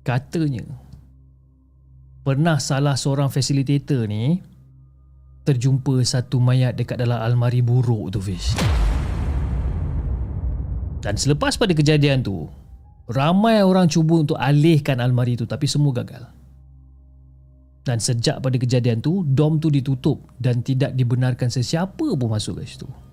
Katanya 0.05 0.65
pernah 2.21 2.61
salah 2.61 2.97
seorang 3.01 3.33
facilitator 3.33 4.05
ni 4.05 4.45
terjumpa 5.49 6.05
satu 6.05 6.37
mayat 6.37 6.77
dekat 6.77 7.01
dalam 7.01 7.17
almari 7.17 7.65
buruk 7.65 8.13
tu 8.13 8.21
Fish. 8.21 8.53
Dan 11.01 11.17
selepas 11.17 11.57
pada 11.57 11.73
kejadian 11.73 12.21
tu 12.21 12.45
ramai 13.09 13.65
orang 13.65 13.89
cuba 13.89 14.21
untuk 14.21 14.37
alihkan 14.37 15.01
almari 15.01 15.41
tu 15.41 15.49
tapi 15.49 15.65
semua 15.65 15.97
gagal. 15.97 16.29
Dan 17.89 17.97
sejak 17.97 18.45
pada 18.45 18.61
kejadian 18.61 19.01
tu 19.01 19.25
dom 19.25 19.57
tu 19.57 19.73
ditutup 19.73 20.21
dan 20.37 20.61
tidak 20.61 20.93
dibenarkan 20.93 21.49
sesiapa 21.49 22.05
pun 22.13 22.29
masuk 22.29 22.61
ke 22.61 22.69
situ 22.69 23.08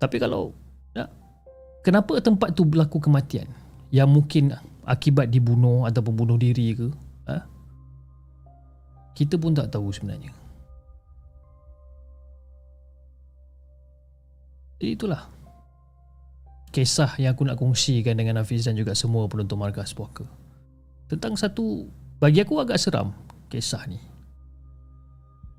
Tapi 0.00 0.16
kalau 0.16 0.56
ya, 0.96 1.04
kenapa 1.84 2.16
tempat 2.24 2.56
tu 2.56 2.64
berlaku 2.64 2.96
kematian 3.04 3.46
yang 3.92 4.08
mungkin 4.08 4.56
akibat 4.88 5.28
dibunuh 5.28 5.84
ataupun 5.84 6.16
bunuh 6.16 6.40
diri 6.40 6.72
ke? 6.72 6.88
Ha? 7.28 7.44
Kita 9.12 9.36
pun 9.36 9.52
tak 9.52 9.68
tahu 9.68 9.92
sebenarnya. 9.92 10.32
Jadi 14.80 14.96
itulah 14.96 15.28
kisah 16.72 17.12
yang 17.20 17.36
aku 17.36 17.44
nak 17.44 17.60
kongsikan 17.60 18.16
dengan 18.16 18.40
Hafiz 18.40 18.64
dan 18.64 18.80
juga 18.80 18.96
semua 18.96 19.28
penonton 19.28 19.60
markas 19.60 19.92
puaka. 19.92 20.24
Tentang 21.12 21.36
satu 21.36 21.84
bagi 22.16 22.40
aku 22.40 22.56
agak 22.56 22.80
seram 22.80 23.12
kisah 23.52 23.84
ni. 23.84 24.00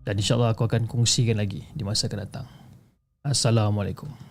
Dan 0.02 0.18
insyaAllah 0.18 0.58
aku 0.58 0.66
akan 0.66 0.90
kongsikan 0.90 1.38
lagi 1.38 1.62
di 1.78 1.86
masa 1.86 2.10
akan 2.10 2.26
datang. 2.26 2.48
Assalamualaikum. 3.22 4.31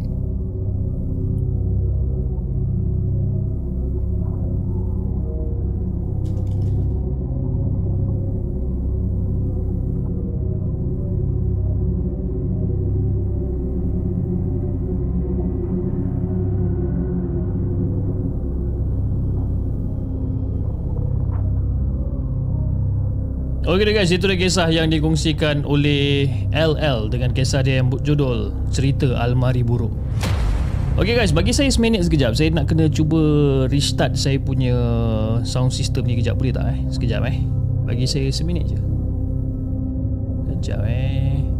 Okey 23.71 23.95
guys, 23.95 24.11
itu 24.11 24.27
dia 24.27 24.35
kisah 24.35 24.67
yang 24.67 24.91
dikongsikan 24.91 25.63
oleh 25.63 26.27
LL 26.51 27.07
dengan 27.07 27.31
kisah 27.31 27.63
dia 27.63 27.79
yang 27.79 27.87
berjudul 27.87 28.51
Cerita 28.67 29.15
Almari 29.15 29.63
Buruk. 29.63 29.95
Okey 30.99 31.15
guys, 31.15 31.31
bagi 31.31 31.55
saya 31.55 31.71
seminit 31.71 32.03
sekejap. 32.03 32.35
Saya 32.35 32.51
nak 32.51 32.67
kena 32.67 32.91
cuba 32.91 33.15
restart 33.71 34.19
saya 34.19 34.43
punya 34.43 34.75
sound 35.47 35.71
system 35.71 36.03
ni 36.03 36.19
kejap 36.19 36.35
boleh 36.35 36.51
tak 36.51 36.67
eh? 36.67 36.83
Sekejap 36.91 37.23
eh. 37.31 37.39
Bagi 37.87 38.03
saya 38.11 38.27
seminit 38.35 38.75
je. 38.75 38.79
Kejap 40.51 40.83
eh. 40.91 41.50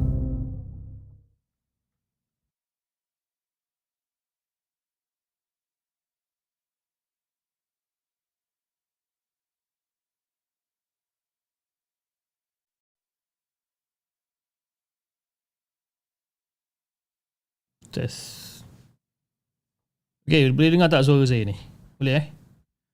Test. 17.91 18.63
Okay, 20.23 20.47
boleh 20.47 20.71
dengar 20.71 20.87
tak 20.87 21.03
suara 21.03 21.27
saya 21.27 21.43
ni? 21.43 21.59
Boleh 21.99 22.13
eh? 22.23 22.25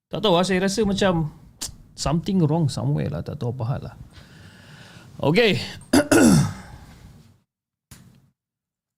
Tak 0.10 0.26
tahu 0.26 0.34
lah, 0.34 0.44
saya 0.48 0.64
rasa 0.66 0.82
macam 0.88 1.30
something 1.94 2.42
wrong 2.42 2.66
somewhere 2.66 3.14
lah. 3.14 3.22
Tak 3.22 3.38
tahu 3.38 3.54
apa 3.54 3.64
hal 3.70 3.82
lah. 3.92 3.96
Okay. 5.22 5.62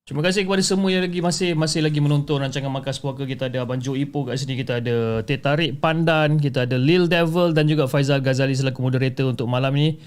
Terima 0.09 0.25
kasih 0.25 0.41
kepada 0.41 0.65
semua 0.65 0.89
yang 0.89 1.05
lagi 1.05 1.21
masih 1.21 1.53
masih 1.53 1.85
lagi 1.85 2.01
menonton 2.01 2.41
rancangan 2.41 2.73
Markas 2.73 2.97
Puaka. 2.97 3.29
Kita 3.29 3.45
ada 3.45 3.61
Abang 3.61 3.77
Joe 3.77 3.93
Ipoh 3.93 4.25
kat 4.25 4.41
sini. 4.41 4.57
Kita 4.57 4.81
ada 4.81 5.21
Teh 5.21 5.37
Tarik 5.37 5.77
Pandan. 5.77 6.41
Kita 6.41 6.65
ada 6.65 6.81
Lil 6.81 7.05
Devil 7.05 7.53
dan 7.53 7.69
juga 7.69 7.85
Faizal 7.85 8.17
Ghazali 8.17 8.57
selaku 8.57 8.81
moderator 8.81 9.29
untuk 9.29 9.45
malam 9.45 9.69
ni. 9.77 10.01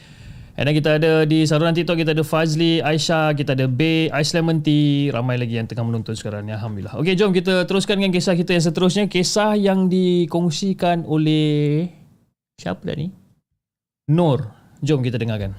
And 0.53 0.69
then 0.69 0.77
kita 0.77 1.01
ada 1.01 1.25
di 1.25 1.49
saluran 1.49 1.73
TikTok 1.73 1.97
kita 1.97 2.13
ada 2.13 2.21
Fazli, 2.21 2.85
Aisyah, 2.85 3.33
kita 3.33 3.57
ada 3.57 3.65
Bay, 3.65 4.13
Ice 4.21 4.37
Lemon 4.37 4.61
Tea, 4.61 5.09
ramai 5.09 5.41
lagi 5.41 5.57
yang 5.57 5.65
tengah 5.65 5.89
menonton 5.89 6.13
sekarang 6.13 6.45
ni 6.45 6.53
alhamdulillah. 6.53 6.93
Okey, 7.01 7.17
jom 7.17 7.33
kita 7.33 7.65
teruskan 7.65 7.97
dengan 7.97 8.13
kisah 8.13 8.37
kita 8.37 8.53
yang 8.53 8.65
seterusnya, 8.65 9.09
kisah 9.09 9.57
yang 9.57 9.89
dikongsikan 9.89 11.09
oleh 11.09 11.89
siapa 12.61 12.85
dah 12.85 12.97
ni? 13.01 13.09
Nur. 14.13 14.53
Jom 14.85 15.01
kita 15.01 15.17
dengarkan. 15.17 15.57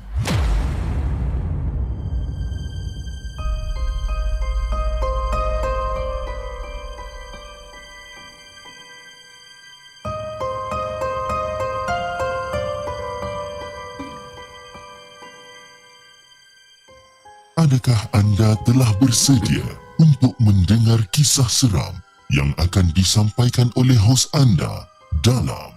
Adakah 17.73 18.05
anda 18.13 18.53
telah 18.69 18.85
bersedia 19.01 19.65
untuk 19.97 20.37
mendengar 20.37 21.01
kisah 21.09 21.49
seram 21.49 21.97
yang 22.29 22.53
akan 22.61 22.93
disampaikan 22.93 23.73
oleh 23.73 23.97
hos 23.97 24.29
anda 24.37 24.85
dalam 25.25 25.73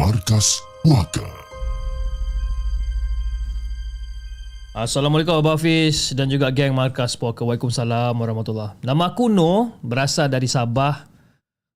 Markas 0.00 0.64
Puaka. 0.80 1.28
Assalamualaikum 4.72 5.36
Abah 5.36 5.60
Hafiz 5.60 6.16
dan 6.16 6.32
juga 6.32 6.48
geng 6.48 6.72
Markas 6.72 7.20
Puaka. 7.20 7.44
Waalaikumsalam 7.44 8.16
warahmatullahi 8.16 8.80
Nama 8.80 9.04
aku 9.12 9.28
Noh, 9.28 9.76
berasal 9.84 10.32
dari 10.32 10.48
Sabah 10.48 11.04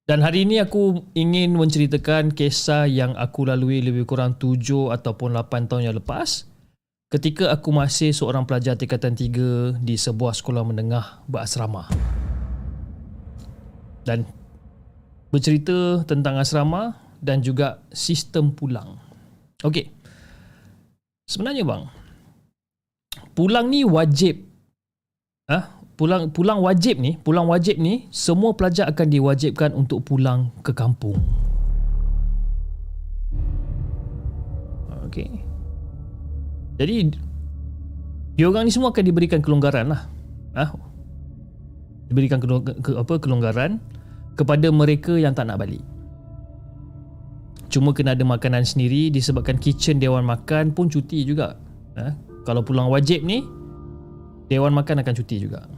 dan 0.09 0.25
hari 0.25 0.49
ini 0.49 0.57
aku 0.57 1.05
ingin 1.13 1.53
menceritakan 1.53 2.33
kisah 2.33 2.89
yang 2.89 3.13
aku 3.13 3.45
lalui 3.45 3.85
lebih 3.85 4.09
kurang 4.09 4.41
7 4.41 4.89
ataupun 4.89 5.37
8 5.37 5.69
tahun 5.69 5.85
yang 5.85 6.01
lepas 6.01 6.49
ketika 7.11 7.51
aku 7.51 7.75
masih 7.75 8.15
seorang 8.15 8.47
pelajar 8.47 8.79
tingkatan 8.79 9.11
3 9.11 9.83
di 9.83 9.99
sebuah 9.99 10.31
sekolah 10.31 10.63
menengah 10.63 11.27
berasrama. 11.27 11.91
Dan 14.07 14.23
bercerita 15.29 16.07
tentang 16.07 16.39
asrama 16.39 16.95
dan 17.19 17.43
juga 17.43 17.83
sistem 17.91 18.55
pulang. 18.55 18.97
Okey. 19.61 19.91
Sebenarnya 21.27 21.67
bang, 21.67 21.83
pulang 23.35 23.67
ni 23.67 23.83
wajib. 23.83 24.47
Ah, 25.51 25.83
pulang 25.99 26.31
pulang 26.31 26.63
wajib 26.63 26.97
ni, 26.97 27.19
pulang 27.19 27.45
wajib 27.45 27.77
ni 27.77 28.07
semua 28.09 28.55
pelajar 28.55 28.87
akan 28.87 29.07
diwajibkan 29.11 29.75
untuk 29.75 30.01
pulang 30.07 30.49
ke 30.63 30.71
kampung. 30.71 31.19
Okey. 35.05 35.40
Jadi 36.81 37.13
diorang 38.41 38.65
ni 38.65 38.73
semua 38.73 38.89
akan 38.89 39.05
diberikan 39.05 39.37
kelonggaran 39.37 39.93
lah. 39.93 40.09
Ha? 40.57 40.65
Diberikan 42.09 42.41
kelong, 42.41 42.65
ke, 42.65 42.97
apa 42.97 43.21
kelonggaran 43.21 43.77
kepada 44.33 44.73
mereka 44.73 45.13
yang 45.13 45.37
tak 45.37 45.45
nak 45.45 45.61
balik. 45.61 45.85
Cuma 47.69 47.93
kena 47.93 48.17
ada 48.17 48.25
makanan 48.25 48.65
sendiri 48.65 49.13
disebabkan 49.13 49.61
kitchen 49.61 50.01
Dewan 50.01 50.25
Makan 50.25 50.73
pun 50.73 50.89
cuti 50.89 51.21
juga. 51.21 51.53
Ha? 52.01 52.17
Kalau 52.49 52.65
pulang 52.65 52.89
wajib 52.89 53.21
ni 53.21 53.45
Dewan 54.49 54.73
Makan 54.73 55.05
akan 55.05 55.13
cuti 55.21 55.37
juga. 55.37 55.69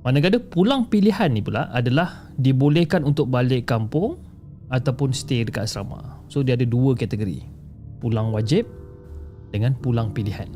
Manakala 0.00 0.40
pulang 0.40 0.88
pilihan 0.88 1.28
ni 1.28 1.44
pula 1.44 1.68
adalah 1.76 2.32
dibolehkan 2.40 3.04
untuk 3.04 3.28
balik 3.28 3.68
kampung 3.68 4.16
ataupun 4.72 5.12
stay 5.12 5.44
dekat 5.44 5.68
asrama. 5.68 6.24
So 6.32 6.40
dia 6.40 6.56
ada 6.56 6.64
dua 6.64 6.96
kategori. 6.96 7.44
Pulang 8.00 8.32
wajib 8.32 8.85
dengan 9.50 9.74
pulang 9.78 10.10
pilihan. 10.10 10.48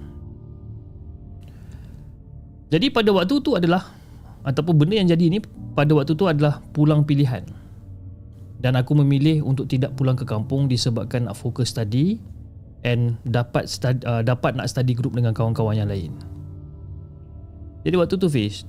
Jadi 2.70 2.86
pada 2.94 3.10
waktu 3.10 3.42
tu 3.42 3.58
adalah 3.58 3.90
ataupun 4.46 4.74
benda 4.78 4.94
yang 4.96 5.10
jadi 5.10 5.26
ni 5.26 5.38
pada 5.74 5.90
waktu 5.92 6.14
tu 6.14 6.30
adalah 6.30 6.62
pulang 6.70 7.02
pilihan. 7.02 7.42
Dan 8.60 8.76
aku 8.76 8.92
memilih 8.92 9.40
untuk 9.40 9.72
tidak 9.72 9.96
pulang 9.96 10.14
ke 10.14 10.28
kampung 10.28 10.68
disebabkan 10.68 11.26
nak 11.26 11.34
fokus 11.34 11.72
study 11.72 12.20
and 12.84 13.16
dapat 13.24 13.66
study, 13.66 14.04
uh, 14.04 14.20
dapat 14.20 14.52
nak 14.52 14.68
study 14.68 14.92
group 14.92 15.16
dengan 15.16 15.32
kawan-kawan 15.32 15.80
yang 15.80 15.88
lain. 15.88 16.12
Jadi 17.80 17.96
waktu 17.96 18.14
tu 18.20 18.28
Fish 18.28 18.68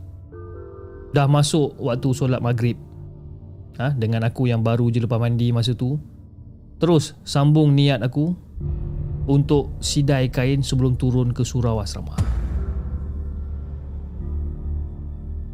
dah 1.12 1.27
masuk 1.27 1.75
waktu 1.75 2.10
solat 2.15 2.39
maghrib. 2.39 2.79
Ha, 3.79 3.91
dengan 3.95 4.23
aku 4.27 4.47
yang 4.47 4.63
baru 4.63 4.88
je 4.91 5.03
lepas 5.03 5.19
mandi 5.19 5.51
masa 5.51 5.75
tu. 5.75 5.99
Terus 6.79 7.13
sambung 7.27 7.75
niat 7.75 7.99
aku 7.99 8.36
untuk 9.29 9.73
sidai 9.84 10.29
kain 10.31 10.65
sebelum 10.65 10.97
turun 10.97 11.29
ke 11.36 11.45
surau 11.45 11.77
asrama. 11.77 12.17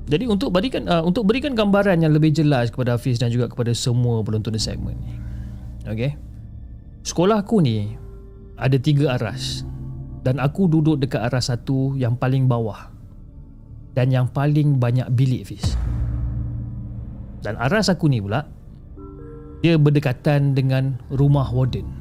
Jadi 0.07 0.23
untuk 0.23 0.55
berikan 0.55 0.87
uh, 0.87 1.03
untuk 1.03 1.27
berikan 1.27 1.51
gambaran 1.51 1.99
yang 1.99 2.15
lebih 2.15 2.31
jelas 2.31 2.71
kepada 2.71 2.95
Hafiz 2.95 3.19
dan 3.19 3.27
juga 3.27 3.51
kepada 3.51 3.75
semua 3.75 4.23
penonton 4.23 4.55
di 4.55 4.61
segmen 4.61 4.95
ni. 5.03 5.13
Okey. 5.83 6.15
Sekolah 7.03 7.43
aku 7.43 7.59
ni 7.59 7.91
ada 8.55 8.79
tiga 8.79 9.19
aras 9.19 9.67
dan 10.23 10.39
aku 10.39 10.71
duduk 10.71 11.03
dekat 11.03 11.27
aras 11.27 11.51
satu 11.51 11.99
yang 11.99 12.15
paling 12.15 12.47
bawah 12.47 12.87
dan 13.99 14.07
yang 14.07 14.31
paling 14.31 14.79
banyak 14.79 15.11
bilik 15.11 15.43
Hafiz. 15.43 15.75
Dan 17.43 17.59
aras 17.59 17.91
aku 17.91 18.07
ni 18.07 18.23
pula 18.23 18.47
dia 19.59 19.75
berdekatan 19.75 20.55
dengan 20.55 20.95
rumah 21.11 21.51
warden. 21.51 21.96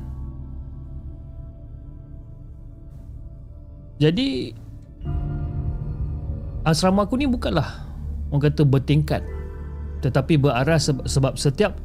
Jadi 3.96 4.52
asrama 6.68 7.08
aku 7.08 7.16
ni 7.16 7.24
bukanlah 7.24 7.86
orang 8.28 8.52
kata 8.52 8.66
bertingkat 8.66 9.22
tetapi 10.04 10.36
beraras 10.36 10.92
sebab 10.92 11.40
setiap 11.40 11.78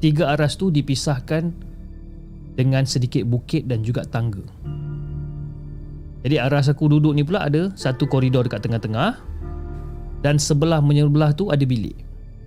tiga 0.00 0.32
aras 0.32 0.56
tu 0.56 0.72
dipisahkan 0.72 1.52
dengan 2.56 2.82
sedikit 2.88 3.28
bukit 3.28 3.68
dan 3.68 3.84
juga 3.84 4.02
tangga. 4.08 4.42
Jadi 6.20 6.36
aras 6.36 6.68
aku 6.68 6.88
duduk 6.88 7.16
ni 7.16 7.24
pula 7.24 7.48
ada 7.48 7.72
satu 7.76 8.08
koridor 8.08 8.44
dekat 8.44 8.64
tengah-tengah 8.64 9.20
dan 10.20 10.36
sebelah 10.36 10.80
menyebelah 10.80 11.32
tu 11.36 11.48
ada 11.52 11.64
bilik. 11.64 11.96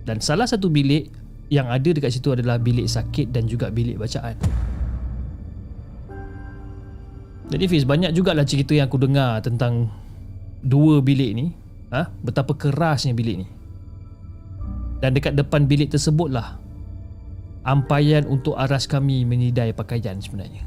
Dan 0.04 0.20
salah 0.20 0.46
satu 0.46 0.68
bilik 0.68 1.10
yang 1.50 1.70
ada 1.70 1.90
dekat 1.90 2.14
situ 2.14 2.34
adalah 2.34 2.60
bilik 2.60 2.86
sakit 2.86 3.30
dan 3.34 3.50
juga 3.50 3.70
bilik 3.70 3.98
bacaan. 3.98 4.36
Jadi 7.44 7.64
Fiz 7.68 7.84
banyak 7.84 8.16
jugalah 8.16 8.48
cerita 8.48 8.72
yang 8.72 8.88
aku 8.88 8.96
dengar 8.96 9.44
tentang 9.44 9.92
dua 10.64 11.04
bilik 11.04 11.32
ni 11.36 11.52
ha? 11.92 12.08
Betapa 12.24 12.56
kerasnya 12.56 13.12
bilik 13.12 13.44
ni 13.44 13.46
Dan 15.04 15.12
dekat 15.12 15.36
depan 15.36 15.68
bilik 15.68 15.92
tersebutlah 15.92 16.56
Ampayan 17.64 18.24
untuk 18.28 18.56
aras 18.56 18.88
kami 18.88 19.24
menidai 19.28 19.76
pakaian 19.76 20.16
sebenarnya 20.16 20.64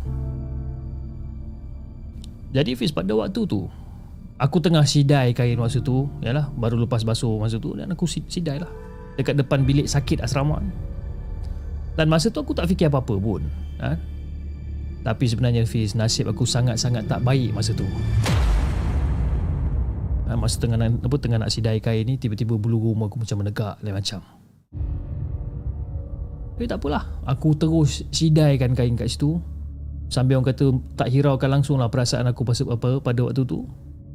Jadi 2.54 2.78
Fiz 2.78 2.94
pada 2.94 3.14
waktu 3.18 3.42
tu 3.50 3.66
Aku 4.38 4.62
tengah 4.62 4.86
sidai 4.86 5.34
kain 5.34 5.58
masa 5.58 5.82
tu 5.82 6.06
Yalah 6.22 6.54
baru 6.54 6.86
lepas 6.86 7.02
basuh 7.02 7.42
masa 7.42 7.58
tu 7.58 7.74
Dan 7.74 7.90
aku 7.90 8.06
sidai 8.06 8.62
lah 8.62 8.70
Dekat 9.18 9.34
depan 9.34 9.66
bilik 9.66 9.90
sakit 9.90 10.22
asrama 10.22 10.62
Dan 11.98 12.06
masa 12.06 12.30
tu 12.30 12.38
aku 12.38 12.54
tak 12.54 12.70
fikir 12.70 12.94
apa-apa 12.94 13.18
pun 13.18 13.42
ha? 13.82 13.98
Tapi 15.08 15.24
sebenarnya 15.24 15.64
Fiz 15.64 15.96
Nasib 15.96 16.28
aku 16.28 16.44
sangat-sangat 16.44 17.08
tak 17.08 17.24
baik 17.24 17.56
masa 17.56 17.72
tu. 17.72 17.88
Ha, 20.28 20.36
Masa 20.36 20.60
tengah 20.60 20.76
nak, 20.76 21.00
apa, 21.00 21.16
tengah 21.16 21.40
nak 21.40 21.48
sidai 21.48 21.80
kain 21.80 22.04
ni 22.04 22.20
Tiba-tiba 22.20 22.60
bulu 22.60 22.92
rumah 22.92 23.08
aku 23.08 23.24
macam 23.24 23.40
menegak 23.40 23.80
lain 23.80 23.96
macam. 23.96 24.20
Tapi 26.60 26.66
tak 26.68 26.84
apalah. 26.84 27.08
Aku 27.24 27.56
terus 27.56 28.04
sidaikan 28.12 28.76
kain 28.76 29.00
kat 29.00 29.08
situ. 29.08 29.40
Sambil 30.12 30.44
orang 30.44 30.52
kata 30.52 30.76
Tak 31.00 31.08
hiraukan 31.08 31.56
langsung 31.56 31.80
lah 31.80 31.88
perasaan 31.88 32.28
aku 32.28 32.44
pasal 32.44 32.68
apa 32.68 33.00
pada 33.00 33.24
waktu 33.24 33.48
tu. 33.48 33.64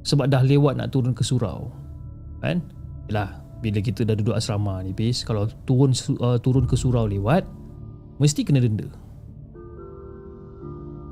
Sebab 0.05 0.29
dah 0.29 0.45
lewat 0.45 0.77
nak 0.77 0.93
turun 0.93 1.17
ke 1.17 1.25
surau. 1.25 1.73
Kan? 2.45 2.61
Yelah 3.09 3.41
Bila 3.65 3.81
kita 3.81 4.05
dah 4.05 4.13
duduk 4.19 4.35
asrama 4.35 4.83
ni 4.83 4.91
Fiz 4.93 5.23
Kalau 5.23 5.47
turun 5.63 5.95
uh, 6.19 6.37
turun 6.43 6.67
ke 6.67 6.75
surau 6.75 7.07
lewat 7.07 7.47
Mesti 8.19 8.43
kena 8.43 8.59
denda 8.59 8.91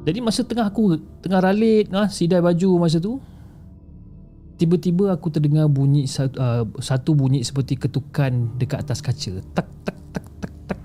jadi 0.00 0.18
masa 0.24 0.40
tengah 0.46 0.64
aku 0.64 0.96
tengah 1.20 1.44
ralit 1.44 1.92
ah 1.92 2.08
sidai 2.08 2.40
baju 2.40 2.88
masa 2.88 2.96
tu 2.96 3.20
tiba-tiba 4.60 5.08
aku 5.16 5.32
terdengar 5.32 5.64
bunyi 5.72 6.04
satu, 6.04 6.36
uh, 6.36 6.64
satu 6.76 7.16
bunyi 7.16 7.40
seperti 7.40 7.80
ketukan 7.80 8.60
dekat 8.60 8.84
atas 8.84 9.00
kaca. 9.00 9.40
Tak 9.56 9.68
tak 9.88 9.96
tak 10.12 10.26
tak 10.36 10.54
tak. 10.68 10.78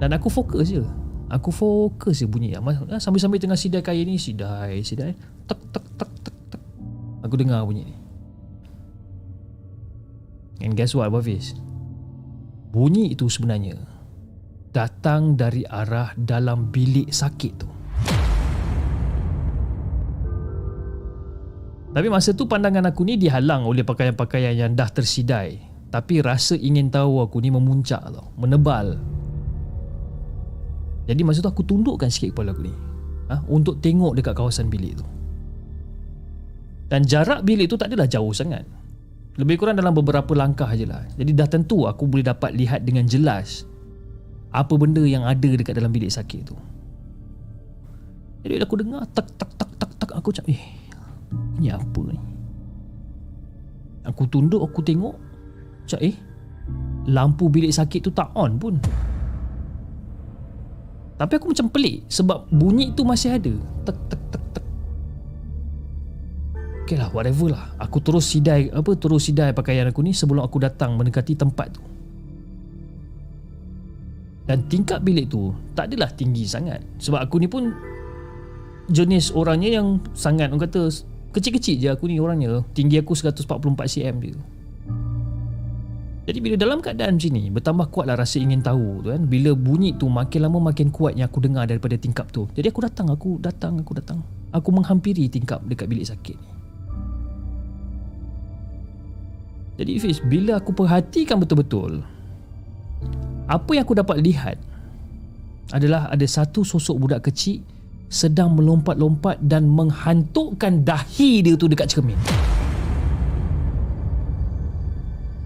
Dan 0.00 0.16
aku 0.16 0.32
fokus 0.32 0.72
je. 0.72 0.80
Aku 1.28 1.52
fokus 1.52 2.24
je 2.24 2.26
bunyi 2.28 2.56
ah, 2.56 2.96
sambil-sambil 2.96 3.36
tengah 3.36 3.60
sidai 3.60 3.84
kain 3.84 4.08
ni 4.08 4.16
sidai 4.16 4.80
sidai 4.80 5.12
tak 5.44 5.60
tak 5.68 5.84
tak 6.00 6.08
tak 6.24 6.36
tak. 6.56 6.62
Aku 7.20 7.36
dengar 7.36 7.68
bunyi 7.68 7.84
ni. 7.84 7.96
And 10.64 10.72
guess 10.72 10.96
what, 10.96 11.12
Bafiz? 11.12 11.52
Bunyi 12.72 13.12
itu 13.12 13.28
sebenarnya 13.28 13.76
datang 14.72 15.34
dari 15.34 15.64
arah 15.64 16.12
dalam 16.14 16.68
bilik 16.68 17.08
sakit 17.08 17.52
tu. 17.56 17.68
Tapi 21.88 22.06
masa 22.12 22.36
tu 22.36 22.44
pandangan 22.44 22.92
aku 22.92 23.02
ni 23.02 23.16
dihalang 23.16 23.64
oleh 23.64 23.82
pakaian-pakaian 23.82 24.54
yang 24.54 24.72
dah 24.76 24.86
tersidai. 24.92 25.56
Tapi 25.88 26.20
rasa 26.20 26.52
ingin 26.52 26.92
tahu 26.92 27.24
aku 27.24 27.40
ni 27.40 27.48
memuncak 27.48 28.12
tau, 28.12 28.28
menebal. 28.36 29.00
Jadi 31.08 31.20
masa 31.24 31.40
tu 31.40 31.48
aku 31.48 31.64
tundukkan 31.64 32.12
sikit 32.12 32.36
kepala 32.36 32.52
aku 32.52 32.68
ni. 32.68 32.74
Ha, 33.32 33.40
untuk 33.48 33.80
tengok 33.80 34.12
dekat 34.20 34.36
kawasan 34.36 34.68
bilik 34.68 35.00
tu. 35.00 35.06
Dan 36.92 37.04
jarak 37.08 37.44
bilik 37.44 37.68
tu 37.68 37.80
tak 37.80 37.88
adalah 37.88 38.08
jauh 38.08 38.32
sangat. 38.36 38.64
Lebih 39.40 39.56
kurang 39.56 39.80
dalam 39.80 39.96
beberapa 39.96 40.36
langkah 40.36 40.68
je 40.76 40.84
lah. 40.84 41.04
Jadi 41.16 41.32
dah 41.32 41.48
tentu 41.48 41.88
aku 41.88 42.04
boleh 42.04 42.24
dapat 42.24 42.52
lihat 42.52 42.84
dengan 42.84 43.08
jelas 43.08 43.67
apa 44.48 44.74
benda 44.80 45.04
yang 45.04 45.24
ada 45.28 45.50
dekat 45.52 45.76
dalam 45.76 45.92
bilik 45.92 46.12
sakit 46.12 46.40
tu. 46.48 46.56
Jadi 48.46 48.62
aku 48.64 48.80
dengar 48.80 49.04
tak 49.12 49.28
tak 49.36 49.50
tak 49.58 49.70
tak 49.76 49.90
tak 49.98 50.10
aku 50.14 50.32
cakap 50.32 50.54
eh 50.54 50.62
ini 51.58 51.68
apa 51.74 52.00
ni? 52.08 52.20
Aku 54.08 54.24
tunduk, 54.30 54.64
aku 54.64 54.80
tengok. 54.80 55.16
Cak 55.88 56.00
eh, 56.00 56.16
lampu 57.08 57.48
bilik 57.52 57.72
sakit 57.72 58.00
tu 58.00 58.10
tak 58.12 58.32
on 58.32 58.56
pun. 58.56 58.76
Tapi 61.18 61.32
aku 61.34 61.50
macam 61.50 61.66
pelik 61.68 62.06
sebab 62.06 62.46
bunyi 62.48 62.94
tu 62.94 63.02
masih 63.02 63.36
ada. 63.36 63.52
Tek 63.84 63.98
tek 64.06 64.22
tek 64.30 64.44
tek. 64.54 64.64
Okay 66.86 66.96
lah, 66.96 67.10
whatever 67.10 67.52
lah. 67.52 67.74
Aku 67.82 67.98
terus 67.98 68.30
sidai 68.30 68.70
apa 68.70 68.94
terus 68.96 69.28
sidai 69.28 69.50
pakaian 69.52 69.90
aku 69.90 70.00
ni 70.00 70.14
sebelum 70.14 70.46
aku 70.46 70.62
datang 70.62 70.94
mendekati 70.94 71.34
tempat 71.34 71.74
tu. 71.74 71.82
Dan 74.48 74.64
tingkap 74.72 75.04
bilik 75.04 75.28
tu 75.28 75.52
tak 75.76 75.92
adalah 75.92 76.08
tinggi 76.08 76.48
sangat. 76.48 76.80
Sebab 76.96 77.20
aku 77.20 77.36
ni 77.36 77.46
pun 77.52 77.68
jenis 78.88 79.36
orangnya 79.36 79.76
yang 79.76 80.00
sangat 80.16 80.48
orang 80.48 80.64
kata 80.64 80.88
kecil-kecil 81.36 81.76
je 81.76 81.88
aku 81.92 82.08
ni 82.08 82.16
orangnya. 82.16 82.64
Tinggi 82.72 82.96
aku 82.96 83.12
144 83.12 83.44
cm 83.84 84.16
je. 84.24 84.40
Jadi 86.28 86.44
bila 86.44 86.60
dalam 86.60 86.84
keadaan 86.84 87.16
macam 87.16 87.32
ni 87.32 87.48
Bertambah 87.48 87.88
kuatlah 87.88 88.20
rasa 88.20 88.36
ingin 88.36 88.60
tahu 88.60 89.00
tu 89.00 89.08
kan 89.08 89.24
Bila 89.24 89.56
bunyi 89.56 89.96
tu 89.96 90.12
makin 90.12 90.44
lama 90.44 90.60
makin 90.60 90.92
kuat 90.92 91.16
yang 91.16 91.24
aku 91.24 91.40
dengar 91.40 91.64
daripada 91.64 91.96
tingkap 91.96 92.28
tu 92.28 92.44
Jadi 92.52 92.68
aku 92.68 92.84
datang, 92.84 93.08
aku 93.08 93.40
datang, 93.40 93.80
aku 93.80 93.96
datang 93.96 94.20
Aku 94.52 94.68
menghampiri 94.68 95.24
tingkap 95.32 95.64
dekat 95.64 95.88
bilik 95.88 96.04
sakit 96.04 96.36
ni 96.36 96.50
Jadi 99.80 99.92
Fiz, 100.04 100.20
bila 100.20 100.60
aku 100.60 100.76
perhatikan 100.76 101.40
betul-betul 101.40 102.04
Apa 103.48 103.72
yang 103.72 103.88
aku 103.88 103.96
dapat 103.96 104.20
lihat 104.20 104.60
Adalah 105.72 106.12
ada 106.12 106.26
satu 106.28 106.60
sosok 106.60 106.96
budak 107.00 107.32
kecil 107.32 107.64
Sedang 108.08 108.56
melompat-lompat 108.56 109.40
dan 109.44 109.68
menghantukkan 109.68 110.80
dahi 110.80 111.44
dia 111.44 111.60
tu 111.60 111.68
dekat 111.68 111.92
cermin. 111.92 112.16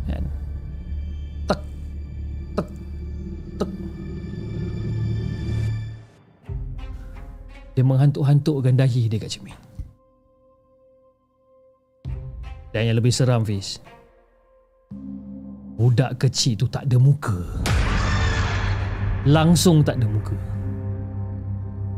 Kan? 0.06 0.22
tek 1.50 1.60
tek 2.54 2.68
tek. 3.58 3.70
Dia 7.74 7.82
menghantuk-hantukkan 7.82 8.78
dahi 8.78 9.10
dia 9.10 9.18
kat 9.18 9.30
cermin. 9.34 9.58
Dan 12.70 12.94
yang 12.94 12.96
lebih 13.02 13.10
seram 13.10 13.42
Fiz 13.42 13.82
budak 15.82 16.14
kecil 16.14 16.54
tu 16.54 16.70
tak 16.70 16.86
ada 16.86 16.94
muka 16.94 17.42
langsung 19.28 19.84
tak 19.86 20.02
ada 20.02 20.06
muka 20.08 20.34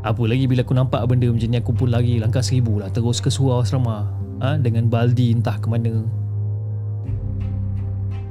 apa 0.05 0.21
lagi 0.29 0.45
bila 0.45 0.61
aku 0.61 0.77
nampak 0.77 1.01
benda 1.09 1.25
macam 1.29 1.49
ni 1.49 1.57
aku 1.57 1.71
pun 1.73 1.89
lari 1.89 2.21
langkah 2.21 2.45
seribu 2.45 2.77
lah 2.77 2.93
terus 2.93 3.17
ke 3.17 3.33
surau 3.33 3.65
asrama 3.65 4.05
ha? 4.37 4.57
dengan 4.61 4.85
baldi 4.85 5.33
entah 5.33 5.57
ke 5.57 5.65
mana 5.65 6.05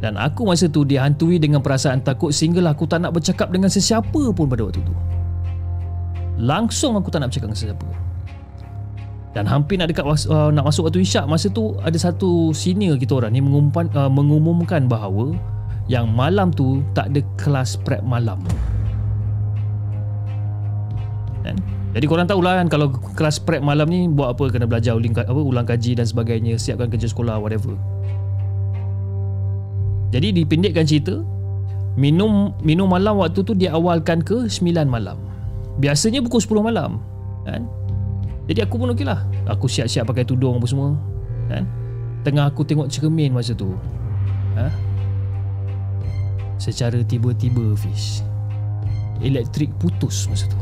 dan 0.05 0.21
aku 0.21 0.45
masa 0.45 0.69
tu 0.69 0.85
dihantui 0.85 1.41
dengan 1.41 1.65
perasaan 1.65 2.05
takut 2.05 2.29
sehinggalah 2.29 2.77
aku 2.77 2.85
tak 2.85 3.01
nak 3.01 3.17
bercakap 3.17 3.49
dengan 3.49 3.73
sesiapa 3.73 4.37
pun 4.37 4.45
pada 4.45 4.69
waktu 4.69 4.85
tu. 4.85 4.93
Langsung 6.37 6.93
aku 7.01 7.09
tak 7.09 7.25
nak 7.25 7.33
bercakap 7.33 7.49
dengan 7.49 7.57
sesiapa. 7.57 7.89
Dan 9.33 9.49
hampir 9.49 9.81
nak 9.81 9.89
dekat 9.89 10.05
uh, 10.05 10.53
nak 10.53 10.69
masuk 10.69 10.93
waktu 10.93 11.01
isyak 11.01 11.25
masa 11.25 11.49
tu 11.49 11.73
ada 11.81 11.97
satu 11.97 12.53
senior 12.53 13.01
kita 13.01 13.17
orang 13.17 13.33
ni 13.33 13.41
mengumumkan 13.41 13.89
uh, 13.97 14.13
mengumumkan 14.13 14.85
bahawa 14.87 15.33
yang 15.89 16.13
malam 16.13 16.53
tu 16.53 16.85
tak 16.93 17.09
ada 17.09 17.25
kelas 17.41 17.81
prep 17.81 18.05
malam. 18.05 18.45
Kan? 21.45 21.61
Jadi 21.93 22.05
korang 22.09 22.27
tahulah 22.27 22.59
kan 22.65 22.67
kalau 22.73 22.91
kelas 22.91 23.39
prep 23.39 23.61
malam 23.61 23.87
ni 23.87 24.09
buat 24.09 24.35
apa 24.35 24.51
kena 24.51 24.67
belajar 24.67 24.97
ulang, 24.97 25.15
apa, 25.15 25.39
ulang 25.39 25.69
kaji 25.69 25.95
dan 25.95 26.09
sebagainya 26.09 26.57
siapkan 26.57 26.89
kerja 26.89 27.07
sekolah 27.07 27.39
whatever. 27.39 27.77
Jadi 30.15 30.31
dipendekkan 30.31 30.87
cerita 30.87 31.19
Minum 31.99 32.55
minum 32.63 32.87
malam 32.87 33.19
waktu 33.19 33.43
tu 33.43 33.51
dia 33.55 33.75
awalkan 33.75 34.23
ke 34.23 34.47
9 34.47 34.87
malam 34.87 35.19
Biasanya 35.83 36.23
pukul 36.23 36.39
10 36.39 36.71
malam 36.71 37.03
kan? 37.43 37.67
Jadi 38.47 38.63
aku 38.63 38.79
pun 38.79 38.95
okey 38.95 39.03
lah 39.03 39.27
Aku 39.51 39.67
siap-siap 39.67 40.07
pakai 40.07 40.23
tudung 40.23 40.63
apa 40.63 40.67
semua 40.71 40.95
kan? 41.51 41.67
Tengah 42.23 42.47
aku 42.47 42.63
tengok 42.63 42.87
cermin 42.87 43.35
masa 43.35 43.59
tu 43.59 43.75
ha? 44.55 44.71
Secara 46.63 47.03
tiba-tiba 47.03 47.75
Fish 47.75 48.23
Elektrik 49.19 49.75
putus 49.83 50.31
masa 50.31 50.47
tu 50.47 50.59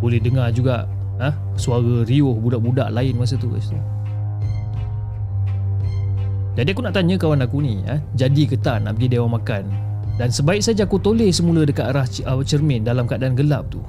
Boleh 0.00 0.18
dengar 0.18 0.48
juga 0.50 0.88
ha? 1.20 1.36
Suara 1.54 2.02
riuh 2.08 2.34
budak-budak 2.40 2.88
lain 2.90 3.14
masa 3.20 3.36
tu 3.36 3.52
tu 3.52 3.60
jadi 6.60 6.74
aku 6.74 6.82
nak 6.82 6.92
tanya 6.92 7.14
kawan 7.16 7.40
aku 7.40 7.62
ni 7.62 7.80
eh, 7.86 8.02
Jadi 8.18 8.44
ke 8.44 8.58
tak 8.58 8.82
nak 8.82 8.98
pergi 8.98 9.16
dewan 9.16 9.32
makan? 9.38 9.64
Dan 10.18 10.28
sebaik 10.28 10.60
saja 10.60 10.84
aku 10.84 11.00
toleh 11.00 11.32
semula 11.32 11.64
dekat 11.64 11.94
arah 11.94 12.04
cermin 12.44 12.84
dalam 12.84 13.08
keadaan 13.08 13.32
gelap 13.32 13.70
tu. 13.72 13.80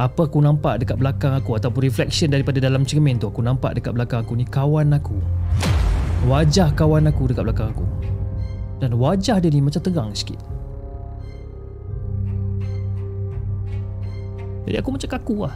Apa 0.00 0.24
aku 0.24 0.40
nampak 0.40 0.80
dekat 0.80 0.96
belakang 0.96 1.36
aku 1.36 1.60
Ataupun 1.60 1.84
reflection 1.84 2.32
daripada 2.32 2.56
dalam 2.56 2.88
cermin 2.88 3.20
tu 3.20 3.28
Aku 3.28 3.44
nampak 3.44 3.76
dekat 3.76 3.92
belakang 3.92 4.24
aku 4.24 4.32
ni 4.32 4.48
kawan 4.48 4.96
aku. 4.96 5.20
Wajah 6.24 6.72
kawan 6.72 7.12
aku 7.12 7.28
dekat 7.28 7.44
belakang 7.44 7.68
aku. 7.76 7.84
Dan 8.80 8.96
wajah 8.96 9.36
dia 9.42 9.52
ni 9.52 9.60
macam 9.60 9.84
tegang 9.84 10.16
sikit 10.16 10.59
Jadi 14.68 14.76
aku 14.76 14.88
macam 14.92 15.08
kaku 15.08 15.36
lah. 15.48 15.54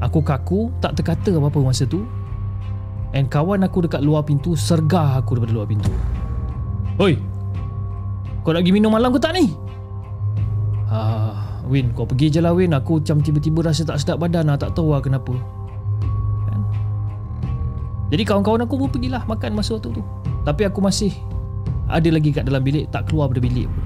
Aku 0.00 0.24
kaku 0.24 0.72
tak 0.80 0.96
terkata 0.96 1.36
apa-apa 1.36 1.60
masa 1.60 1.84
tu. 1.84 2.06
And 3.10 3.26
kawan 3.26 3.66
aku 3.66 3.84
dekat 3.84 4.06
luar 4.06 4.22
pintu 4.22 4.54
Sergah 4.54 5.18
aku 5.18 5.36
daripada 5.36 5.52
luar 5.60 5.66
pintu. 5.66 5.90
Oi 7.02 7.18
Kau 8.46 8.54
nak 8.54 8.62
pergi 8.62 8.72
minum 8.72 8.94
malam 8.94 9.10
ke 9.10 9.18
tak 9.18 9.34
ni? 9.34 9.50
Ah, 10.90 11.60
Win 11.66 11.90
kau 11.92 12.06
pergi 12.06 12.30
je 12.32 12.40
lah 12.40 12.54
Win. 12.54 12.72
Aku 12.72 13.02
macam 13.02 13.18
tiba-tiba 13.20 13.66
rasa 13.66 13.82
tak 13.82 13.98
sedap 13.98 14.22
badan 14.22 14.46
lah. 14.46 14.56
Tak 14.56 14.78
tahu 14.78 14.94
lah 14.94 15.02
kenapa. 15.02 15.34
Kan? 16.48 16.60
Jadi 18.14 18.22
kawan-kawan 18.22 18.64
aku 18.64 18.74
pun 18.86 18.88
pergilah 18.88 19.26
makan 19.26 19.58
masa 19.58 19.76
waktu 19.76 19.90
tu. 19.90 20.02
Tapi 20.40 20.64
aku 20.64 20.80
masih 20.80 21.12
Ada 21.90 22.08
lagi 22.08 22.32
kat 22.32 22.48
dalam 22.48 22.64
bilik 22.64 22.88
Tak 22.88 23.12
keluar 23.12 23.28
dari 23.28 23.44
bilik 23.44 23.66
pun. 23.68 23.84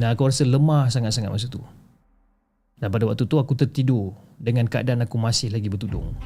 Dan 0.00 0.16
aku 0.16 0.32
rasa 0.32 0.48
lemah 0.48 0.88
sangat-sangat 0.88 1.28
masa 1.28 1.50
tu 1.50 1.60
Dan 2.80 2.88
pada 2.88 3.04
waktu 3.04 3.28
tu 3.28 3.36
aku 3.36 3.52
tertidur 3.52 4.16
Dengan 4.40 4.64
keadaan 4.64 5.04
aku 5.04 5.20
masih 5.20 5.52
lagi 5.52 5.68
bertudung 5.68 6.16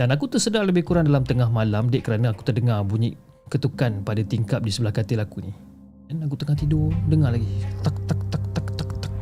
Dan 0.00 0.16
aku 0.16 0.32
tersedar 0.32 0.64
lebih 0.64 0.80
kurang 0.80 1.04
dalam 1.04 1.28
tengah 1.28 1.52
malam 1.52 1.92
dek 1.92 2.08
kerana 2.08 2.32
aku 2.32 2.40
terdengar 2.40 2.80
bunyi 2.88 3.20
ketukan 3.52 4.00
pada 4.00 4.24
tingkap 4.24 4.64
di 4.64 4.72
sebelah 4.72 4.96
katil 4.96 5.20
aku 5.20 5.44
ni. 5.44 5.52
Dan 6.08 6.24
aku 6.24 6.40
tengah 6.40 6.56
tidur, 6.56 6.88
dengar 7.04 7.36
lagi. 7.36 7.44
Tak 7.84 7.92
tak 8.08 8.16
tak 8.32 8.42
tak 8.56 8.66
tak 8.80 8.88
tak. 9.04 9.12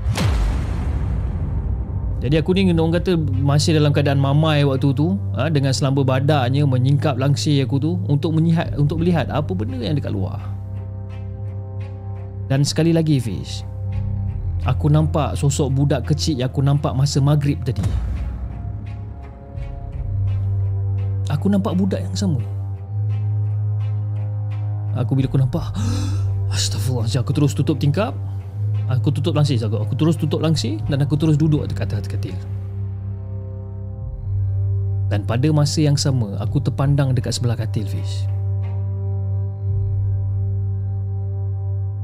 Jadi 2.22 2.34
aku 2.38 2.55
ni 2.55 2.70
orang 2.70 2.94
kata 2.94 3.18
masih 3.18 3.74
dalam 3.74 3.90
keadaan 3.90 4.22
mamai 4.22 4.62
waktu 4.62 4.94
tu 4.94 5.18
ha, 5.34 5.51
dengan 5.51 5.74
selamba 5.74 6.07
badaknya 6.07 6.62
menyingkap 6.62 7.18
langsir 7.18 7.66
aku 7.66 7.82
tu 7.82 7.99
untuk 8.07 8.38
melihat 8.38 8.70
untuk 8.78 9.03
melihat 9.03 9.26
apa 9.34 9.51
benda 9.59 9.82
yang 9.82 9.99
dekat 9.99 10.14
luar. 10.14 10.57
Dan 12.49 12.64
sekali 12.64 12.96
lagi 12.96 13.20
Fish 13.20 13.62
Aku 14.66 14.90
nampak 14.90 15.38
sosok 15.38 15.70
budak 15.70 16.09
kecil 16.09 16.40
yang 16.40 16.51
aku 16.51 16.61
nampak 16.61 16.92
masa 16.92 17.22
maghrib 17.22 17.57
tadi. 17.62 17.80
Aku 21.30 21.46
nampak 21.49 21.72
budak 21.78 22.05
yang 22.05 22.16
sama. 22.16 22.42
Aku 24.99 25.14
bila 25.14 25.30
aku 25.30 25.38
nampak 25.38 25.72
Astaghfirullahaladzim 26.57 27.22
Aku 27.22 27.32
terus 27.32 27.53
tutup 27.55 27.80
tingkap. 27.80 28.12
Aku 28.88 29.12
tutup 29.12 29.36
langsir 29.36 29.61
aku. 29.61 29.78
aku 29.78 29.94
terus 29.94 30.16
tutup 30.16 30.40
langsir 30.40 30.80
Dan 30.88 31.05
aku 31.05 31.14
terus 31.16 31.36
duduk 31.36 31.64
dekat 31.68 31.92
atas 31.92 32.09
katil. 32.09 32.36
Dan 35.09 35.24
pada 35.24 35.49
masa 35.49 35.80
yang 35.80 35.96
sama 35.96 36.36
Aku 36.44 36.61
terpandang 36.61 37.16
dekat 37.16 37.36
sebelah 37.36 37.57
katil 37.57 37.88
Fish 37.88 38.28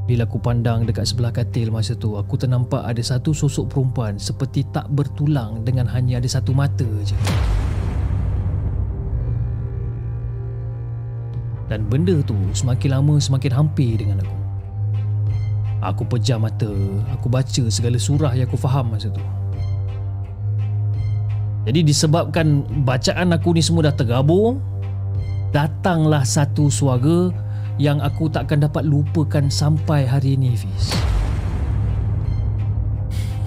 Bila 0.04 0.28
aku 0.28 0.36
pandang 0.36 0.84
dekat 0.84 1.08
sebelah 1.08 1.32
katil 1.32 1.72
masa 1.72 1.96
tu 1.96 2.20
Aku 2.20 2.36
ternampak 2.36 2.84
ada 2.84 3.00
satu 3.00 3.32
sosok 3.32 3.72
perempuan 3.72 4.20
Seperti 4.20 4.68
tak 4.68 4.92
bertulang 4.92 5.64
Dengan 5.64 5.88
hanya 5.88 6.20
ada 6.20 6.28
satu 6.28 6.52
mata 6.52 6.84
je 7.08 7.16
Dan 11.64 11.88
benda 11.88 12.20
tu 12.20 12.36
semakin 12.52 13.00
lama 13.00 13.16
semakin 13.16 13.52
hampir 13.56 13.96
dengan 13.96 14.20
aku. 14.20 14.36
Aku 15.84 16.02
pejam 16.08 16.44
mata, 16.44 16.70
aku 17.12 17.28
baca 17.28 17.64
segala 17.68 17.96
surah 17.96 18.32
yang 18.36 18.48
aku 18.48 18.56
faham 18.56 18.92
masa 18.92 19.12
tu. 19.12 19.24
Jadi 21.64 21.80
disebabkan 21.80 22.64
bacaan 22.84 23.32
aku 23.32 23.56
ni 23.56 23.64
semua 23.64 23.88
dah 23.88 23.96
tergabung, 23.96 24.60
datanglah 25.52 26.24
satu 26.24 26.68
suara 26.68 27.32
yang 27.78 27.98
aku 27.98 28.30
takkan 28.30 28.62
dapat 28.62 28.86
lupakan 28.86 29.50
sampai 29.50 30.06
hari 30.06 30.38
ini, 30.38 30.54
Fiz. 30.54 30.94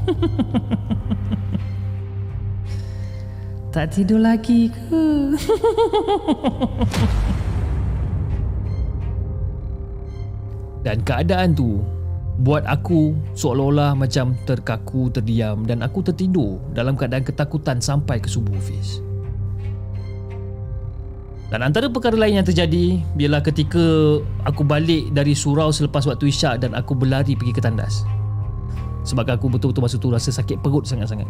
tak 3.76 3.92
tidur 3.96 4.20
lagi 4.20 4.68
ke? 4.72 5.36
Dan 10.88 11.04
keadaan 11.04 11.52
tu 11.52 11.84
buat 12.40 12.64
aku 12.64 13.12
seolah-olah 13.36 13.92
macam 13.98 14.38
terkaku, 14.48 15.12
terdiam 15.12 15.68
dan 15.68 15.84
aku 15.84 16.00
tertidur 16.06 16.62
dalam 16.72 16.96
keadaan 16.96 17.28
ketakutan 17.28 17.84
sampai 17.84 18.24
ke 18.24 18.32
subuh 18.32 18.56
Fiz. 18.64 19.04
Dan 21.48 21.64
antara 21.64 21.88
perkara 21.88 22.20
lain 22.20 22.44
yang 22.44 22.48
terjadi 22.48 23.00
Biarlah 23.16 23.40
ketika 23.40 24.20
aku 24.44 24.68
balik 24.68 25.16
dari 25.16 25.32
surau 25.32 25.72
selepas 25.72 26.04
waktu 26.04 26.28
isyak 26.28 26.60
Dan 26.60 26.76
aku 26.76 26.92
berlari 26.92 27.40
pergi 27.40 27.56
ke 27.56 27.62
tandas. 27.64 28.04
Sebab 29.08 29.24
aku 29.32 29.48
betul-betul 29.48 29.84
masa 29.84 29.96
tu 29.96 30.12
rasa 30.12 30.30
sakit 30.36 30.60
perut 30.60 30.84
sangat-sangat. 30.84 31.28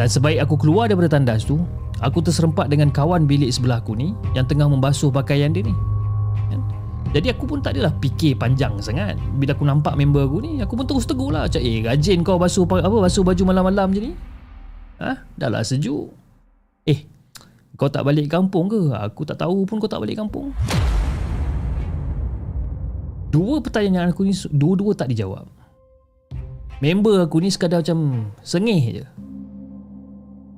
Dan 0.00 0.08
sebaik 0.08 0.48
aku 0.48 0.56
keluar 0.56 0.88
daripada 0.88 1.12
tandas 1.12 1.44
tu 1.44 1.60
Aku 2.00 2.24
terserempak 2.24 2.72
dengan 2.72 2.88
kawan 2.88 3.28
bilik 3.28 3.52
sebelah 3.52 3.84
aku 3.84 3.92
ni 3.92 4.16
Yang 4.32 4.56
tengah 4.56 4.70
membasuh 4.72 5.12
pakaian 5.12 5.52
dia 5.52 5.66
ni. 5.66 5.74
Kan? 6.48 6.60
Jadi 7.12 7.32
aku 7.32 7.44
pun 7.44 7.60
tak 7.60 7.76
adalah 7.76 7.92
fikir 8.00 8.40
panjang 8.40 8.72
sangat. 8.80 9.20
Bila 9.36 9.52
aku 9.52 9.68
nampak 9.68 9.92
member 9.92 10.24
aku 10.24 10.40
ni 10.40 10.64
Aku 10.64 10.72
pun 10.72 10.88
terus 10.88 11.04
tegur 11.04 11.36
lah. 11.36 11.50
Macam 11.50 11.60
eh 11.60 11.84
rajin 11.84 12.24
kau 12.24 12.40
basuh, 12.40 12.64
apa, 12.64 12.96
basuh 12.96 13.20
baju 13.20 13.42
malam-malam 13.44 13.92
je 13.92 14.00
ni. 14.08 14.12
Ha? 15.04 15.20
Dah 15.36 15.52
lah 15.52 15.60
sejuk 15.66 16.27
kau 17.78 17.86
tak 17.86 18.02
balik 18.02 18.26
kampung 18.26 18.66
ke? 18.66 18.90
Aku 18.90 19.22
tak 19.22 19.38
tahu 19.38 19.62
pun 19.62 19.78
kau 19.78 19.86
tak 19.86 20.02
balik 20.02 20.18
kampung. 20.18 20.50
Dua 23.30 23.62
pertanyaan 23.62 24.10
aku 24.10 24.26
ni 24.26 24.34
dua-dua 24.50 24.98
tak 24.98 25.14
dijawab. 25.14 25.46
Member 26.82 27.22
aku 27.22 27.38
ni 27.38 27.54
sekadar 27.54 27.86
macam 27.86 28.34
sengih 28.42 28.82
je. 28.98 29.04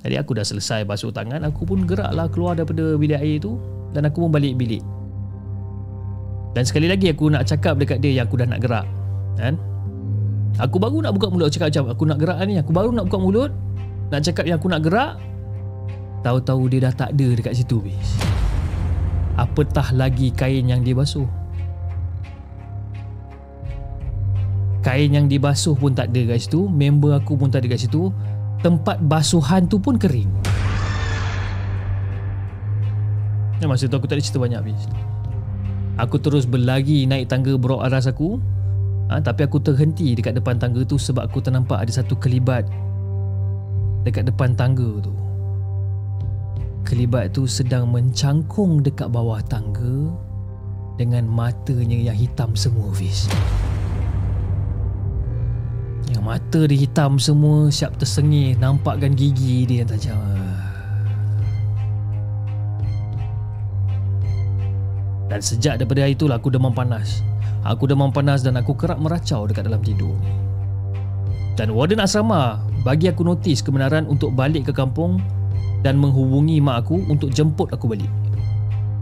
Jadi 0.01 0.17
aku 0.17 0.33
dah 0.33 0.49
selesai 0.49 0.89
basuh 0.89 1.13
tangan, 1.13 1.45
aku 1.45 1.69
pun 1.69 1.85
geraklah 1.85 2.25
keluar 2.33 2.57
daripada 2.57 2.97
bilik 2.97 3.21
air 3.21 3.37
tu 3.37 3.61
dan 3.93 4.09
aku 4.09 4.25
pun 4.25 4.33
balik 4.33 4.57
bilik. 4.57 4.81
Dan 6.57 6.65
sekali 6.65 6.89
lagi 6.89 7.13
aku 7.13 7.29
nak 7.29 7.45
cakap 7.45 7.77
dekat 7.77 8.01
dia 8.01 8.17
yang 8.17 8.25
aku 8.25 8.41
dah 8.41 8.49
nak 8.49 8.65
gerak. 8.65 8.89
Kan? 9.37 9.61
Aku 10.57 10.81
baru 10.81 11.05
nak 11.05 11.13
buka 11.21 11.29
mulut 11.29 11.53
cakap 11.53 11.69
macam 11.69 11.93
aku 11.93 12.05
nak 12.09 12.17
gerak 12.17 12.41
ni, 12.49 12.57
aku 12.57 12.73
baru 12.73 12.97
nak 12.97 13.13
buka 13.13 13.19
mulut 13.21 13.53
nak 14.09 14.25
cakap 14.25 14.49
yang 14.49 14.57
aku 14.57 14.73
nak 14.73 14.81
gerak 14.89 15.21
Tahu-tahu 16.21 16.69
dia 16.69 16.89
dah 16.89 16.95
tak 16.95 17.17
ada 17.17 17.27
dekat 17.33 17.57
situ 17.57 17.81
bis. 17.81 18.21
Apatah 19.41 19.97
lagi 19.97 20.29
kain 20.37 20.69
yang 20.69 20.85
dia 20.85 20.93
basuh. 20.93 21.25
Kain 24.81 25.13
yang 25.13 25.29
dibasuh 25.29 25.77
pun 25.77 25.93
tak 25.93 26.09
ada 26.09 26.33
kat 26.35 26.41
situ, 26.41 26.65
member 26.65 27.13
aku 27.13 27.37
pun 27.37 27.53
tak 27.53 27.65
ada 27.65 27.77
kat 27.77 27.85
situ. 27.85 28.09
Tempat 28.65 29.01
basuhan 29.05 29.69
tu 29.69 29.77
pun 29.77 29.97
kering. 30.01 30.29
Ya, 33.61 33.69
masa 33.69 33.85
tu 33.89 33.97
aku 33.97 34.09
tak 34.09 34.17
ada 34.17 34.25
cerita 34.25 34.41
banyak 34.41 34.61
bis. 34.65 34.89
Aku 36.01 36.17
terus 36.17 36.49
berlari 36.49 37.05
naik 37.05 37.29
tangga 37.29 37.61
berok 37.61 37.85
aras 37.85 38.09
aku. 38.09 38.41
Ha, 39.13 39.21
tapi 39.21 39.45
aku 39.45 39.61
terhenti 39.61 40.17
dekat 40.17 40.41
depan 40.41 40.57
tangga 40.57 40.81
tu 40.85 40.97
sebab 40.97 41.29
aku 41.29 41.45
ternampak 41.45 41.77
ada 41.77 41.93
satu 41.93 42.17
kelibat 42.17 42.65
dekat 44.09 44.33
depan 44.33 44.57
tangga 44.57 45.01
tu. 45.05 45.13
Kelibat 46.85 47.37
tu 47.37 47.45
sedang 47.45 47.93
mencangkung 47.93 48.81
dekat 48.81 49.13
bawah 49.13 49.39
tangga 49.45 50.11
dengan 50.97 51.29
matanya 51.29 52.13
yang 52.13 52.17
hitam 52.17 52.57
semua 52.57 52.89
Fiz. 52.93 53.29
Yang 56.11 56.25
mata 56.27 56.61
dia 56.67 56.79
hitam 56.85 57.17
semua 57.17 57.71
siap 57.71 57.95
tersengih 57.97 58.59
nampakkan 58.59 59.15
gigi 59.15 59.65
dia 59.65 59.87
yang 59.87 59.91
tajam. 59.93 60.21
Dan 65.31 65.39
sejak 65.39 65.79
daripada 65.79 66.03
hari 66.03 66.19
itulah 66.19 66.43
aku 66.43 66.51
demam 66.51 66.75
panas. 66.75 67.23
Aku 67.63 67.87
demam 67.87 68.11
panas 68.11 68.43
dan 68.43 68.59
aku 68.59 68.75
kerap 68.75 68.99
meracau 68.99 69.47
dekat 69.47 69.63
dalam 69.69 69.79
tidur. 69.79 70.19
Dan 71.55 71.71
warden 71.71 72.03
asrama 72.03 72.59
bagi 72.83 73.07
aku 73.07 73.23
notis 73.23 73.63
kebenaran 73.63 74.11
untuk 74.11 74.35
balik 74.35 74.69
ke 74.69 74.73
kampung 74.75 75.23
dan 75.81 75.97
menghubungi 75.97 76.61
mak 76.61 76.87
aku 76.87 77.01
untuk 77.09 77.33
jemput 77.33 77.73
aku 77.73 77.89
balik. 77.89 78.09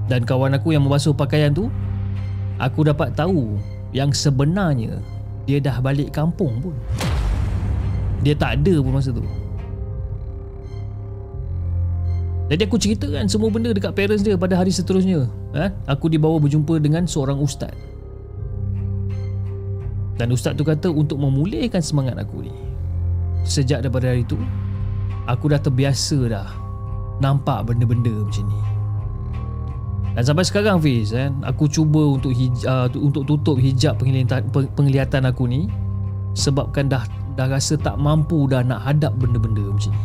Dan 0.09 0.25
kawan 0.25 0.57
aku 0.57 0.73
yang 0.73 0.87
membasuh 0.87 1.13
pakaian 1.13 1.53
tu, 1.53 1.69
aku 2.57 2.87
dapat 2.87 3.13
tahu 3.13 3.59
yang 3.93 4.15
sebenarnya 4.15 5.03
dia 5.45 5.59
dah 5.59 5.83
balik 5.83 6.15
kampung 6.15 6.61
pun. 6.63 6.75
Dia 8.23 8.35
tak 8.35 8.63
ada 8.63 8.75
pun 8.83 8.93
masa 8.95 9.11
tu. 9.13 9.25
Jadi 12.49 12.65
aku 12.65 12.81
ceritakan 12.81 13.29
semua 13.29 13.53
benda 13.53 13.77
dekat 13.77 13.93
parents 13.93 14.25
dia 14.25 14.41
pada 14.41 14.57
hari 14.57 14.73
seterusnya. 14.73 15.29
Eh? 15.53 15.69
Aku 15.85 16.09
dibawa 16.09 16.41
berjumpa 16.41 16.81
dengan 16.81 17.05
seorang 17.05 17.37
ustaz. 17.37 17.77
Dan 20.17 20.33
ustaz 20.33 20.57
tu 20.57 20.65
kata 20.65 20.89
untuk 20.89 21.21
memulihkan 21.21 21.85
semangat 21.85 22.17
aku 22.17 22.49
ni. 22.49 22.53
Sejak 23.45 23.85
daripada 23.85 24.11
hari 24.11 24.25
tu, 24.25 24.41
aku 25.29 25.53
dah 25.53 25.61
terbiasa 25.61 26.19
dah 26.27 26.68
nampak 27.19 27.67
benda-benda 27.67 28.11
macam 28.11 28.45
ni. 28.47 28.61
Dan 30.19 30.23
sampai 30.27 30.45
sekarang 30.47 30.83
Fiz 30.83 31.15
kan, 31.15 31.39
aku 31.47 31.71
cuba 31.71 32.19
untuk 32.19 32.35
hij- 32.35 32.67
uh, 32.67 32.91
untuk 32.99 33.23
tutup 33.23 33.55
hijab 33.55 34.03
penglihatan, 34.03 34.51
penglihatan 34.51 35.23
aku 35.31 35.47
ni 35.47 35.71
sebabkan 36.35 36.91
dah 36.91 37.07
dah 37.39 37.47
rasa 37.47 37.79
tak 37.79 37.95
mampu 38.03 38.51
dah 38.51 38.67
nak 38.67 38.83
hadap 38.83 39.15
benda-benda 39.15 39.63
macam 39.63 39.95
ni. 39.95 40.03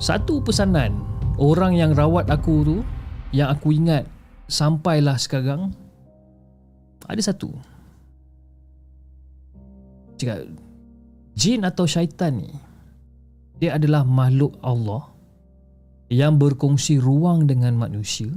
Satu 0.00 0.40
pesanan 0.40 1.04
orang 1.36 1.76
yang 1.76 1.92
rawat 1.92 2.28
aku 2.32 2.64
tu 2.64 2.76
yang 3.32 3.52
aku 3.52 3.76
ingat 3.76 4.08
sampailah 4.48 5.20
sekarang 5.20 5.72
ada 7.04 7.20
satu. 7.20 7.52
Cakap 10.16 10.48
jin 11.36 11.60
atau 11.60 11.84
syaitan 11.84 12.40
ni 12.40 12.52
dia 13.58 13.78
adalah 13.78 14.02
makhluk 14.02 14.58
Allah 14.60 15.14
yang 16.10 16.36
berkongsi 16.36 16.98
ruang 16.98 17.46
dengan 17.46 17.78
manusia 17.78 18.30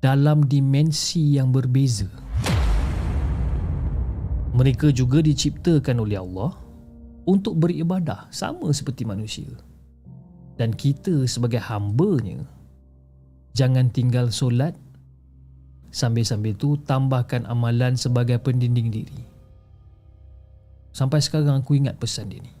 dalam 0.00 0.46
dimensi 0.46 1.36
yang 1.36 1.50
berbeza. 1.50 2.08
Mereka 4.56 4.94
juga 4.94 5.20
diciptakan 5.20 6.00
oleh 6.00 6.16
Allah 6.16 6.56
untuk 7.28 7.60
beribadah 7.60 8.30
sama 8.32 8.72
seperti 8.72 9.04
manusia. 9.04 9.50
Dan 10.56 10.72
kita 10.72 11.28
sebagai 11.28 11.60
hambanya 11.60 12.40
jangan 13.52 13.92
tinggal 13.92 14.32
solat 14.32 14.72
sambil-sambil 15.92 16.56
tu 16.56 16.80
tambahkan 16.80 17.44
amalan 17.44 18.00
sebagai 18.00 18.40
pendinding 18.40 18.88
diri. 18.88 19.20
Sampai 20.96 21.20
sekarang 21.20 21.60
aku 21.60 21.76
ingat 21.76 22.00
pesan 22.00 22.32
dia 22.32 22.40
ni. 22.40 22.55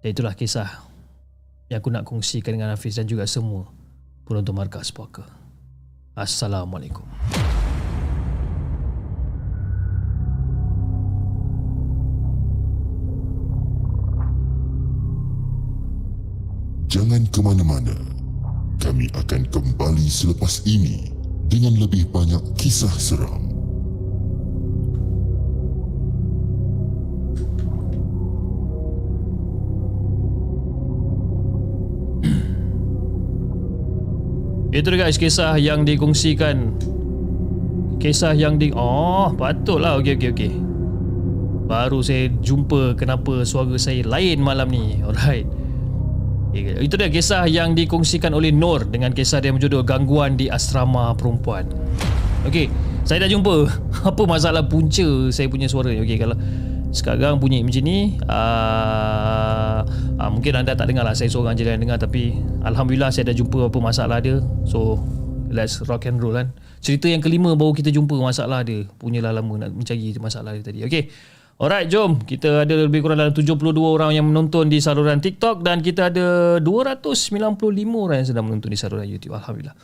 Dan 0.00 0.16
itulah 0.16 0.32
kisah 0.32 0.88
yang 1.68 1.84
aku 1.84 1.92
nak 1.92 2.08
kongsikan 2.08 2.56
dengan 2.56 2.72
Hafiz 2.72 2.96
dan 2.96 3.04
juga 3.04 3.28
semua 3.28 3.68
penonton 4.24 4.56
Markas 4.56 4.88
Puaka. 4.88 5.28
Assalamualaikum. 6.16 7.04
Jangan 16.90 17.22
ke 17.30 17.40
mana-mana. 17.44 17.94
Kami 18.80 19.06
akan 19.12 19.46
kembali 19.52 20.08
selepas 20.08 20.64
ini 20.64 21.12
dengan 21.46 21.76
lebih 21.76 22.08
banyak 22.08 22.40
kisah 22.56 22.90
seram. 22.96 23.49
Itu 34.70 34.94
guys 34.94 35.18
kisah 35.18 35.58
yang 35.58 35.82
dikongsikan. 35.82 36.78
Kisah 37.98 38.38
yang 38.38 38.54
di 38.54 38.70
Oh, 38.70 39.34
patutlah. 39.34 39.98
Okey 39.98 40.14
okey 40.14 40.30
okey. 40.30 40.52
Baru 41.66 42.02
saya 42.06 42.30
jumpa 42.38 42.94
kenapa 42.94 43.42
suara 43.42 43.74
saya 43.82 44.06
lain 44.06 44.38
malam 44.38 44.70
ni. 44.70 44.98
Alright. 45.06 45.46
Itu 46.54 46.98
dia 46.98 47.10
kisah 47.10 47.46
yang 47.46 47.78
dikongsikan 47.78 48.34
oleh 48.34 48.50
Nur 48.50 48.82
dengan 48.86 49.14
kisah 49.14 49.38
dia 49.38 49.54
berjudul 49.54 49.86
Gangguan 49.86 50.34
di 50.34 50.50
Asrama 50.50 51.14
Perempuan. 51.14 51.66
Okey, 52.46 52.66
saya 53.06 53.22
dah 53.26 53.30
jumpa 53.30 53.70
apa 54.10 54.22
masalah 54.26 54.66
punca 54.66 55.30
saya 55.30 55.46
punya 55.46 55.70
suara. 55.70 55.94
Okey, 55.94 56.18
kalau 56.18 56.34
sekarang 56.90 57.38
bunyi 57.38 57.62
macam 57.62 57.82
ni 57.86 58.18
uh, 58.26 59.59
uh, 59.86 60.30
mungkin 60.32 60.58
anda 60.60 60.72
tak 60.76 60.90
dengar 60.90 61.04
lah 61.04 61.14
saya 61.14 61.28
seorang 61.30 61.54
je 61.54 61.66
yang 61.66 61.80
dengar 61.80 62.00
tapi 62.00 62.36
Alhamdulillah 62.64 63.12
saya 63.12 63.30
dah 63.30 63.36
jumpa 63.36 63.68
apa 63.68 63.78
masalah 63.78 64.18
dia 64.18 64.40
so 64.64 65.00
let's 65.50 65.82
rock 65.90 66.06
and 66.06 66.22
roll 66.22 66.32
kan. 66.32 66.54
Cerita 66.80 67.10
yang 67.10 67.20
kelima 67.20 67.52
baru 67.58 67.76
kita 67.76 67.92
jumpa 67.92 68.16
masalah 68.16 68.64
dia. 68.64 68.86
Punyalah 68.96 69.42
lama 69.42 69.66
nak 69.66 69.74
mencari 69.74 70.14
masalah 70.16 70.56
dia 70.56 70.64
tadi. 70.64 70.86
Okay. 70.86 71.10
Alright, 71.60 71.92
jom. 71.92 72.24
Kita 72.24 72.64
ada 72.64 72.72
lebih 72.72 73.04
kurang 73.04 73.20
dalam 73.20 73.36
72 73.36 73.60
orang 73.76 74.16
yang 74.16 74.24
menonton 74.24 74.72
di 74.72 74.80
saluran 74.80 75.20
TikTok 75.20 75.60
dan 75.60 75.84
kita 75.84 76.08
ada 76.08 76.56
295 76.64 77.36
orang 77.92 78.16
yang 78.24 78.28
sedang 78.32 78.48
menonton 78.48 78.72
di 78.72 78.78
saluran 78.80 79.04
YouTube. 79.04 79.36
Alhamdulillah. 79.36 79.76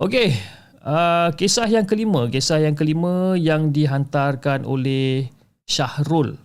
Okay. 0.00 0.32
Uh, 0.80 1.28
kisah 1.36 1.68
yang 1.68 1.84
kelima. 1.84 2.24
Kisah 2.32 2.64
yang 2.64 2.72
kelima 2.72 3.36
yang 3.36 3.68
dihantarkan 3.68 4.64
oleh 4.64 5.28
Syahrul. 5.68 6.40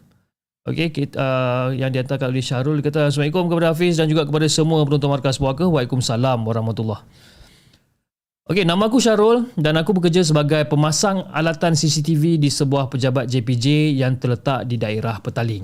Okay, 0.65 0.89
kita, 0.89 1.13
uh, 1.21 1.69
yang 1.77 1.93
dihantarkan 1.93 2.33
oleh 2.33 2.41
Syahrul. 2.41 2.81
Kata, 2.81 3.13
Assalamualaikum 3.13 3.53
kepada 3.53 3.69
Hafiz 3.69 4.01
dan 4.01 4.09
juga 4.09 4.25
kepada 4.25 4.49
semua 4.49 4.81
penonton 4.81 5.13
Markas 5.13 5.37
Puaka. 5.37 5.61
Waalaikumsalam 5.69 6.41
warahmatullahi 6.41 7.05
Okey, 8.49 8.65
nama 8.65 8.89
aku 8.89 8.97
Syarul 8.97 9.49
dan 9.57 9.77
aku 9.77 9.93
bekerja 9.93 10.25
sebagai 10.25 10.65
pemasang 10.65 11.21
alatan 11.33 11.77
CCTV 11.77 12.41
di 12.41 12.49
sebuah 12.49 12.89
pejabat 12.89 13.29
JPJ 13.29 13.93
yang 13.93 14.17
terletak 14.17 14.65
di 14.65 14.81
daerah 14.81 15.21
Petaling. 15.21 15.61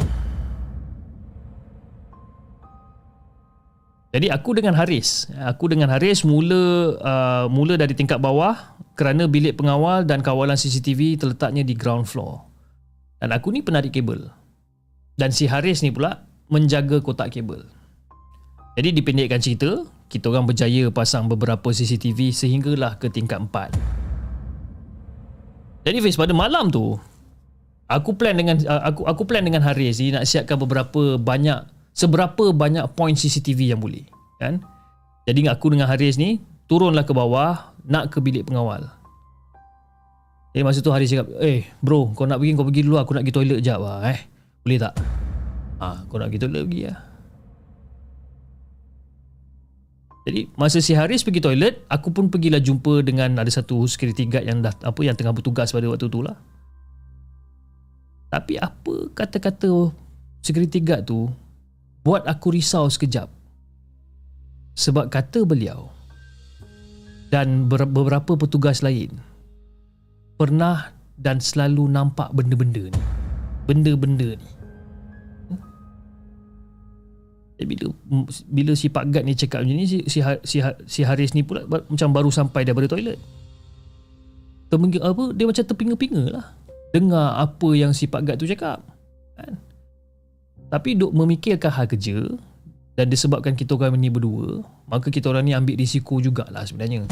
Jadi 4.14 4.28
aku 4.30 4.54
dengan 4.54 4.78
Haris, 4.78 5.34
aku 5.42 5.66
dengan 5.70 5.90
Haris 5.94 6.22
mula 6.22 6.94
uh, 7.02 7.46
mula 7.50 7.74
dari 7.74 7.98
tingkat 7.98 8.22
bawah 8.22 8.78
kerana 8.94 9.26
bilik 9.26 9.58
pengawal 9.58 10.06
dan 10.06 10.22
kawalan 10.22 10.58
CCTV 10.58 11.18
terletaknya 11.22 11.66
di 11.66 11.74
ground 11.74 12.06
floor. 12.06 12.46
Dan 13.18 13.34
aku 13.34 13.50
ni 13.54 13.66
penarik 13.66 13.94
kabel. 13.94 14.41
Dan 15.16 15.32
si 15.36 15.48
Haris 15.48 15.84
ni 15.84 15.92
pula 15.92 16.24
menjaga 16.52 17.00
kotak 17.00 17.36
kabel. 17.36 17.64
Jadi 18.76 18.90
dipendekkan 18.96 19.40
cerita, 19.44 19.84
kita 20.12 20.28
orang 20.32 20.48
berjaya 20.48 20.92
pasang 20.92 21.32
beberapa 21.32 21.72
CCTV 21.72 22.36
sehinggalah 22.36 23.00
ke 23.00 23.08
tingkat 23.08 23.40
4. 23.40 23.72
Jadi 25.88 25.98
Fiz 26.04 26.20
pada 26.20 26.36
malam 26.36 26.70
tu 26.70 27.00
aku 27.90 28.16
plan 28.16 28.38
dengan 28.38 28.56
uh, 28.64 28.82
aku 28.88 29.02
aku 29.04 29.24
plan 29.28 29.44
dengan 29.44 29.60
Haris 29.66 30.00
ni 30.00 30.16
nak 30.16 30.24
siapkan 30.24 30.56
beberapa 30.56 31.20
banyak 31.20 31.68
seberapa 31.92 32.56
banyak 32.56 32.88
point 32.96 33.18
CCTV 33.18 33.76
yang 33.76 33.82
boleh 33.82 34.06
kan. 34.38 34.64
Jadi 35.26 35.46
aku 35.50 35.74
dengan 35.74 35.92
Haris 35.92 36.16
ni 36.16 36.40
turunlah 36.70 37.04
ke 37.04 37.12
bawah 37.12 37.76
nak 37.86 38.14
ke 38.14 38.24
bilik 38.24 38.48
pengawal. 38.48 38.90
Jadi 40.52 40.64
masa 40.68 40.84
tu 40.84 40.92
Haris 40.92 41.08
cakap, 41.08 41.32
"Eh, 41.40 41.64
bro, 41.80 42.12
kau 42.12 42.28
nak 42.28 42.44
pergi 42.44 42.52
kau 42.60 42.68
pergi 42.68 42.82
dulu 42.84 43.00
aku 43.00 43.16
nak 43.16 43.24
pergi 43.24 43.36
toilet 43.40 43.60
jap 43.64 43.80
lah, 43.80 44.04
eh. 44.12 44.20
Boleh 44.66 44.80
tak?" 44.80 44.96
Ah, 45.82 46.06
kau 46.06 46.22
nak 46.22 46.30
pergi 46.30 46.42
toilet 46.46 46.64
pergi 46.70 46.82
lah. 46.86 47.00
Jadi 50.22 50.42
masa 50.54 50.78
si 50.78 50.94
Haris 50.94 51.26
pergi 51.26 51.42
toilet, 51.42 51.82
aku 51.90 52.14
pun 52.14 52.30
pergilah 52.30 52.62
jumpa 52.62 53.02
dengan 53.02 53.42
ada 53.42 53.50
satu 53.50 53.90
security 53.90 54.30
guard 54.30 54.46
yang 54.46 54.62
dah 54.62 54.70
apa 54.86 55.02
yang 55.02 55.18
tengah 55.18 55.34
bertugas 55.34 55.74
pada 55.74 55.90
waktu 55.90 56.06
tu 56.06 56.22
lah. 56.22 56.38
Tapi 58.30 58.62
apa 58.62 59.10
kata-kata 59.18 59.90
security 60.46 60.78
guard 60.78 61.10
tu 61.10 61.26
buat 62.06 62.22
aku 62.30 62.54
risau 62.54 62.86
sekejap. 62.86 63.28
Sebab 64.78 65.10
kata 65.10 65.42
beliau 65.44 65.90
dan 67.34 67.66
beberapa 67.66 68.38
petugas 68.38 68.86
lain 68.86 69.18
pernah 70.38 70.94
dan 71.18 71.42
selalu 71.42 71.90
nampak 71.90 72.30
benda-benda 72.30 72.94
ni. 72.94 73.04
Benda-benda 73.70 74.36
ni. 74.38 74.48
jadi 77.62 77.78
bila 77.78 77.94
bila 78.50 78.74
si 78.74 78.90
Pak 78.90 79.14
Gad 79.14 79.22
ni 79.22 79.38
cakap 79.38 79.62
macam 79.62 79.78
ni 79.78 79.86
si 79.86 80.02
si, 80.10 80.18
si, 80.42 80.58
si 80.66 81.00
Haris 81.06 81.38
ni 81.38 81.46
pula 81.46 81.62
macam 81.70 82.10
baru 82.10 82.34
sampai 82.34 82.66
daripada 82.66 82.90
toilet. 82.90 83.22
Terminggu 84.74 84.98
apa 84.98 85.30
dia 85.38 85.46
macam 85.46 85.62
terpinga-pinga 85.62 86.24
lah 86.34 86.46
dengar 86.90 87.38
apa 87.38 87.70
yang 87.78 87.94
si 87.94 88.10
Pak 88.10 88.26
Gad 88.26 88.42
tu 88.42 88.50
cakap. 88.50 88.82
Kan? 89.38 89.62
Tapi 90.74 90.98
duk 90.98 91.14
memikirkan 91.14 91.70
hal 91.70 91.86
kerja 91.86 92.34
dan 92.98 93.06
disebabkan 93.14 93.54
kita 93.54 93.78
orang 93.78 93.94
ni 94.00 94.10
berdua, 94.10 94.66
maka 94.90 95.14
kita 95.14 95.30
orang 95.30 95.46
ni 95.46 95.54
ambil 95.54 95.78
risiko 95.78 96.18
jugalah 96.18 96.66
sebenarnya. 96.66 97.06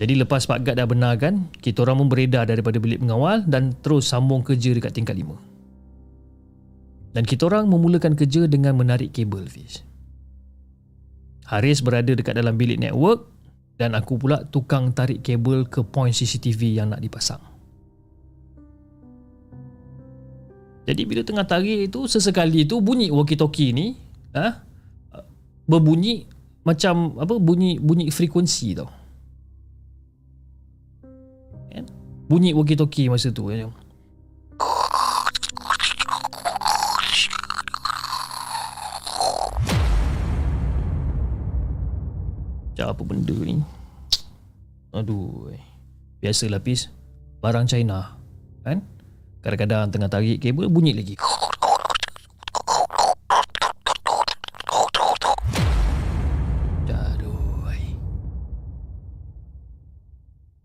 Jadi 0.00 0.18
lepas 0.18 0.48
Pak 0.48 0.64
Gad 0.64 0.80
dah 0.80 0.88
benarkan, 0.88 1.52
kita 1.60 1.84
orang 1.84 2.04
pun 2.04 2.08
beredar 2.08 2.48
daripada 2.48 2.80
bilik 2.80 3.04
pengawal 3.04 3.44
dan 3.44 3.76
terus 3.84 4.08
sambung 4.08 4.40
kerja 4.40 4.72
dekat 4.72 4.96
tingkat 4.96 5.14
5. 5.18 5.36
Dan 7.12 7.22
kita 7.28 7.44
orang 7.46 7.68
memulakan 7.68 8.16
kerja 8.16 8.48
dengan 8.48 8.72
menarik 8.78 9.12
kabel 9.12 9.44
fish. 9.44 9.84
Haris 11.44 11.84
berada 11.84 12.16
dekat 12.16 12.32
dalam 12.32 12.56
bilik 12.56 12.80
network 12.80 13.28
dan 13.76 13.92
aku 13.92 14.16
pula 14.16 14.40
tukang 14.48 14.96
tarik 14.96 15.20
kabel 15.20 15.68
ke 15.68 15.84
point 15.84 16.14
CCTV 16.14 16.80
yang 16.80 16.88
nak 16.88 17.04
dipasang. 17.04 17.42
Jadi 20.82 21.02
bila 21.06 21.22
tengah 21.22 21.46
tarik 21.46 21.92
itu 21.92 22.10
sesekali 22.10 22.66
itu 22.66 22.82
bunyi 22.82 23.12
walkie-talkie 23.12 23.70
ni 23.70 23.94
ha, 24.34 24.66
berbunyi 25.68 26.26
macam 26.66 27.18
apa 27.22 27.38
bunyi 27.38 27.78
bunyi 27.78 28.10
frekuensi 28.10 28.68
tau. 28.74 29.01
Bunyi 32.32 32.56
walkie-talkie 32.56 33.12
masa 33.12 33.28
tu. 33.28 33.44
Macam 33.44 33.60
apa 42.88 43.02
benda 43.04 43.36
ni? 43.36 43.60
Aduh 44.96 45.52
Biasa 46.24 46.48
lapis 46.48 46.88
Barang 47.44 47.68
China 47.68 48.16
Kan? 48.64 48.80
Kadang-kadang 49.44 49.92
tengah 49.92 50.08
tarik 50.08 50.40
kabel 50.40 50.72
Bunyi 50.72 50.96
lagi 50.96 51.20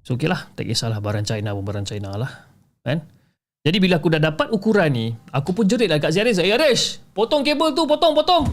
So 0.08 0.16
okey 0.16 0.32
lah 0.32 0.48
Tak 0.56 0.64
kisahlah 0.64 1.04
barang 1.04 1.28
China 1.28 1.52
pun 1.52 1.68
barang 1.68 1.84
China 1.84 2.16
lah 2.16 2.48
Kan 2.88 3.04
Jadi 3.68 3.84
bila 3.84 4.00
aku 4.00 4.08
dah 4.08 4.24
dapat 4.24 4.48
ukuran 4.56 4.88
ni 4.96 5.12
Aku 5.36 5.52
pun 5.52 5.68
jerit 5.68 5.92
lah 5.92 6.00
kat 6.00 6.16
si 6.16 6.24
Haris 6.24 6.40
Eh 6.40 6.56
Haris 6.56 7.04
Potong 7.12 7.44
kabel 7.44 7.76
tu 7.76 7.84
Potong 7.84 8.16
potong 8.16 8.48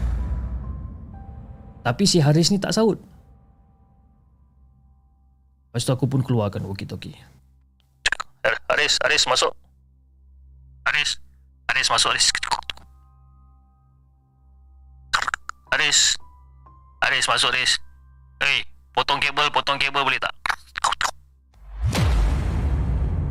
Tapi 1.79 2.03
si 2.03 2.19
Haris 2.19 2.51
ni 2.51 2.59
tak 2.59 2.75
saut 2.75 2.99
Lepas 5.75 5.83
tu 5.83 5.91
aku 5.91 6.07
pun 6.07 6.23
keluarkan 6.23 6.63
walkie-talkie. 6.63 7.19
Aris, 8.71 8.95
Aris 9.03 9.27
masuk. 9.27 9.51
Aris, 10.87 11.19
Aris 11.67 11.91
masuk 11.91 12.15
Aris. 12.15 12.31
Aris, 15.75 15.99
Aris 17.03 17.27
masuk 17.27 17.51
Aris. 17.51 17.75
Hei, 18.39 18.63
potong 18.95 19.19
kabel, 19.19 19.51
potong 19.51 19.75
kabel 19.75 20.07
boleh 20.07 20.15
tak? 20.15 20.31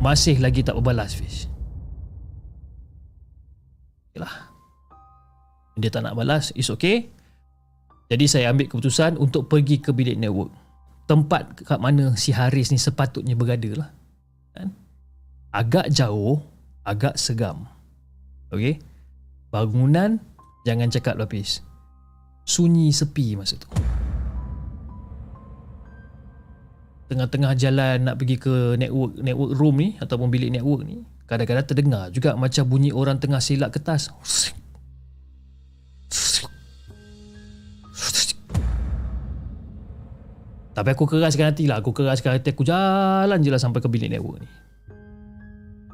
Masih 0.05 0.37
lagi 0.37 0.61
tak 0.61 0.77
berbalas 0.77 1.17
Fish. 1.17 1.49
Yalah. 4.13 4.53
Dia 5.81 5.89
tak 5.89 6.05
nak 6.05 6.15
balas, 6.15 6.53
it's 6.53 6.69
okay. 6.69 7.09
Jadi 8.13 8.29
saya 8.29 8.53
ambil 8.53 8.69
keputusan 8.69 9.17
untuk 9.17 9.49
pergi 9.49 9.81
ke 9.81 9.91
bilik 9.91 10.21
network 10.21 10.53
tempat 11.05 11.65
kat 11.65 11.81
mana 11.81 12.17
si 12.17 12.33
Haris 12.33 12.73
ni 12.73 12.81
sepatutnya 12.81 13.37
berada 13.37 13.71
lah. 13.77 13.91
Kan? 14.57 14.73
Agak 15.53 15.93
jauh, 15.93 16.41
agak 16.85 17.21
segam. 17.21 17.69
Okey? 18.53 18.81
Bangunan, 19.53 20.21
jangan 20.69 20.89
cakap 20.93 21.21
lapis. 21.21 21.61
Sunyi 22.45 22.93
sepi 22.93 23.37
masa 23.37 23.57
tu. 23.57 23.84
Tengah-tengah 27.05 27.53
jalan 27.61 28.09
nak 28.09 28.17
pergi 28.17 28.41
ke 28.41 28.81
network 28.81 29.21
network 29.21 29.53
room 29.55 29.75
ni 29.77 29.89
ataupun 30.01 30.33
bilik 30.33 30.49
network 30.49 30.89
ni, 30.89 31.05
kadang-kadang 31.29 31.69
terdengar 31.69 32.05
juga 32.09 32.33
macam 32.33 32.65
bunyi 32.65 32.97
orang 32.97 33.21
tengah 33.21 33.45
silap 33.45 33.77
kertas. 33.77 34.09
Tapi 40.75 40.89
aku 40.91 41.07
keraskan 41.07 41.55
hati 41.55 41.71
lah. 41.71 41.79
Aku 41.79 41.95
keraskan 41.95 42.43
hati. 42.43 42.51
Aku 42.51 42.67
jalan 42.67 43.39
je 43.39 43.49
lah 43.53 43.63
sampai 43.63 43.79
ke 43.79 43.87
bilik 43.87 44.11
network 44.11 44.43
ni. 44.43 44.49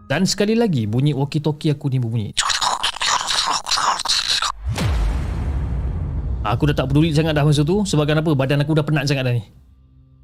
Dan 0.08 0.24
sekali 0.24 0.56
lagi, 0.56 0.88
bunyi 0.88 1.12
walkie-talkie 1.12 1.76
aku 1.76 1.92
ni 1.92 2.00
berbunyi. 2.00 2.32
Aku 6.40 6.64
dah 6.64 6.74
tak 6.74 6.88
peduli 6.88 7.12
sangat 7.12 7.36
dah 7.36 7.44
masa 7.44 7.60
tu. 7.62 7.84
Sebab 7.84 8.08
apa? 8.08 8.32
Badan 8.32 8.64
aku 8.64 8.72
dah 8.72 8.82
penat 8.82 9.04
sangat 9.04 9.28
dah 9.28 9.34
ni. 9.36 9.44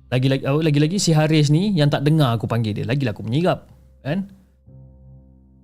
Lagi-lagi, 0.06 0.46
lagi-lagi 0.46 0.98
si 1.02 1.10
Haris 1.10 1.50
ni 1.50 1.74
yang 1.74 1.90
tak 1.90 2.06
dengar 2.06 2.38
aku 2.38 2.46
panggil 2.46 2.70
dia. 2.70 2.86
Lagi-lagi 2.86 3.18
aku 3.18 3.26
menyirap. 3.26 3.66
Kan? 4.06 4.30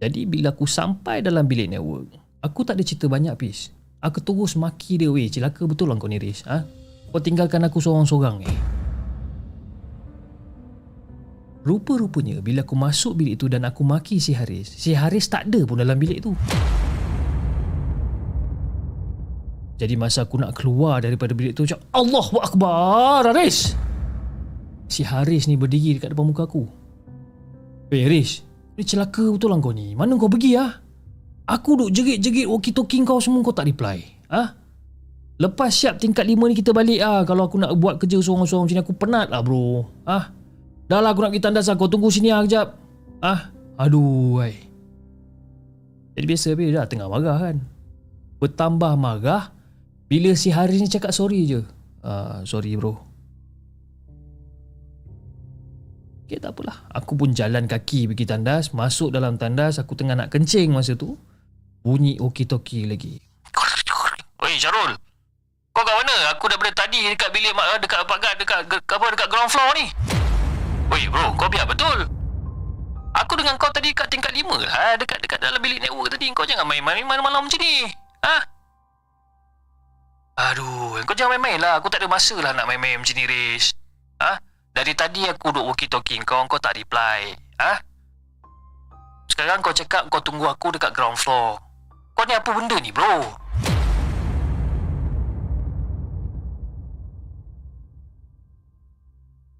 Jadi 0.02 0.26
bila 0.26 0.50
aku 0.50 0.66
sampai 0.66 1.22
dalam 1.22 1.46
bilik 1.46 1.70
network, 1.70 2.10
aku 2.42 2.66
tak 2.66 2.74
ada 2.74 2.82
cerita 2.82 3.06
banyak 3.06 3.38
pis. 3.38 3.70
Aku 4.02 4.18
terus 4.18 4.58
maki 4.58 4.98
dia, 4.98 5.14
weh, 5.14 5.30
celaka 5.30 5.62
betul 5.62 5.86
lah 5.86 5.94
kau 5.94 6.10
ni 6.10 6.18
Riz. 6.18 6.42
Ha? 6.50 6.66
Kau 7.14 7.22
tinggalkan 7.22 7.62
aku 7.62 7.78
seorang-seorang 7.78 8.42
ni. 8.42 8.50
Eh? 8.50 8.60
Rupa-rupanya 11.62 12.42
bila 12.42 12.66
aku 12.66 12.74
masuk 12.74 13.22
bilik 13.22 13.38
tu 13.38 13.46
dan 13.46 13.62
aku 13.62 13.86
maki 13.86 14.18
si 14.18 14.34
Haris, 14.34 14.66
si 14.66 14.98
Haris 14.98 15.30
tak 15.30 15.46
ada 15.46 15.62
pun 15.62 15.78
dalam 15.78 15.94
bilik 15.94 16.18
tu. 16.18 16.34
Jadi 19.78 19.94
masa 19.94 20.26
aku 20.26 20.42
nak 20.42 20.58
keluar 20.58 20.98
daripada 20.98 21.30
bilik 21.30 21.54
tu, 21.54 21.62
cakap, 21.62 21.86
Allahu 21.94 22.42
Akbar, 22.42 23.30
Haris! 23.30 23.78
Si 24.92 25.00
Haris 25.00 25.48
ni 25.48 25.56
berdiri 25.56 25.96
dekat 25.96 26.12
depan 26.12 26.28
muka 26.28 26.44
aku. 26.44 26.68
Eh 27.88 28.04
Haris, 28.04 28.44
ni 28.76 28.84
celaka 28.84 29.24
betul 29.24 29.48
lah 29.48 29.56
kau 29.56 29.72
ni. 29.72 29.96
Mana 29.96 30.20
kau 30.20 30.28
pergi 30.28 30.52
ah? 30.60 30.84
Aku 31.48 31.80
duk 31.80 31.88
jerit-jerit 31.88 32.44
walkie-talkie 32.44 33.00
kau 33.08 33.16
semua 33.16 33.40
kau 33.40 33.56
tak 33.56 33.72
reply. 33.72 34.04
Ah? 34.28 34.52
Lepas 35.40 35.72
siap 35.72 35.96
tingkat 35.96 36.28
lima 36.28 36.44
ni 36.44 36.52
kita 36.52 36.76
balik 36.76 37.00
ah. 37.00 37.24
Kalau 37.24 37.48
aku 37.48 37.56
nak 37.56 37.72
buat 37.80 37.96
kerja 37.96 38.20
seorang-seorang 38.20 38.68
macam 38.68 38.76
ni 38.76 38.84
aku 38.84 38.92
penat 38.92 39.26
lah 39.32 39.40
bro. 39.40 39.88
Ah? 40.04 40.28
Dah 40.92 41.00
lah 41.00 41.16
aku 41.16 41.24
nak 41.24 41.32
pergi 41.32 41.44
tandas 41.48 41.72
lah. 41.72 41.76
Kau 41.80 41.88
tunggu 41.88 42.12
sini 42.12 42.28
lah 42.28 42.44
kejap. 42.44 42.76
Ah, 43.24 43.48
aduh, 43.80 44.44
ay. 44.44 44.60
Jadi 46.20 46.24
biasa 46.28 46.48
bila 46.52 46.84
dah 46.84 46.84
tengah 46.84 47.08
marah 47.08 47.38
kan. 47.40 47.56
Bertambah 48.44 48.92
marah 49.00 49.56
bila 50.12 50.36
si 50.36 50.52
Haris 50.52 50.84
ni 50.84 50.92
cakap 50.92 51.16
sorry 51.16 51.48
je. 51.48 51.64
Ah, 52.04 52.44
sorry 52.44 52.76
bro. 52.76 53.11
Okay, 56.32 56.40
tak 56.40 56.56
apalah. 56.56 56.88
Aku 56.96 57.12
pun 57.12 57.36
jalan 57.36 57.68
kaki 57.68 58.08
pergi 58.08 58.24
tandas. 58.24 58.72
Masuk 58.72 59.12
dalam 59.12 59.36
tandas. 59.36 59.76
Aku 59.76 59.92
tengah 59.92 60.16
nak 60.16 60.32
kencing 60.32 60.72
masa 60.72 60.96
tu. 60.96 61.20
Bunyi 61.84 62.16
oki-toki 62.16 62.88
lagi. 62.88 63.20
Oi, 64.40 64.56
Syarul. 64.56 64.96
Kau 65.76 65.84
kat 65.84 65.92
mana? 65.92 66.32
Aku 66.32 66.48
dah 66.48 66.56
berada 66.56 66.88
tadi 66.88 67.04
dekat 67.04 67.28
bilik 67.36 67.52
dekat 67.52 68.08
dekat 68.08 68.32
dekat, 68.40 68.60
dekat 68.64 68.96
apa 68.96 69.06
dekat 69.12 69.28
ground 69.28 69.52
floor 69.52 69.76
ni. 69.76 69.92
Oi 70.88 71.04
bro, 71.12 71.36
kau 71.36 71.52
biar 71.52 71.68
betul. 71.68 72.08
Aku 73.12 73.36
dengan 73.36 73.60
kau 73.60 73.68
tadi 73.68 73.92
kat 73.92 74.08
tingkat 74.08 74.32
lima 74.32 74.56
lah. 74.56 74.96
Dekat 74.96 75.20
dekat 75.20 75.36
dalam 75.36 75.60
bilik 75.60 75.84
network 75.84 76.16
tadi. 76.16 76.32
Kau 76.32 76.48
jangan 76.48 76.64
main-main 76.64 77.04
malam-malam 77.04 77.44
macam 77.44 77.60
ni. 77.60 77.92
Ha? 78.24 78.36
Aduh, 80.48 80.96
kau 81.04 81.12
jangan 81.12 81.36
main-main 81.36 81.60
lah. 81.60 81.76
Aku 81.76 81.92
tak 81.92 82.00
ada 82.00 82.08
masa 82.08 82.40
lah 82.40 82.56
nak 82.56 82.64
main-main 82.64 82.96
macam 82.96 83.12
ni, 83.20 83.28
Riz. 83.28 83.76
Ha? 84.16 84.40
Dari 84.72 84.96
tadi 84.96 85.28
aku 85.28 85.52
duk 85.52 85.68
walkie-talkie 85.68 86.24
kau, 86.24 86.48
kau 86.48 86.56
tak 86.56 86.80
reply. 86.80 87.36
Ha? 87.60 87.72
Sekarang 89.28 89.60
kau 89.60 89.76
cakap 89.76 90.08
kau 90.08 90.24
tunggu 90.24 90.48
aku 90.48 90.72
dekat 90.72 90.96
ground 90.96 91.20
floor. 91.20 91.60
Kau 92.16 92.24
ni 92.24 92.32
apa 92.32 92.50
benda 92.56 92.80
ni, 92.80 92.88
bro? 92.88 93.36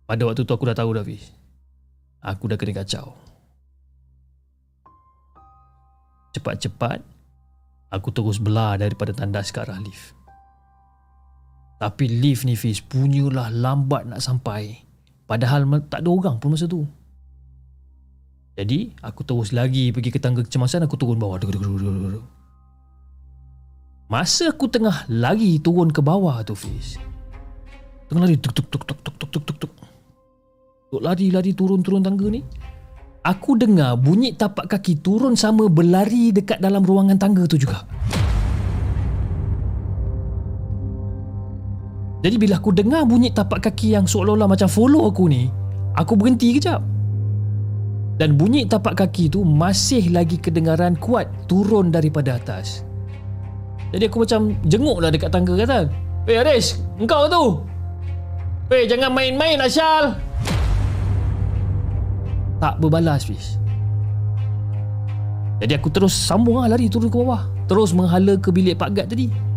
Pada 0.08 0.28
waktu 0.28 0.44
tu 0.44 0.52
aku 0.52 0.68
dah 0.68 0.76
tahu 0.76 0.92
dah 0.92 1.00
Fiz 1.08 1.32
Aku 2.20 2.44
dah 2.44 2.60
kena 2.60 2.84
kacau 2.84 3.16
Cepat-cepat 6.36 7.00
Aku 7.88 8.12
terus 8.12 8.36
belah 8.36 8.76
daripada 8.76 9.16
tandas 9.16 9.48
ke 9.48 9.64
arah 9.64 9.80
lift 9.80 10.12
Tapi 11.80 12.12
lift 12.12 12.44
ni 12.44 12.60
Fiz 12.60 12.84
punyalah 12.84 13.48
lambat 13.48 14.04
nak 14.04 14.20
sampai 14.20 14.84
Padahal 15.32 15.64
tak 15.88 16.04
ada 16.04 16.12
orang 16.12 16.36
pun 16.36 16.52
masa 16.52 16.68
tu. 16.68 16.84
Jadi 18.52 18.92
aku 19.00 19.24
terus 19.24 19.56
lagi 19.56 19.88
pergi 19.88 20.12
ke 20.12 20.20
tangga 20.20 20.44
kecemasan 20.44 20.84
Aku 20.84 21.00
turun 21.00 21.16
bawah. 21.16 21.40
Masa 24.12 24.52
aku 24.52 24.68
tengah 24.68 25.08
lagi 25.08 25.56
turun 25.56 25.88
ke 25.88 26.04
bawah 26.04 26.44
tu 26.44 26.52
Fiz. 26.52 27.00
Tengah 28.12 28.28
lari 28.28 28.36
tuk 28.36 28.52
tuk 28.52 28.68
tuk 28.68 28.84
tuk 28.84 29.00
tuk 29.00 29.14
tuk 29.16 29.30
tuk 29.32 29.44
tuk 29.48 29.56
tuk. 29.56 29.72
Duk 30.92 31.00
lari-lari 31.00 31.56
turun-turun 31.56 32.04
tangga 32.04 32.28
ni. 32.28 32.44
Aku 33.24 33.56
dengar 33.56 33.96
bunyi 33.96 34.36
tapak 34.36 34.68
kaki 34.68 35.00
turun 35.00 35.32
sama 35.32 35.64
berlari 35.72 36.28
dekat 36.28 36.60
dalam 36.60 36.84
ruangan 36.84 37.16
tangga 37.16 37.48
tu 37.48 37.56
juga 37.56 37.88
Jadi 42.22 42.36
bila 42.38 42.62
aku 42.62 42.70
dengar 42.70 43.02
bunyi 43.02 43.34
tapak 43.34 43.66
kaki 43.66 43.98
yang 43.98 44.06
seolah-olah 44.06 44.46
macam 44.46 44.70
follow 44.70 45.10
aku 45.10 45.26
ni 45.26 45.50
Aku 45.98 46.16
berhenti 46.16 46.56
kejap. 46.56 46.80
Dan 48.16 48.38
bunyi 48.38 48.64
tapak 48.64 48.96
kaki 48.96 49.28
tu 49.28 49.42
masih 49.42 50.12
lagi 50.14 50.38
kedengaran 50.38 50.94
kuat 50.96 51.26
turun 51.50 51.90
daripada 51.90 52.38
atas. 52.38 52.86
Jadi 53.92 54.08
aku 54.08 54.24
macam 54.24 54.56
jenguk 54.64 55.04
lah 55.04 55.12
dekat 55.12 55.28
tangga 55.28 55.52
kata 55.52 55.90
Weh 56.24 56.38
Aris, 56.38 56.80
engkau 56.96 57.28
tu? 57.28 57.44
Weh 58.72 58.88
jangan 58.88 59.12
main-main 59.12 59.60
Asyal. 59.60 60.16
Tak 62.62 62.78
berbalas 62.78 63.26
Fiz. 63.26 63.58
Jadi 65.58 65.76
aku 65.76 65.90
terus 65.90 66.14
sambung 66.14 66.62
lah 66.62 66.70
lari 66.70 66.86
turun 66.86 67.10
ke 67.10 67.18
bawah. 67.18 67.42
Terus 67.66 67.90
menghala 67.92 68.38
ke 68.38 68.48
bilik 68.54 68.78
Pak 68.78 68.90
Gad 68.94 69.06
tadi 69.12 69.51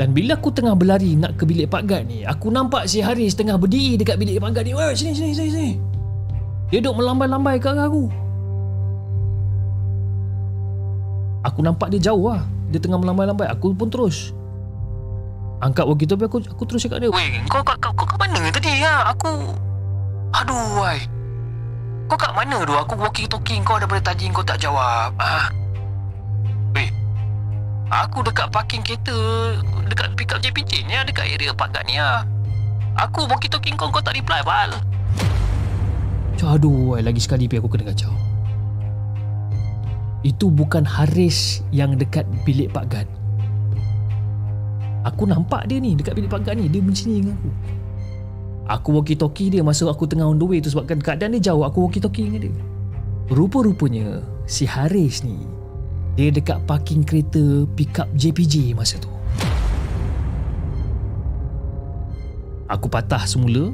dan 0.00 0.16
bila 0.16 0.40
aku 0.40 0.48
tengah 0.48 0.72
berlari 0.72 1.12
nak 1.20 1.36
ke 1.36 1.44
bilik 1.44 1.68
Pak 1.68 1.84
Gad 1.84 2.08
ni 2.08 2.24
aku 2.24 2.48
nampak 2.48 2.88
si 2.88 3.04
Haris 3.04 3.36
tengah 3.36 3.60
berdiri 3.60 4.00
dekat 4.00 4.16
bilik 4.16 4.40
Pak 4.40 4.50
Gad 4.56 4.64
ni. 4.64 4.72
Weh 4.72 4.96
sini 4.96 5.12
sini 5.12 5.32
sini 5.36 5.50
sini. 5.52 5.72
Dia 6.72 6.80
duduk 6.80 7.04
melambai-lambai 7.04 7.60
ke 7.60 7.68
arah 7.68 7.84
aku. 7.84 8.08
Aku 11.44 11.60
nampak 11.60 11.92
dia 11.92 12.08
jauh 12.08 12.32
lah. 12.32 12.40
Dia 12.72 12.80
tengah 12.80 12.96
melambai-lambai. 12.96 13.44
Aku 13.52 13.76
pun 13.76 13.92
terus. 13.92 14.32
Angkat 15.60 15.84
walkie 15.84 16.08
talkie 16.08 16.26
aku 16.26 16.42
aku 16.42 16.62
terus 16.66 16.82
cakap 16.82 16.98
dia 16.98 17.06
weh 17.06 17.38
kau 17.46 17.62
kau 17.62 17.78
kau, 17.78 17.94
kau, 17.94 18.02
kau 18.02 18.18
mana 18.18 18.50
tadi 18.50 18.82
ya? 18.82 19.14
Aku 19.14 19.54
aduh 20.34 20.82
wai. 20.82 20.98
Kau 22.10 22.18
kat 22.18 22.34
mana 22.34 22.66
tu? 22.66 22.74
Aku 22.74 22.98
walking 22.98 23.30
talking 23.30 23.62
kau 23.62 23.78
daripada 23.78 24.10
tadi 24.10 24.26
kau 24.32 24.42
tak 24.42 24.58
jawab. 24.58 25.14
Ha? 25.22 25.61
Aku 27.92 28.24
dekat 28.24 28.48
parking 28.48 28.80
kereta 28.80 29.12
dekat 29.84 30.16
pick 30.16 30.32
up 30.32 30.40
JPJ 30.40 30.88
ni 30.88 30.96
dekat 31.04 31.28
area 31.28 31.52
Gad 31.52 31.84
ni 31.84 32.00
ah. 32.00 32.24
Aku 32.96 33.28
walking 33.28 33.52
talking 33.52 33.76
kau 33.76 33.92
kau 33.92 34.00
tak 34.00 34.16
reply 34.16 34.40
bal. 34.40 34.80
Aduh, 36.40 36.96
lagi 36.98 37.20
sekali 37.20 37.46
pi 37.46 37.60
aku 37.60 37.68
kena 37.68 37.92
kacau. 37.92 38.10
Itu 40.24 40.48
bukan 40.48 40.88
Haris 40.88 41.60
yang 41.68 41.94
dekat 42.00 42.24
bilik 42.48 42.72
Pak 42.72 42.84
Gad. 42.88 43.08
Aku 45.04 45.28
nampak 45.28 45.68
dia 45.68 45.76
ni 45.76 45.92
dekat 45.92 46.16
bilik 46.16 46.32
Pak 46.32 46.48
Gad 46.48 46.58
ni. 46.58 46.72
Dia 46.72 46.80
macam 46.80 47.04
ni 47.06 47.20
dengan 47.20 47.36
aku. 47.36 47.50
Aku 48.72 48.88
walkie-talkie 48.96 49.52
dia 49.52 49.60
masa 49.60 49.84
aku 49.86 50.08
tengah 50.08 50.26
on 50.26 50.40
the 50.40 50.46
way 50.48 50.64
tu 50.64 50.72
sebabkan 50.72 50.96
keadaan 50.96 51.36
dia 51.36 51.52
jauh 51.52 51.62
aku 51.62 51.86
walkie-talkie 51.86 52.24
dengan 52.24 52.48
dia. 52.48 52.54
Rupa-rupanya 53.28 54.24
si 54.48 54.64
Haris 54.64 55.22
ni 55.22 55.61
dia 56.12 56.28
dekat 56.28 56.60
parking 56.68 57.00
kereta 57.04 57.64
pick 57.72 57.96
up 57.96 58.08
JPJ 58.12 58.76
masa 58.76 59.00
tu. 59.00 59.08
Aku 62.68 62.88
patah 62.88 63.24
semula. 63.24 63.72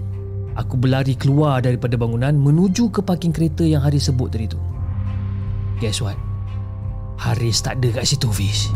Aku 0.58 0.74
berlari 0.74 1.14
keluar 1.14 1.62
daripada 1.62 1.94
bangunan 1.94 2.34
menuju 2.34 2.90
ke 2.90 2.98
parking 2.98 3.30
kereta 3.30 3.62
yang 3.62 3.78
Haris 3.78 4.10
sebut 4.10 4.26
tadi 4.26 4.50
tu. 4.50 4.58
Guess 5.78 6.02
what? 6.02 6.18
Haris 7.14 7.62
tak 7.62 7.78
ada 7.78 8.02
kat 8.02 8.04
situ, 8.06 8.26
Fish. 8.34 8.70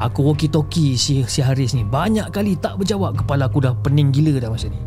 Aku 0.00 0.24
walkie-talkie 0.24 0.96
si, 0.96 1.20
si 1.28 1.44
Haris 1.44 1.76
ni 1.76 1.84
Banyak 1.84 2.32
kali 2.32 2.56
tak 2.56 2.80
berjawab 2.80 3.20
Kepala 3.20 3.52
aku 3.52 3.60
dah 3.60 3.76
pening 3.84 4.08
gila 4.08 4.40
dah 4.40 4.48
masa 4.48 4.72
ni 4.72 4.80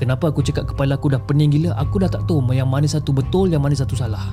Kenapa 0.00 0.32
aku 0.32 0.40
cakap 0.40 0.64
kepala 0.64 0.96
aku 0.96 1.12
dah 1.12 1.20
pening 1.20 1.52
gila? 1.52 1.76
Aku 1.76 2.00
dah 2.00 2.08
tak 2.08 2.24
tahu 2.24 2.40
yang 2.56 2.72
mana 2.72 2.88
satu 2.88 3.12
betul 3.12 3.52
Yang 3.52 3.62
mana 3.68 3.74
satu 3.76 3.92
salah. 3.92 4.32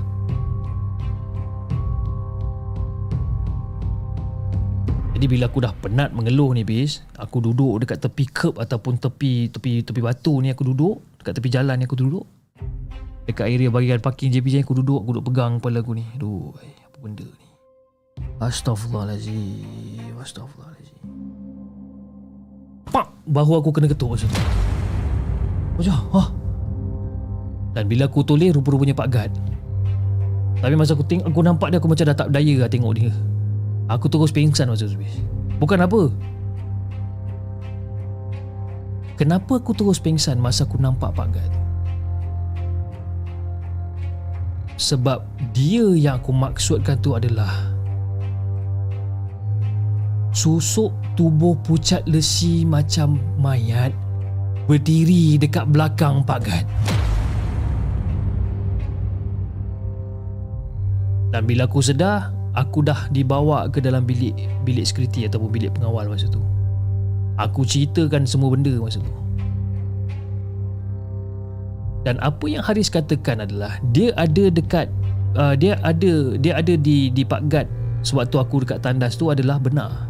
Jadi 5.11 5.26
bila 5.28 5.51
aku 5.51 5.59
dah 5.59 5.76
penat 5.76 6.15
mengeluh 6.15 6.55
ni 6.55 6.63
bis 6.63 7.03
Aku 7.20 7.43
duduk 7.43 7.84
dekat 7.84 7.99
tepi 7.99 8.32
curb 8.32 8.63
Ataupun 8.63 8.95
tepi 8.95 9.51
tepi 9.51 9.84
tepi 9.84 9.99
batu 9.99 10.39
ni 10.39 10.55
aku 10.55 10.63
duduk. 10.72 11.03
Dekat 11.20 11.36
tepi 11.36 11.51
jalan 11.51 11.76
ni 11.76 11.84
aku 11.84 11.99
duduk. 11.99 12.24
Dekat 13.28 13.51
area 13.51 13.68
bagian 13.68 13.99
parking 13.99 14.32
JPJ 14.32 14.63
aku 14.63 14.72
duduk. 14.80 15.03
Aku 15.03 15.20
duduk 15.20 15.36
pegang 15.36 15.59
kepala 15.59 15.84
aku 15.84 15.99
ni. 15.99 16.07
Aduh 16.15 16.55
apa 16.55 16.97
benda 17.03 17.28
ni? 17.28 17.47
Astaghfirullahaladzim 18.39 20.15
Astaghfirullahaladzim. 20.15 21.03
Pak 22.88 23.07
Bahu 23.28 23.59
aku 23.59 23.76
kena 23.76 23.91
ketuk 23.91 24.15
masa 24.15 24.32
tu 24.32 24.39
Macam 25.78 25.94
ha? 25.94 26.24
Dan 27.78 27.86
bila 27.86 28.10
aku 28.10 28.26
toleh 28.26 28.50
rupa-rupanya 28.50 28.98
Pak 28.98 29.10
Gad. 29.14 29.32
Tapi 30.58 30.74
masa 30.74 30.98
aku 30.98 31.06
tengok 31.06 31.30
Aku 31.30 31.46
nampak 31.46 31.70
dia 31.70 31.78
aku 31.78 31.86
macam 31.86 32.10
dah 32.10 32.18
tak 32.18 32.34
berdaya 32.34 32.66
lah 32.66 32.70
tengok 32.70 32.94
dia. 32.98 33.14
Aku 33.88 34.10
terus 34.10 34.34
pingsan 34.34 34.68
masa 34.68 34.90
tu 34.90 34.98
Bukan 35.62 35.80
apa. 35.80 36.10
Kenapa 39.18 39.62
aku 39.62 39.74
terus 39.78 40.02
pingsan 40.02 40.42
masa 40.42 40.66
aku 40.66 40.82
nampak 40.82 41.14
Pak 41.14 41.28
Gad? 41.34 41.52
Sebab 44.78 45.26
dia 45.54 45.86
yang 45.98 46.22
aku 46.22 46.30
maksudkan 46.30 47.02
tu 47.02 47.18
adalah 47.18 47.74
susuk 50.38 50.94
tubuh 51.18 51.58
pucat 51.66 52.06
lesi 52.06 52.62
macam 52.62 53.18
mayat 53.42 53.90
berdiri 54.68 55.39
dekat 55.39 55.65
belakang 55.72 56.22
Pak 56.28 56.39
Gad. 56.43 56.65
Dan 61.32 61.43
bila 61.43 61.68
aku 61.68 61.84
sedar, 61.84 62.32
aku 62.55 62.84
dah 62.84 63.07
dibawa 63.11 63.68
ke 63.68 63.84
dalam 63.84 64.03
bilik 64.03 64.36
bilik 64.63 64.88
security 64.88 65.28
ataupun 65.28 65.51
bilik 65.51 65.72
pengawal 65.76 66.07
masa 66.07 66.28
tu. 66.28 66.43
Aku 67.39 67.63
ceritakan 67.63 68.24
semua 68.24 68.51
benda 68.51 68.72
masa 68.80 69.03
tu. 69.03 69.13
Dan 72.07 72.15
apa 72.24 72.45
yang 72.47 72.63
Haris 72.63 72.88
katakan 72.88 73.43
adalah 73.43 73.76
dia 73.91 74.15
ada 74.15 74.47
dekat 74.47 74.88
uh, 75.36 75.53
dia 75.59 75.76
ada 75.84 76.39
dia 76.39 76.55
ada 76.55 76.74
di 76.80 77.11
di 77.11 77.24
Pak 77.28 77.51
Gad 77.51 77.68
sewaktu 78.01 78.39
aku 78.39 78.63
dekat 78.63 78.80
tandas 78.80 79.20
tu 79.20 79.28
adalah 79.28 79.59
benar. 79.59 80.07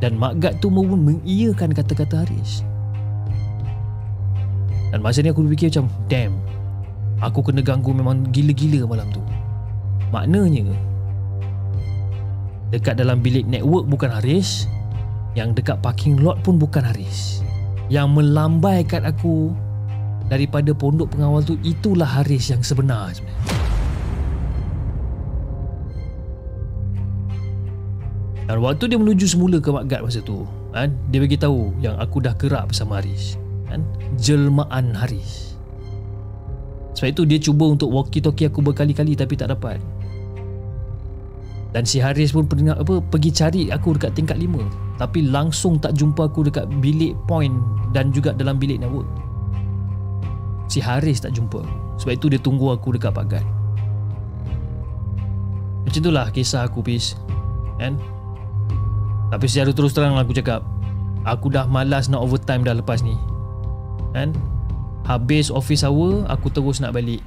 Dan 0.00 0.16
Mak 0.16 0.40
Gad 0.40 0.54
tu 0.64 0.72
pun 0.72 0.84
mengiyakan 0.88 1.76
kata-kata 1.76 2.24
Haris. 2.24 2.64
Dan 4.90 5.04
masa 5.04 5.22
ni 5.22 5.30
aku 5.30 5.46
berfikir 5.46 5.70
macam 5.70 5.86
Damn 6.10 6.34
Aku 7.22 7.46
kena 7.46 7.62
ganggu 7.62 7.94
memang 7.94 8.26
gila-gila 8.34 8.90
malam 8.90 9.06
tu. 9.14 9.22
Maknanya 10.10 10.74
Dekat 12.74 12.98
dalam 12.98 13.22
bilik 13.22 13.46
network 13.46 13.86
bukan 13.86 14.10
Haris 14.10 14.66
Yang 15.38 15.62
dekat 15.62 15.78
parking 15.78 16.18
lot 16.26 16.42
pun 16.42 16.58
bukan 16.58 16.82
Haris. 16.82 17.46
Yang 17.86 18.18
melambaikan 18.18 19.06
aku 19.06 19.54
Daripada 20.26 20.74
pondok 20.74 21.14
pengawal 21.14 21.46
tu 21.46 21.54
Itulah 21.62 22.18
Haris 22.18 22.50
yang 22.50 22.62
sebenar 22.66 23.14
sebenarnya 23.14 23.59
Dan 28.50 28.66
waktu 28.66 28.90
dia 28.90 28.98
menuju 28.98 29.30
semula 29.30 29.62
ke 29.62 29.70
Mak 29.70 29.86
Gad 29.86 30.02
masa 30.02 30.18
tu 30.18 30.42
kan, 30.74 30.90
Dia 31.14 31.22
beritahu 31.22 31.70
yang 31.78 31.94
aku 32.02 32.18
dah 32.18 32.34
kerap 32.34 32.74
bersama 32.74 32.98
Haris 32.98 33.38
kan? 33.70 33.86
Jelmaan 34.18 34.90
Haris. 34.90 35.54
Sebab 36.98 37.14
itu 37.14 37.22
dia 37.30 37.38
cuba 37.38 37.70
untuk 37.70 37.94
walkie-talkie 37.94 38.50
aku 38.50 38.58
berkali-kali 38.58 39.14
tapi 39.14 39.38
tak 39.38 39.54
dapat. 39.54 39.78
Dan 41.70 41.86
si 41.86 42.02
Haris 42.02 42.34
pun 42.34 42.50
pernah, 42.50 42.74
apa, 42.74 42.98
pergi 42.98 43.30
cari 43.30 43.62
aku 43.70 43.94
dekat 43.94 44.18
tingkat 44.18 44.42
5 44.42 44.98
Tapi 44.98 45.30
langsung 45.30 45.78
tak 45.78 45.94
jumpa 45.94 46.26
aku 46.26 46.50
dekat 46.50 46.66
bilik 46.82 47.14
point 47.30 47.54
dan 47.94 48.10
juga 48.10 48.34
dalam 48.34 48.58
bilik 48.58 48.82
network 48.82 49.06
Si 50.66 50.82
Haris 50.82 51.22
tak 51.22 51.38
jumpa. 51.38 51.62
Sebab 52.02 52.18
itu 52.18 52.26
dia 52.26 52.42
tunggu 52.42 52.74
aku 52.74 52.98
dekat 52.98 53.14
pagar 53.14 53.46
Macam 55.86 56.00
itulah 56.02 56.26
kisah 56.34 56.66
aku 56.66 56.82
Pis 56.82 57.14
Kan 57.78 57.94
Tapi 59.30 59.46
secara 59.46 59.70
terus 59.70 59.94
terang 59.94 60.18
aku 60.18 60.34
cakap 60.34 60.66
Aku 61.28 61.52
dah 61.52 61.68
malas 61.68 62.08
nak 62.08 62.24
overtime 62.24 62.64
dah 62.64 62.72
lepas 62.72 63.04
ni. 63.04 63.12
Kan? 64.16 64.32
Habis 65.04 65.52
office 65.52 65.84
hour 65.84 66.24
aku 66.32 66.48
terus 66.48 66.80
nak 66.80 66.96
balik. 66.96 67.20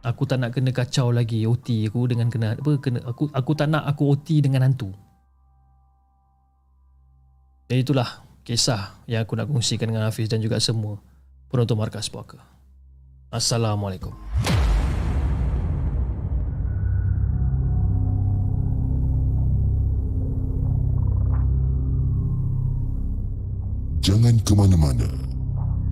Aku 0.00 0.24
tak 0.24 0.40
nak 0.40 0.56
kena 0.56 0.72
kacau 0.72 1.12
lagi 1.12 1.44
OT 1.44 1.90
aku 1.90 2.08
dengan 2.08 2.32
kena 2.32 2.56
apa 2.56 2.72
kena 2.80 3.04
aku 3.04 3.28
aku 3.28 3.52
tak 3.52 3.68
nak 3.68 3.84
aku 3.84 4.14
OT 4.14 4.40
dengan 4.40 4.64
hantu. 4.64 4.94
Jadi 7.68 7.84
itulah 7.84 8.24
kisah 8.46 9.04
yang 9.04 9.28
aku 9.28 9.36
nak 9.36 9.50
kongsikan 9.50 9.92
dengan 9.92 10.08
Hafiz 10.08 10.30
dan 10.30 10.40
juga 10.40 10.56
semua 10.56 10.96
penonton 11.52 11.76
markas 11.76 12.08
puaka. 12.08 12.40
Assalamualaikum 13.28 14.16
ke 24.50 24.58
mana-mana. 24.58 25.06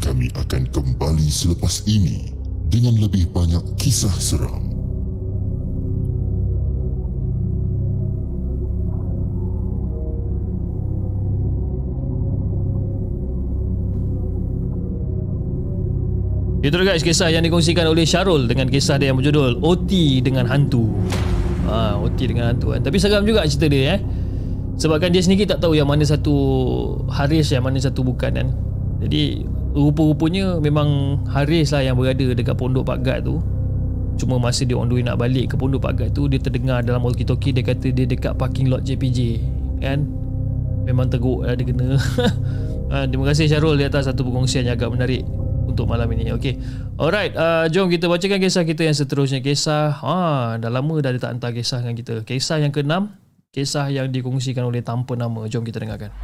Kami 0.03 0.35
akan 0.35 0.67
kembali 0.75 1.31
selepas 1.31 1.87
ini 1.87 2.35
dengan 2.67 2.99
lebih 2.99 3.31
banyak 3.31 3.63
kisah 3.79 4.11
seram. 4.19 4.67
Itu 16.59 16.75
guys 16.83 17.07
kisah 17.07 17.31
yang 17.31 17.47
dikongsikan 17.47 17.87
oleh 17.87 18.03
Syarul 18.03 18.51
dengan 18.51 18.67
kisah 18.67 18.99
dia 18.99 19.15
yang 19.15 19.23
berjudul 19.23 19.63
OT 19.63 20.19
dengan 20.27 20.51
hantu. 20.51 20.91
Ah, 21.63 21.95
ha, 21.95 22.03
OT 22.03 22.27
dengan 22.27 22.51
hantu 22.51 22.75
kan. 22.75 22.83
Tapi 22.83 22.99
seram 22.99 23.23
juga 23.23 23.47
cerita 23.47 23.71
dia 23.71 23.95
eh. 23.95 24.18
Sebabkan 24.79 25.11
dia 25.11 25.19
sendiri 25.19 25.43
tak 25.43 25.59
tahu 25.59 25.75
yang 25.75 25.91
mana 25.91 26.07
satu 26.07 26.35
Haris 27.11 27.51
yang 27.51 27.67
mana 27.67 27.83
satu 27.83 28.07
bukan 28.07 28.31
kan. 28.31 28.49
Jadi 29.03 29.43
rupa-rupanya 29.75 30.63
memang 30.63 31.21
Haris 31.27 31.75
lah 31.75 31.83
yang 31.83 31.99
berada 31.99 32.31
dekat 32.31 32.55
pondok 32.55 32.87
Pak 32.87 32.99
Gad 33.03 33.27
tu. 33.27 33.43
Cuma 34.19 34.39
masa 34.39 34.63
dia 34.63 34.75
on 34.75 34.91
the 34.91 34.99
way 34.99 35.03
nak 35.03 35.19
balik 35.19 35.51
ke 35.51 35.55
pondok 35.59 35.83
Pak 35.83 35.95
Gad 35.99 36.11
tu 36.15 36.31
dia 36.31 36.39
terdengar 36.39 36.87
dalam 36.87 37.03
walkie-talkie 37.03 37.51
dia 37.51 37.67
kata 37.67 37.91
dia 37.91 38.07
dekat 38.07 38.39
parking 38.39 38.71
lot 38.71 38.87
JPJ 38.87 39.43
kan. 39.83 40.07
Memang 40.87 41.11
teruk 41.11 41.43
lah 41.43 41.59
dia 41.59 41.67
kena. 41.67 41.99
ha, 42.95 43.05
terima 43.11 43.35
kasih 43.35 43.51
Syarul 43.51 43.83
di 43.83 43.85
atas 43.85 44.07
satu 44.07 44.23
perkongsian 44.23 44.63
yang 44.63 44.79
agak 44.79 44.95
menarik 44.95 45.27
untuk 45.67 45.91
malam 45.91 46.07
ini. 46.15 46.31
Okey. 46.39 46.55
Alright, 46.97 47.35
uh, 47.35 47.67
jom 47.67 47.91
kita 47.91 48.07
bacakan 48.07 48.39
kisah 48.41 48.63
kita 48.63 48.87
yang 48.87 48.97
seterusnya. 48.97 49.39
Kisah, 49.45 50.01
ah, 50.01 50.57
dah 50.59 50.71
lama 50.71 50.95
dah 50.99 51.13
dia 51.13 51.21
tak 51.23 51.39
hantar 51.39 51.51
kisah 51.55 51.85
dengan 51.85 51.95
kita. 51.95 52.15
Kisah 52.25 52.59
yang 52.59 52.73
keenam, 52.73 53.15
kisah 53.59 53.91
yang 53.91 54.07
dikongsikan 54.15 54.63
oleh 54.63 54.87
tanpa 54.87 55.19
nama. 55.19 55.51
Jom 55.51 55.67
kita 55.67 55.83
dengarkan. 55.83 56.15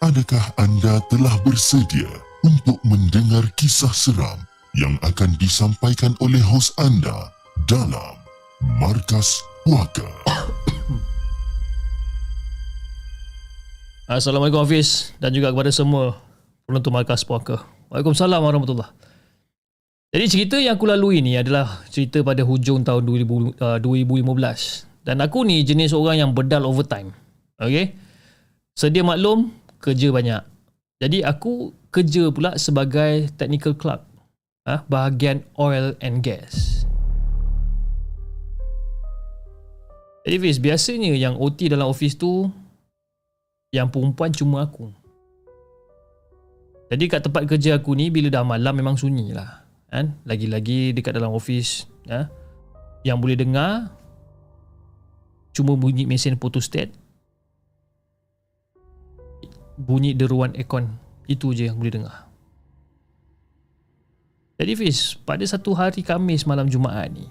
Adakah 0.00 0.54
anda 0.58 1.02
telah 1.10 1.34
bersedia 1.42 2.06
untuk 2.46 2.78
mendengar 2.86 3.42
kisah 3.58 3.90
seram 3.90 4.38
yang 4.78 4.94
akan 5.02 5.34
disampaikan 5.42 6.14
oleh 6.22 6.38
hos 6.38 6.70
anda 6.78 7.34
dalam 7.66 8.14
Markas 8.78 9.49
Puaka? 9.60 10.08
Assalamualaikum 14.08 14.64
Hafiz 14.64 15.12
dan 15.20 15.36
juga 15.36 15.52
kepada 15.52 15.68
semua 15.68 16.16
penonton 16.64 16.88
Markas 16.88 17.28
Puaka. 17.28 17.68
Waalaikumsalam 17.92 18.40
warahmatullahi 18.40 18.88
Jadi 20.10 20.24
cerita 20.26 20.56
yang 20.56 20.80
aku 20.80 20.88
lalui 20.88 21.20
ni 21.20 21.36
adalah 21.36 21.84
cerita 21.92 22.24
pada 22.24 22.40
hujung 22.40 22.80
tahun 22.82 23.04
2000, 23.04 23.60
uh, 23.60 23.78
2015 23.78 25.04
dan 25.04 25.20
aku 25.20 25.44
ni 25.44 25.60
jenis 25.60 25.92
orang 25.92 26.24
yang 26.24 26.32
bedal 26.32 26.64
overtime. 26.64 27.12
Okay? 27.60 27.92
Sedia 28.72 29.04
maklum, 29.04 29.52
kerja 29.76 30.08
banyak. 30.08 30.40
Jadi 31.04 31.20
aku 31.20 31.76
kerja 31.92 32.32
pula 32.32 32.56
sebagai 32.56 33.28
technical 33.36 33.76
clerk. 33.76 34.08
Ha, 34.64 34.88
bahagian 34.88 35.44
oil 35.56 35.96
and 36.00 36.24
gas. 36.24 36.80
Fiz, 40.24 40.60
biasanya 40.60 41.16
yang 41.16 41.36
OT 41.40 41.72
dalam 41.72 41.88
office 41.88 42.16
tu 42.16 42.48
yang 43.72 43.88
perempuan 43.88 44.34
cuma 44.34 44.66
aku. 44.68 44.92
Jadi 46.90 47.04
kat 47.06 47.22
tempat 47.22 47.46
kerja 47.46 47.78
aku 47.78 47.94
ni 47.94 48.10
bila 48.10 48.28
dah 48.28 48.42
malam 48.42 48.74
memang 48.74 48.98
sunyi 48.98 49.30
lah. 49.30 49.62
Kan? 49.90 50.18
Lagi-lagi 50.26 50.94
dekat 50.94 51.18
dalam 51.18 51.34
office 51.34 51.86
ha? 52.10 52.30
yang 53.06 53.18
boleh 53.22 53.38
dengar 53.38 54.00
cuma 55.50 55.74
bunyi 55.74 56.06
mesin 56.06 56.38
photostat 56.38 56.92
bunyi 59.80 60.12
deruan 60.14 60.54
aircon 60.54 60.94
itu 61.26 61.56
je 61.56 61.66
yang 61.66 61.80
boleh 61.80 62.00
dengar 62.00 62.28
jadi 64.60 64.76
Fiz 64.76 65.16
pada 65.24 65.42
satu 65.42 65.72
hari 65.72 66.04
Kamis 66.04 66.44
malam 66.44 66.68
Jumaat 66.68 67.10
ni 67.10 67.26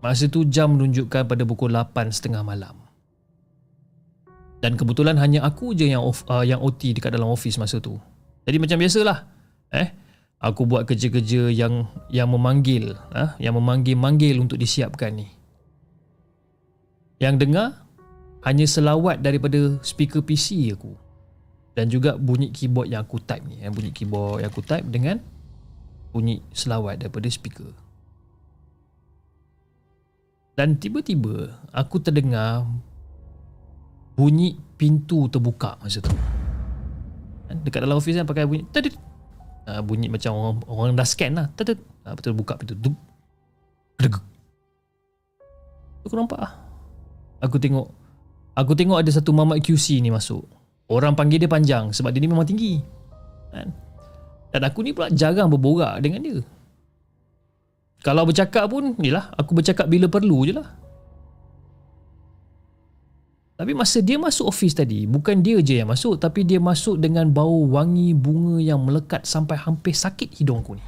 masa 0.00 0.26
tu 0.26 0.48
jam 0.48 0.72
menunjukkan 0.72 1.28
pada 1.28 1.42
pukul 1.44 1.72
8.30 1.72 2.40
malam. 2.40 2.76
Dan 4.60 4.76
kebetulan 4.76 5.16
hanya 5.16 5.44
aku 5.44 5.72
je 5.72 5.88
yang 5.88 6.04
off, 6.04 6.24
uh, 6.28 6.44
yang 6.44 6.60
OT 6.60 6.92
dekat 6.92 7.16
dalam 7.16 7.32
office 7.32 7.56
masa 7.56 7.80
tu. 7.80 7.96
Jadi 8.44 8.60
macam 8.60 8.76
biasalah. 8.76 9.18
Eh 9.72 9.88
aku 10.40 10.68
buat 10.68 10.84
kerja-kerja 10.84 11.52
yang 11.52 11.88
yang 12.08 12.28
memanggil 12.32 12.96
ah 13.12 13.36
yang 13.36 13.56
memanggil-manggil 13.56 14.36
untuk 14.36 14.60
disiapkan 14.60 15.16
ni. 15.16 15.28
Yang 17.20 17.48
dengar 17.48 17.68
hanya 18.44 18.64
selawat 18.68 19.24
daripada 19.24 19.80
speaker 19.80 20.20
PC 20.20 20.76
aku. 20.76 20.92
Dan 21.72 21.88
juga 21.88 22.20
bunyi 22.20 22.52
keyboard 22.52 22.92
yang 22.92 23.08
aku 23.08 23.16
type 23.16 23.44
ni. 23.48 23.64
Yang 23.64 23.72
bunyi 23.80 23.90
keyboard 23.96 24.44
yang 24.44 24.50
aku 24.52 24.60
type 24.60 24.84
dengan 24.92 25.24
bunyi 26.12 26.44
selawat 26.52 27.00
daripada 27.00 27.32
speaker 27.32 27.70
dan 30.60 30.76
tiba-tiba 30.76 31.56
aku 31.72 32.04
terdengar 32.04 32.68
bunyi 34.12 34.60
pintu 34.76 35.24
terbuka 35.32 35.80
masa 35.80 36.04
tu. 36.04 36.12
Kan, 37.48 37.64
Dekat 37.64 37.80
dalam 37.80 37.96
office 37.96 38.20
kan 38.20 38.28
pakai 38.28 38.44
bunyi 38.44 38.68
tadit. 38.68 38.92
Uh, 39.64 39.80
bunyi 39.80 40.12
macam 40.12 40.36
orang 40.36 40.54
orang 40.68 41.00
dah 41.00 41.08
scan 41.08 41.32
lah. 41.32 41.48
Tadit. 41.56 41.80
Uh, 42.04 42.12
betul 42.12 42.36
buka 42.36 42.60
pintu. 42.60 42.76
Kedeg. 43.96 44.20
Aku 46.04 46.12
nampak 46.12 46.44
ah. 46.44 46.52
Aku 47.40 47.56
tengok 47.56 47.96
Aku 48.52 48.76
tengok 48.76 49.00
ada 49.00 49.08
satu 49.08 49.32
mamat 49.32 49.64
QC 49.64 50.04
ni 50.04 50.12
masuk. 50.12 50.44
Orang 50.92 51.16
panggil 51.16 51.40
dia 51.40 51.48
panjang 51.48 51.88
sebab 51.96 52.12
dia 52.12 52.20
ni 52.20 52.28
memang 52.28 52.44
tinggi. 52.44 52.84
Kan? 53.48 53.72
Dan 54.52 54.60
aku 54.68 54.84
ni 54.84 54.92
pula 54.92 55.08
jarang 55.08 55.48
berborak 55.48 56.04
dengan 56.04 56.20
dia. 56.20 56.44
Kalau 58.00 58.24
bercakap 58.24 58.64
pun, 58.72 58.96
yelah, 59.04 59.28
aku 59.36 59.52
bercakap 59.52 59.84
bila 59.84 60.08
perlu 60.08 60.48
je 60.48 60.56
lah. 60.56 60.68
Tapi 63.60 63.76
masa 63.76 64.00
dia 64.00 64.16
masuk 64.16 64.48
office 64.48 64.72
tadi, 64.72 65.04
bukan 65.04 65.44
dia 65.44 65.60
je 65.60 65.84
yang 65.84 65.92
masuk, 65.92 66.16
tapi 66.16 66.48
dia 66.48 66.56
masuk 66.56 66.96
dengan 66.96 67.28
bau 67.28 67.68
wangi 67.68 68.16
bunga 68.16 68.56
yang 68.56 68.80
melekat 68.80 69.20
sampai 69.28 69.60
hampir 69.60 69.92
sakit 69.92 70.32
hidung 70.32 70.64
aku 70.64 70.80
ni. 70.80 70.84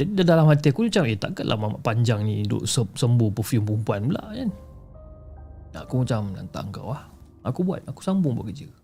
Jadi 0.00 0.24
dalam 0.24 0.48
hati 0.48 0.72
aku 0.72 0.88
macam, 0.88 1.04
eh 1.04 1.20
takkanlah 1.20 1.60
mamat 1.60 1.84
panjang 1.84 2.24
ni 2.24 2.40
se- 2.64 2.96
sembuh 2.96 3.36
perfume 3.36 3.68
perempuan 3.68 4.08
pula 4.08 4.24
kan. 4.32 4.50
Aku 5.84 6.00
macam, 6.00 6.32
nantang 6.32 6.72
kau 6.72 6.88
lah. 6.88 7.04
Aku 7.44 7.68
buat, 7.68 7.84
aku 7.84 8.00
sambung 8.00 8.32
buat 8.32 8.48
kerja. 8.48 8.79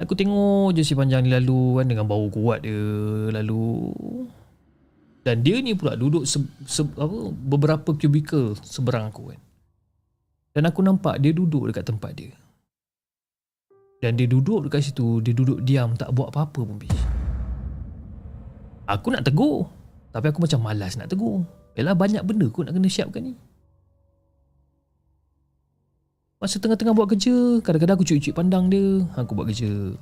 Aku 0.00 0.16
tengok 0.16 0.72
je 0.72 0.80
si 0.80 0.96
panjang 0.96 1.20
ni 1.20 1.30
lalu 1.30 1.76
kan 1.76 1.86
dengan 1.86 2.08
bau 2.08 2.24
kuat 2.32 2.64
dia 2.64 2.80
lalu 3.36 3.92
dan 5.20 5.44
dia 5.44 5.60
ni 5.60 5.76
pula 5.76 5.92
duduk 6.00 6.24
se, 6.24 6.40
se, 6.64 6.80
apa, 6.96 7.18
beberapa 7.36 7.92
kubikel 7.92 8.56
seberang 8.64 9.12
aku 9.12 9.36
kan. 9.36 9.40
Dan 10.56 10.66
aku 10.66 10.80
nampak 10.80 11.20
dia 11.20 11.36
duduk 11.36 11.68
dekat 11.68 11.84
tempat 11.86 12.16
dia. 12.16 12.32
Dan 14.00 14.16
dia 14.16 14.24
duduk 14.24 14.64
dekat 14.64 14.90
situ, 14.90 15.20
dia 15.20 15.36
duduk 15.36 15.60
diam 15.60 15.92
tak 15.92 16.16
buat 16.16 16.32
apa-apa 16.32 16.64
pun 16.64 16.80
bis. 16.80 16.96
Aku 18.88 19.12
nak 19.12 19.28
tegur. 19.28 19.68
Tapi 20.10 20.26
aku 20.32 20.42
macam 20.42 20.64
malas 20.64 20.96
nak 20.96 21.12
tegur. 21.12 21.44
Yalah 21.76 21.94
banyak 21.94 22.24
benda 22.24 22.48
aku 22.48 22.64
nak 22.64 22.74
kena 22.74 22.88
siapkan 22.90 23.22
ni. 23.22 23.36
Masa 26.40 26.56
tengah-tengah 26.56 26.96
buat 26.96 27.04
kerja, 27.04 27.60
kadang-kadang 27.60 28.00
aku 28.00 28.08
cuci-cuci 28.08 28.32
pandang 28.32 28.72
dia. 28.72 29.04
Aku 29.12 29.36
buat 29.36 29.44
kerja. 29.44 29.92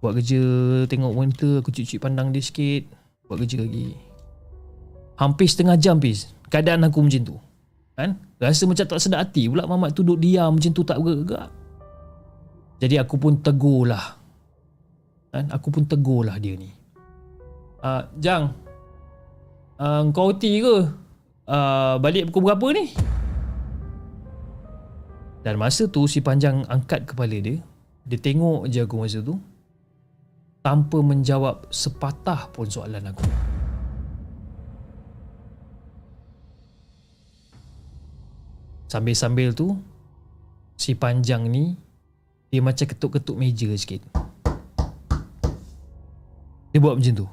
Buat 0.00 0.16
kerja, 0.16 0.42
tengok 0.88 1.12
monitor, 1.12 1.60
aku 1.60 1.68
cuci-cuci 1.68 2.00
pandang 2.00 2.32
dia 2.32 2.40
sikit. 2.40 2.88
Buat 3.28 3.44
kerja 3.44 3.60
lagi. 3.60 3.92
Hampir 5.20 5.44
setengah 5.44 5.76
jam 5.76 6.00
pis. 6.00 6.32
Keadaan 6.48 6.88
aku 6.88 7.04
macam 7.04 7.20
tu. 7.20 7.36
Kan? 8.00 8.16
Rasa 8.40 8.64
macam 8.64 8.88
tak 8.88 8.96
sedap 8.96 9.28
hati 9.28 9.44
pula 9.52 9.68
mamat 9.68 9.92
tu 9.92 10.00
duduk 10.00 10.24
diam 10.24 10.56
macam 10.56 10.72
tu 10.72 10.80
tak 10.88 10.96
bergerak. 11.04 11.52
Jadi 12.80 12.96
aku 12.96 13.20
pun 13.20 13.36
tegur 13.36 13.92
lah. 13.92 14.16
Kan? 15.36 15.52
Aku 15.52 15.68
pun 15.68 15.84
tegur 15.84 16.24
lah 16.24 16.40
dia 16.40 16.56
ni. 16.56 16.72
Uh, 17.84 18.08
Jang. 18.24 18.56
Uh, 19.76 20.08
kau 20.16 20.32
ke? 20.32 20.76
Uh, 21.44 22.00
balik 22.00 22.32
pukul 22.32 22.48
berapa 22.48 22.72
ni? 22.72 22.96
Dan 25.46 25.62
masa 25.62 25.86
tu 25.86 26.10
si 26.10 26.18
panjang 26.18 26.66
angkat 26.66 27.06
kepala 27.06 27.38
dia. 27.38 27.62
Dia 28.02 28.18
tengok 28.18 28.66
je 28.66 28.82
aku 28.82 28.98
masa 28.98 29.22
tu. 29.22 29.38
Tanpa 30.58 30.98
menjawab 30.98 31.70
sepatah 31.70 32.50
pun 32.50 32.66
soalan 32.66 33.14
aku. 33.14 33.22
Sambil-sambil 38.90 39.54
tu 39.54 39.78
si 40.74 40.98
panjang 40.98 41.46
ni 41.46 41.78
dia 42.50 42.58
macam 42.58 42.82
ketuk-ketuk 42.82 43.38
meja 43.38 43.70
sikit. 43.78 44.02
Dia 46.74 46.82
buat 46.82 46.98
macam 46.98 47.14
tu. 47.22 47.26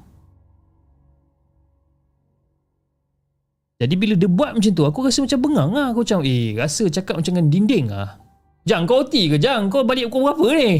Jadi 3.84 4.00
bila 4.00 4.16
dia 4.16 4.32
buat 4.32 4.56
macam 4.56 4.72
tu 4.72 4.88
aku 4.88 5.04
rasa 5.04 5.20
macam 5.20 5.40
bengang 5.44 5.70
lah. 5.76 5.86
Aku 5.92 6.00
macam 6.08 6.24
eh 6.24 6.56
rasa 6.56 6.88
cakap 6.88 7.20
macam 7.20 7.36
dengan 7.36 7.52
dinding 7.52 7.86
lah. 7.92 8.16
Jang 8.64 8.88
kau 8.88 9.04
OT 9.04 9.28
ke 9.28 9.36
Jang? 9.36 9.68
Kau 9.68 9.84
balik 9.84 10.08
pukul 10.08 10.32
berapa 10.32 10.46
ni? 10.56 10.72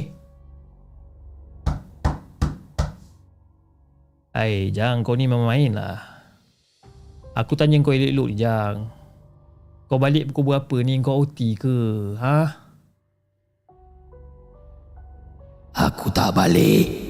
Hai 4.32 4.72
Jang 4.72 5.04
kau 5.04 5.12
ni 5.20 5.28
memang 5.28 5.44
main 5.44 5.76
lah. 5.76 6.00
Aku 7.36 7.52
tanya 7.60 7.76
kau 7.84 7.92
elok-elok 7.92 8.28
ni 8.32 8.36
Jang. 8.40 8.88
Kau 9.84 10.00
balik 10.00 10.32
pukul 10.32 10.56
berapa 10.56 10.76
ni? 10.80 10.96
Kau 11.04 11.28
OT 11.28 11.60
ke? 11.60 11.76
Ha? 12.16 12.40
Aku 15.76 16.08
tak 16.08 16.32
balik. 16.32 17.03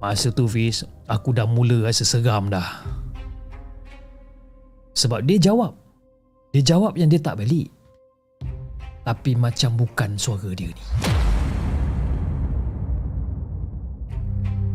Masa 0.00 0.32
tu 0.32 0.48
Fiz, 0.48 0.80
aku 1.04 1.36
dah 1.36 1.44
mula 1.44 1.84
rasa 1.84 2.08
seram 2.08 2.48
dah. 2.48 2.64
Sebab 4.96 5.28
dia 5.28 5.36
jawab. 5.36 5.76
Dia 6.56 6.64
jawab 6.64 6.96
yang 6.96 7.12
dia 7.12 7.20
tak 7.20 7.36
balik. 7.36 7.68
Tapi 9.04 9.36
macam 9.36 9.76
bukan 9.76 10.16
suara 10.16 10.48
dia 10.56 10.72
ni. 10.72 10.84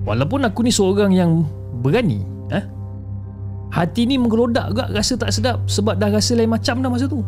Walaupun 0.06 0.46
aku 0.46 0.62
ni 0.62 0.70
seorang 0.70 1.10
yang 1.18 1.42
berani, 1.82 2.22
eh? 2.54 2.62
Hati 3.74 4.06
ni 4.06 4.22
menggelodak 4.22 4.78
juga 4.78 4.86
rasa 4.94 5.18
tak 5.18 5.34
sedap 5.34 5.66
sebab 5.66 5.98
dah 5.98 6.14
rasa 6.14 6.38
lain 6.38 6.54
macam 6.54 6.86
dah 6.86 6.90
masa 6.94 7.10
tu. 7.10 7.26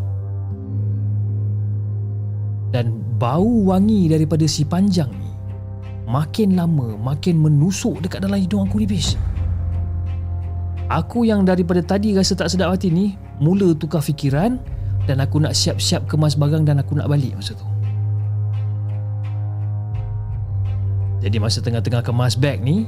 Dan 2.70 3.02
bau 3.18 3.74
wangi 3.74 4.06
daripada 4.06 4.46
si 4.46 4.62
panjang 4.62 5.10
ni 5.10 5.27
makin 6.08 6.56
lama 6.56 6.96
makin 6.96 7.36
menusuk 7.36 8.00
dekat 8.00 8.24
dalam 8.24 8.40
hidung 8.40 8.64
aku 8.64 8.80
ni 8.80 8.88
bis. 8.88 9.20
Aku 10.88 11.28
yang 11.28 11.44
daripada 11.44 11.84
tadi 11.84 12.16
rasa 12.16 12.32
tak 12.32 12.48
sedap 12.48 12.72
hati 12.72 12.88
ni 12.88 13.20
mula 13.44 13.76
tukar 13.76 14.00
fikiran 14.00 14.56
dan 15.04 15.20
aku 15.20 15.44
nak 15.44 15.52
siap-siap 15.52 16.08
kemas 16.08 16.40
barang 16.40 16.64
dan 16.64 16.80
aku 16.80 16.96
nak 16.96 17.12
balik 17.12 17.36
masa 17.36 17.52
tu. 17.60 17.68
Jadi 21.20 21.44
masa 21.44 21.60
tengah-tengah 21.60 22.08
kemas 22.08 22.40
beg 22.40 22.64
ni 22.64 22.88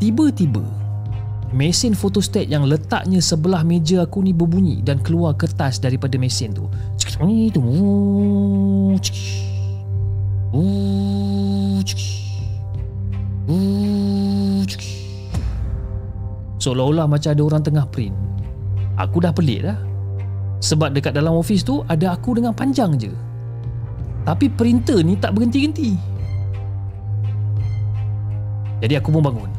tiba-tiba 0.00 0.64
mesin 1.52 1.92
fotostat 1.92 2.48
yang 2.48 2.64
letaknya 2.64 3.20
sebelah 3.20 3.60
meja 3.60 4.08
aku 4.08 4.24
ni 4.24 4.32
berbunyi 4.32 4.80
dan 4.80 4.96
keluar 4.96 5.36
kertas 5.36 5.76
daripada 5.76 6.16
mesin 6.16 6.56
tu. 6.56 6.72
Cik, 6.96 7.20
tu. 7.52 7.62
Cik. 8.96 9.59
Ooh, 10.50 11.78
Ooh, 13.50 14.62
Seolah-olah 16.58 17.06
macam 17.06 17.30
ada 17.30 17.42
orang 17.46 17.62
tengah 17.62 17.86
print. 17.88 18.12
Aku 18.98 19.22
dah 19.22 19.30
pelik 19.30 19.64
dah. 19.64 19.78
Sebab 20.60 20.92
dekat 20.92 21.16
dalam 21.16 21.38
office 21.38 21.64
tu 21.64 21.80
ada 21.88 22.12
aku 22.12 22.36
dengan 22.36 22.52
panjang 22.52 22.98
je. 23.00 23.14
Tapi 24.28 24.52
printer 24.52 25.00
ni 25.00 25.16
tak 25.16 25.38
berhenti-henti. 25.38 25.96
Jadi 28.84 28.94
aku 28.98 29.08
pun 29.08 29.24
bangun. 29.24 29.50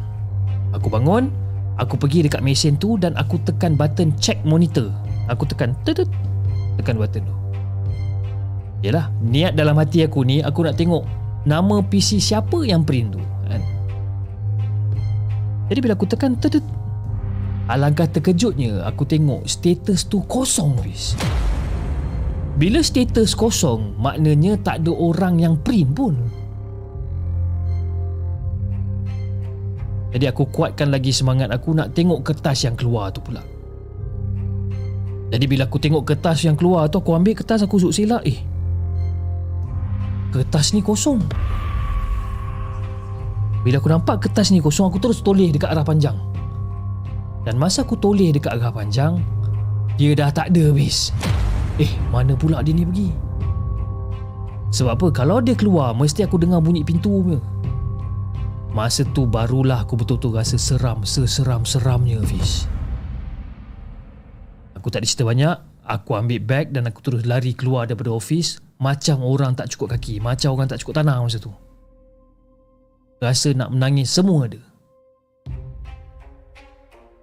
Aku 0.78 0.88
bangun, 0.94 1.34
aku 1.82 1.98
pergi 1.98 2.28
dekat 2.30 2.46
mesin 2.46 2.78
tu 2.78 3.02
dan 3.02 3.18
aku 3.18 3.42
tekan 3.42 3.74
button 3.74 4.14
check 4.22 4.38
monitor. 4.46 4.94
Aku 5.26 5.48
tekan 5.48 5.74
tekan 5.88 6.98
button 7.02 7.26
tu. 7.26 7.41
Yalah, 8.82 9.14
niat 9.22 9.54
dalam 9.54 9.78
hati 9.78 10.02
aku 10.02 10.26
ni 10.26 10.42
aku 10.42 10.66
nak 10.66 10.74
tengok 10.74 11.06
nama 11.46 11.82
PC 11.86 12.18
siapa 12.18 12.66
yang 12.66 12.82
print 12.82 13.14
tu 13.14 13.22
kan. 13.46 13.62
Jadi 15.70 15.80
bila 15.82 15.94
aku 15.94 16.10
tekan 16.10 16.34
tetut 16.38 16.66
Alangkah 17.70 18.10
terkejutnya 18.10 18.84
aku 18.84 19.08
tengok 19.08 19.48
status 19.48 20.10
tu 20.10 20.20
kosong 20.28 20.76
bis. 20.84 21.16
Bila 22.60 22.84
status 22.84 23.32
kosong 23.32 23.96
maknanya 23.96 24.60
tak 24.60 24.84
ada 24.84 24.92
orang 24.92 25.40
yang 25.40 25.56
print 25.56 25.90
pun. 25.96 26.16
Jadi 30.12 30.28
aku 30.28 30.52
kuatkan 30.52 30.92
lagi 30.92 31.16
semangat 31.16 31.48
aku 31.48 31.72
nak 31.72 31.96
tengok 31.96 32.28
kertas 32.28 32.68
yang 32.68 32.76
keluar 32.76 33.08
tu 33.16 33.24
pula. 33.24 33.40
Jadi 35.32 35.46
bila 35.48 35.64
aku 35.64 35.80
tengok 35.80 36.04
kertas 36.04 36.44
yang 36.44 36.60
keluar 36.60 36.92
tu 36.92 37.00
aku 37.00 37.16
ambil 37.16 37.32
kertas 37.40 37.64
aku 37.64 37.80
zuk 37.80 37.96
silap 37.96 38.20
eh 38.28 38.51
kertas 40.32 40.72
ni 40.72 40.80
kosong. 40.80 41.20
Bila 43.62 43.78
aku 43.78 43.92
nampak 43.92 44.26
kertas 44.26 44.50
ni 44.50 44.64
kosong, 44.64 44.90
aku 44.90 44.98
terus 44.98 45.22
toleh 45.22 45.54
dekat 45.54 45.70
arah 45.70 45.86
panjang. 45.86 46.18
Dan 47.46 47.62
masa 47.62 47.86
aku 47.86 48.00
toleh 48.00 48.34
dekat 48.34 48.58
arah 48.58 48.74
panjang, 48.74 49.22
dia 50.00 50.18
dah 50.18 50.34
tak 50.34 50.50
ada 50.56 50.74
habis. 50.74 51.14
Eh, 51.78 51.92
mana 52.10 52.34
pula 52.34 52.66
dia 52.66 52.74
ni 52.74 52.88
pergi? 52.88 53.10
Sebab 54.72 54.92
apa? 54.98 55.08
Kalau 55.12 55.44
dia 55.44 55.54
keluar, 55.54 55.92
mesti 55.94 56.26
aku 56.26 56.40
dengar 56.40 56.64
bunyi 56.64 56.82
pintu 56.82 57.22
punya. 57.22 57.38
Masa 58.72 59.04
tu 59.04 59.28
barulah 59.28 59.84
aku 59.84 60.00
betul-betul 60.00 60.32
rasa 60.40 60.56
seram 60.56 61.04
Seseram-seramnya 61.04 62.24
Hafiz 62.24 62.72
Aku 64.80 64.88
tak 64.88 65.04
ada 65.04 65.08
cerita 65.12 65.28
banyak 65.28 65.56
Aku 65.84 66.16
ambil 66.16 66.40
bag 66.40 66.72
dan 66.72 66.88
aku 66.88 67.04
terus 67.04 67.28
lari 67.28 67.52
keluar 67.52 67.84
daripada 67.84 68.16
ofis 68.16 68.64
Macam 68.82 69.22
orang 69.22 69.54
tak 69.54 69.70
cukup 69.70 69.94
kaki 69.94 70.18
Macam 70.18 70.58
orang 70.58 70.66
tak 70.66 70.82
cukup 70.82 70.98
tanah 70.98 71.22
masa 71.22 71.38
tu 71.38 71.54
Rasa 73.22 73.54
nak 73.54 73.70
menangis 73.70 74.10
semua 74.10 74.50
ada 74.50 74.58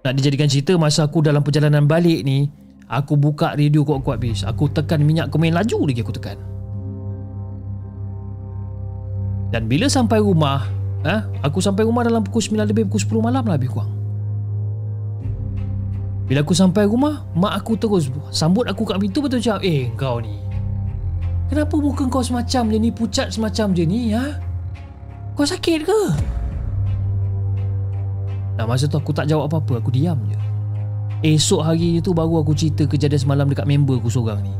Nak 0.07 0.13
dijadikan 0.15 0.47
cerita 0.47 0.79
masa 0.79 1.03
aku 1.03 1.19
dalam 1.19 1.43
perjalanan 1.43 1.83
balik 1.83 2.23
ni 2.23 2.47
Aku 2.87 3.19
buka 3.19 3.59
radio 3.59 3.83
kuat-kuat 3.83 4.17
bis 4.23 4.47
Aku 4.47 4.71
tekan 4.71 5.03
minyak 5.03 5.27
kemen 5.27 5.51
laju 5.51 5.83
lagi 5.83 5.99
aku 5.99 6.15
tekan 6.15 6.39
Dan 9.51 9.67
bila 9.67 9.91
sampai 9.91 10.23
rumah 10.23 10.79
Ha? 10.99 11.31
Aku 11.47 11.63
sampai 11.63 11.87
rumah 11.87 12.03
dalam 12.03 12.19
pukul 12.19 12.43
9 12.43 12.67
lebih 12.67 12.83
pukul 12.91 13.23
10 13.23 13.27
malam 13.31 13.43
lah 13.47 13.55
lebih 13.55 13.71
kurang. 13.71 13.91
Bila 16.27 16.45
aku 16.45 16.53
sampai 16.53 16.85
rumah, 16.85 17.25
mak 17.33 17.63
aku 17.63 17.73
terus 17.79 18.11
sambut 18.29 18.67
aku 18.69 18.85
kat 18.85 19.01
pintu 19.01 19.23
betul 19.23 19.41
cakap, 19.41 19.65
"Eh, 19.65 19.89
kau 19.97 20.21
ni. 20.21 20.37
Kenapa 21.49 21.75
muka 21.81 22.05
kau 22.05 22.21
semacam 22.21 22.63
je 22.69 22.77
ni, 22.77 22.89
pucat 22.93 23.33
semacam 23.33 23.73
je 23.73 23.83
ni, 23.83 24.13
ha? 24.13 24.37
Kau 25.33 25.43
sakit 25.43 25.79
ke?" 25.83 26.01
Nah, 28.59 28.65
masa 28.69 28.85
tu 28.85 28.99
aku 28.99 29.09
tak 29.09 29.25
jawab 29.25 29.49
apa-apa, 29.49 29.81
aku 29.81 29.89
diam 29.89 30.19
je. 30.29 30.37
Esok 31.25 31.65
hari 31.65 31.99
itu 31.99 32.13
baru 32.13 32.45
aku 32.45 32.53
cerita 32.55 32.85
kejadian 32.85 33.19
semalam 33.19 33.47
dekat 33.49 33.67
member 33.67 33.97
aku 33.97 34.07
seorang 34.07 34.39
ni. 34.45 34.53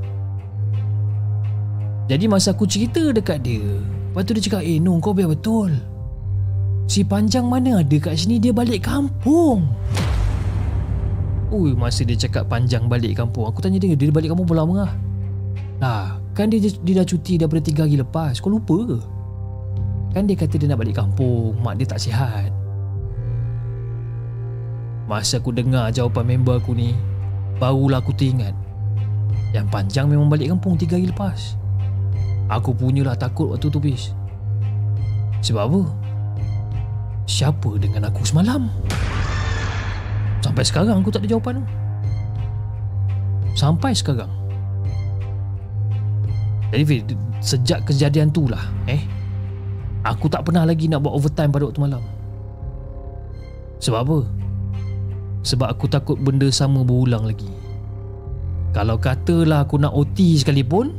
Jadi 2.10 2.26
masa 2.26 2.58
aku 2.58 2.66
cerita 2.66 3.14
dekat 3.14 3.46
dia, 3.46 3.64
lepas 4.10 4.26
tu 4.26 4.34
dia 4.34 4.44
cakap, 4.44 4.66
"Eh, 4.66 4.82
no, 4.82 4.98
kau 4.98 5.14
biar 5.14 5.30
betul." 5.30 5.72
Si 6.90 7.06
Panjang 7.06 7.46
mana 7.46 7.86
ada 7.86 7.98
kat 8.02 8.18
sini 8.18 8.42
Dia 8.42 8.50
balik 8.50 8.90
kampung 8.90 9.70
Ui 11.54 11.78
masa 11.78 12.02
dia 12.02 12.18
cakap 12.18 12.50
Panjang 12.50 12.90
balik 12.90 13.14
kampung 13.14 13.46
Aku 13.46 13.62
tanya 13.62 13.78
dia 13.78 13.94
Dia 13.94 14.10
balik 14.10 14.34
kampung 14.34 14.50
pula 14.50 14.66
lah 14.66 14.90
Lah 15.78 16.19
Kan 16.40 16.48
dia, 16.48 16.64
dia 16.64 16.94
dah 16.96 17.04
cuti 17.04 17.36
daripada 17.36 17.60
3 17.60 17.84
hari 17.84 18.00
lepas. 18.00 18.40
Kau 18.40 18.48
lupa 18.48 18.80
ke? 18.88 19.00
Kan 20.16 20.24
dia 20.24 20.40
kata 20.40 20.56
dia 20.56 20.72
nak 20.72 20.80
balik 20.80 20.96
kampung. 20.96 21.60
Mak 21.60 21.76
dia 21.76 21.84
tak 21.84 22.00
sihat. 22.00 22.48
Masa 25.04 25.44
aku 25.44 25.52
dengar 25.52 25.92
jawapan 25.92 26.38
member 26.38 26.62
aku 26.62 26.72
ni 26.72 26.96
Barulah 27.60 28.00
aku 28.00 28.16
teringat. 28.16 28.56
Yang 29.52 29.68
Panjang 29.68 30.08
memang 30.08 30.32
balik 30.32 30.56
kampung 30.56 30.80
3 30.80 30.96
hari 30.96 31.12
lepas. 31.12 31.60
Aku 32.48 32.72
punyalah 32.72 33.20
takut 33.20 33.52
waktu 33.52 33.68
tu 33.68 33.84
bis 33.84 34.16
Sebab 35.44 35.68
apa? 35.68 35.82
Siapa 37.28 37.76
dengan 37.84 38.08
aku 38.08 38.24
semalam? 38.24 38.72
Sampai 40.40 40.64
sekarang 40.64 41.04
aku 41.04 41.12
tak 41.12 41.28
ada 41.28 41.36
jawapan. 41.36 41.68
Sampai 43.60 43.92
sekarang 43.92 44.39
Jadi 46.70 46.84
Fir, 46.86 47.02
sejak 47.42 47.90
kejadian 47.90 48.30
tu 48.30 48.46
lah 48.46 48.62
eh, 48.86 49.02
Aku 50.06 50.30
tak 50.30 50.46
pernah 50.46 50.64
lagi 50.64 50.86
nak 50.86 51.02
buat 51.02 51.18
overtime 51.18 51.50
pada 51.50 51.66
waktu 51.66 51.82
malam 51.82 52.04
Sebab 53.82 54.00
apa? 54.06 54.20
Sebab 55.42 55.68
aku 55.72 55.86
takut 55.90 56.18
benda 56.22 56.46
sama 56.54 56.86
berulang 56.86 57.26
lagi 57.26 57.50
Kalau 58.76 59.02
katalah 59.02 59.66
aku 59.66 59.82
nak 59.82 59.96
OT 59.98 60.38
sekalipun 60.38 60.94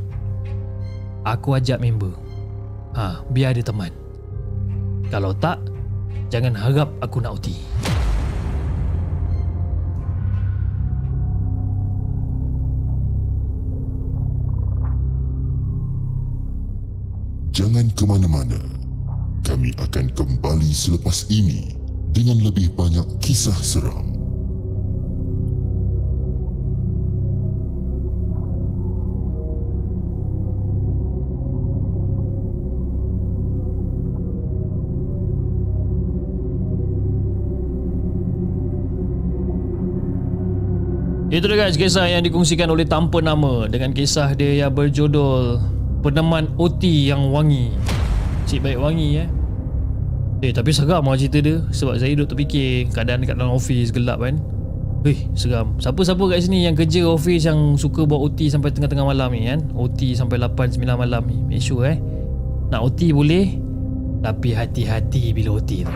Aku 1.22 1.54
ajak 1.54 1.78
member 1.78 2.12
Ha, 2.90 3.22
biar 3.30 3.54
ada 3.54 3.62
teman 3.62 3.94
Kalau 5.06 5.30
tak 5.30 5.62
Jangan 6.30 6.54
harap 6.54 6.94
aku 7.02 7.18
nak 7.18 7.42
uti. 7.42 7.58
Jangan 17.60 17.92
ke 17.92 18.08
mana-mana. 18.08 18.56
Kami 19.44 19.76
akan 19.76 20.16
kembali 20.16 20.72
selepas 20.72 21.28
ini 21.28 21.76
dengan 22.08 22.40
lebih 22.40 22.72
banyak 22.72 23.04
kisah 23.20 23.52
seram. 23.60 24.08
Itu 41.28 41.44
dia 41.44 41.60
guys 41.60 41.76
kisah 41.76 42.08
yang 42.08 42.24
dikongsikan 42.24 42.72
oleh 42.72 42.88
tanpa 42.88 43.20
nama 43.20 43.68
dengan 43.68 43.92
kisah 43.92 44.32
dia 44.32 44.64
yang 44.64 44.72
berjudul 44.72 45.79
Peneman 46.00 46.48
OT 46.56 47.12
yang 47.12 47.28
wangi. 47.28 47.72
Cik 48.48 48.64
baik 48.64 48.80
wangi 48.80 49.20
eh. 49.20 49.28
Eh 50.40 50.52
tapi 50.56 50.72
seram 50.72 51.04
lah 51.04 51.20
cerita 51.20 51.44
dia 51.44 51.60
sebab 51.68 52.00
saya 52.00 52.16
duduk 52.16 52.32
terfikir 52.32 52.88
keadaan 52.88 53.20
dekat 53.20 53.36
dalam 53.36 53.52
office 53.52 53.92
gelap 53.92 54.24
kan. 54.24 54.40
Eh 55.04 55.28
seram. 55.36 55.76
Siapa-siapa 55.76 56.20
kat 56.32 56.48
sini 56.48 56.64
yang 56.64 56.72
kerja 56.72 57.04
office 57.04 57.44
yang 57.44 57.76
suka 57.76 58.08
buat 58.08 58.20
OT 58.20 58.48
sampai 58.48 58.72
tengah-tengah 58.72 59.04
malam 59.04 59.28
ni 59.36 59.52
kan. 59.52 59.60
OT 59.76 60.16
sampai 60.16 60.40
8 60.40 60.80
9 60.80 60.88
malam 60.96 61.22
ni. 61.28 61.36
Make 61.44 61.60
sure 61.60 61.84
eh. 61.84 62.00
Nak 62.72 62.80
OT 62.80 63.12
boleh 63.12 63.60
tapi 64.24 64.56
hati-hati 64.56 65.36
bila 65.36 65.60
OT 65.60 65.84
tu. 65.84 65.92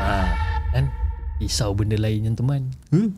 Ha, 0.00 0.28
kan? 0.72 0.84
Risau 1.40 1.72
benda 1.72 1.96
lain 1.96 2.28
yang 2.28 2.36
teman. 2.36 2.68
Hmm? 2.92 3.16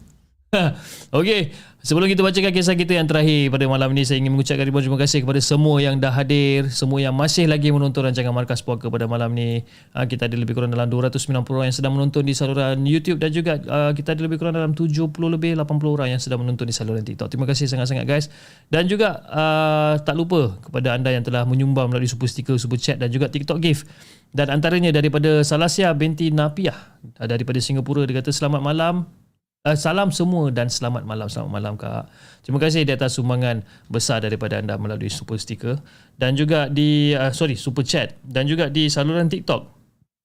Okey, 1.18 1.54
sebelum 1.84 2.10
kita 2.10 2.20
bacakan 2.24 2.52
kisah 2.52 2.74
kita 2.74 2.98
yang 2.98 3.06
terakhir 3.06 3.52
pada 3.52 3.64
malam 3.70 3.92
ini 3.94 4.02
saya 4.02 4.18
ingin 4.18 4.34
mengucapkan 4.34 4.66
ribuan 4.66 4.82
terima 4.82 4.98
kasih 4.98 5.22
kepada 5.22 5.40
semua 5.40 5.78
yang 5.78 5.96
dah 6.00 6.10
hadir, 6.10 6.68
semua 6.72 6.98
yang 6.98 7.14
masih 7.14 7.46
lagi 7.46 7.70
menonton 7.70 8.06
rancangan 8.06 8.34
Markas 8.34 8.60
Puaka 8.64 8.90
pada 8.90 9.06
malam 9.06 9.32
ini. 9.36 9.62
Uh, 9.94 10.04
kita 10.08 10.26
ada 10.26 10.36
lebih 10.36 10.56
kurang 10.56 10.72
dalam 10.72 10.88
290 10.90 11.46
orang 11.46 11.68
yang 11.70 11.76
sedang 11.76 11.92
menonton 11.94 12.22
di 12.26 12.34
saluran 12.34 12.76
YouTube 12.84 13.18
dan 13.22 13.30
juga 13.30 13.58
uh, 13.64 13.92
kita 13.94 14.16
ada 14.16 14.22
lebih 14.24 14.36
kurang 14.40 14.54
dalam 14.56 14.72
70 14.74 15.08
lebih 15.08 15.56
80 15.58 15.96
orang 15.96 16.08
yang 16.16 16.20
sedang 16.20 16.40
menonton 16.42 16.66
di 16.66 16.74
saluran 16.74 17.02
TikTok. 17.04 17.28
Terima 17.30 17.46
kasih 17.46 17.70
sangat-sangat 17.70 18.04
guys. 18.08 18.26
Dan 18.72 18.90
juga 18.90 19.22
uh, 19.30 19.94
tak 20.00 20.16
lupa 20.18 20.58
kepada 20.62 20.96
anda 20.96 21.12
yang 21.12 21.22
telah 21.22 21.46
menyumbang 21.46 21.92
melalui 21.92 22.10
super 22.10 22.26
sticker, 22.26 22.56
super 22.58 22.80
chat 22.80 22.98
dan 22.98 23.12
juga 23.12 23.30
TikTok 23.30 23.58
gift. 23.62 23.86
Dan 24.34 24.50
antaranya 24.50 24.90
daripada 24.90 25.40
Salasia 25.46 25.94
binti 25.96 26.28
Napiah 26.34 26.76
daripada 27.22 27.62
Singapura 27.62 28.02
dia 28.04 28.18
kata 28.18 28.34
selamat 28.34 28.60
malam 28.60 29.25
Uh, 29.66 29.74
salam 29.74 30.14
semua 30.14 30.54
dan 30.54 30.70
selamat 30.70 31.02
malam 31.02 31.26
selamat 31.26 31.50
malam 31.50 31.74
kak. 31.74 32.06
Terima 32.46 32.62
kasih 32.62 32.86
di 32.86 32.94
atas 32.94 33.18
sumbangan 33.18 33.66
besar 33.90 34.22
daripada 34.22 34.62
anda 34.62 34.78
melalui 34.78 35.10
super 35.10 35.34
sticker 35.42 35.82
dan 36.22 36.38
juga 36.38 36.70
di 36.70 37.10
uh, 37.18 37.34
sorry 37.34 37.58
super 37.58 37.82
chat 37.82 38.14
dan 38.22 38.46
juga 38.46 38.70
di 38.70 38.86
saluran 38.86 39.26
TikTok. 39.26 39.66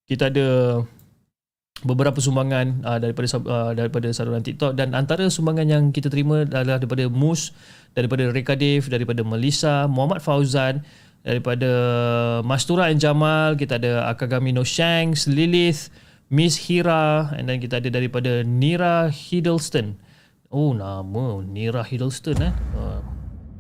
Kita 0.06 0.30
ada 0.30 0.78
beberapa 1.82 2.22
sumbangan 2.22 2.86
uh, 2.86 3.02
daripada 3.02 3.26
uh, 3.42 3.74
daripada 3.74 4.14
saluran 4.14 4.46
TikTok 4.46 4.78
dan 4.78 4.94
antara 4.94 5.26
sumbangan 5.26 5.66
yang 5.66 5.84
kita 5.90 6.14
terima 6.14 6.46
adalah 6.46 6.78
daripada 6.78 7.10
Mus, 7.10 7.50
daripada 7.98 8.30
Reka 8.30 8.54
Dave, 8.54 8.86
daripada 8.94 9.26
Melissa, 9.26 9.90
Muhammad 9.90 10.22
Fauzan, 10.22 10.86
daripada 11.26 11.66
Mastura 12.46 12.94
and 12.94 13.02
Jamal, 13.02 13.58
kita 13.58 13.82
ada 13.82 14.06
Akagami 14.06 14.54
No 14.54 14.62
Shanks, 14.62 15.26
Lilith, 15.26 15.90
Miss 16.32 16.56
Hira 16.64 17.36
and 17.36 17.52
then 17.52 17.60
kita 17.60 17.84
ada 17.84 17.92
daripada 17.92 18.40
Nira 18.48 19.12
Hiddleston. 19.12 20.00
Oh 20.48 20.72
nama 20.72 21.44
Nira 21.44 21.84
Hiddleston 21.84 22.40
eh. 22.40 22.56
Uh, 22.72 23.04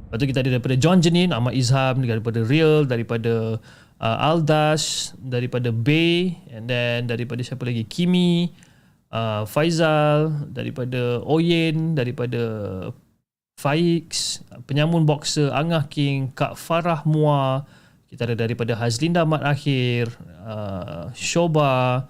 lepas 0.07 0.15
tu 0.23 0.25
kita 0.31 0.39
ada 0.39 0.55
daripada 0.55 0.75
John 0.79 1.03
Janin, 1.03 1.35
Ahmad 1.35 1.51
Izham, 1.51 1.99
daripada 1.99 2.39
Real, 2.47 2.87
daripada 2.87 3.59
uh, 3.99 4.17
Aldash, 4.23 5.11
daripada 5.19 5.75
Bay 5.75 6.39
and 6.47 6.71
then 6.71 7.11
daripada 7.11 7.43
siapa 7.43 7.67
lagi? 7.67 7.83
Kimi, 7.83 8.55
uh, 9.11 9.43
Faizal, 9.43 10.47
daripada 10.47 11.19
Oyen, 11.27 11.91
daripada 11.91 12.39
Faix, 13.59 14.39
penyamun 14.63 15.03
boxer 15.03 15.51
Angah 15.51 15.85
King, 15.91 16.31
Kak 16.31 16.55
Farah 16.55 17.03
Mua, 17.03 17.67
kita 18.07 18.25
ada 18.31 18.47
daripada 18.47 18.79
Hazlinda 18.79 19.27
Mat 19.27 19.43
Akhir, 19.43 20.07
uh, 20.43 21.11
Shoba, 21.13 22.07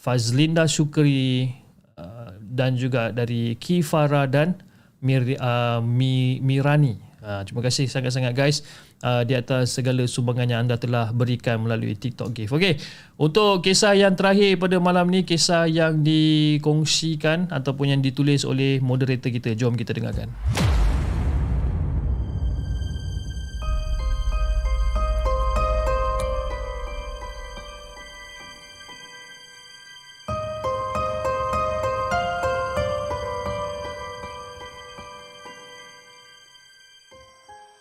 Fazlinda 0.00 0.64
Syukri 0.64 1.52
uh, 2.00 2.32
dan 2.40 2.72
juga 2.72 3.12
dari 3.12 3.52
Kifara 3.60 4.24
dan 4.24 4.56
Mir, 5.04 5.36
uh, 5.36 5.84
Mi, 5.84 6.40
Mirani. 6.40 6.96
Uh, 7.20 7.44
terima 7.44 7.60
kasih 7.60 7.84
sangat-sangat 7.84 8.32
guys 8.32 8.64
uh, 9.04 9.20
di 9.28 9.36
atas 9.36 9.76
segala 9.76 10.08
sumbangan 10.08 10.48
yang 10.48 10.60
anda 10.64 10.80
telah 10.80 11.12
berikan 11.12 11.60
melalui 11.60 11.92
TikTok 11.92 12.32
Gift. 12.32 12.56
Okey, 12.56 12.80
untuk 13.20 13.60
kisah 13.60 13.92
yang 13.92 14.16
terakhir 14.16 14.56
pada 14.56 14.80
malam 14.80 15.12
ni, 15.12 15.28
kisah 15.28 15.68
yang 15.68 16.00
dikongsikan 16.00 17.52
ataupun 17.52 17.92
yang 17.92 18.00
ditulis 18.00 18.48
oleh 18.48 18.80
moderator 18.80 19.28
kita. 19.28 19.52
Jom 19.52 19.76
kita 19.76 19.92
dengarkan. 19.92 20.32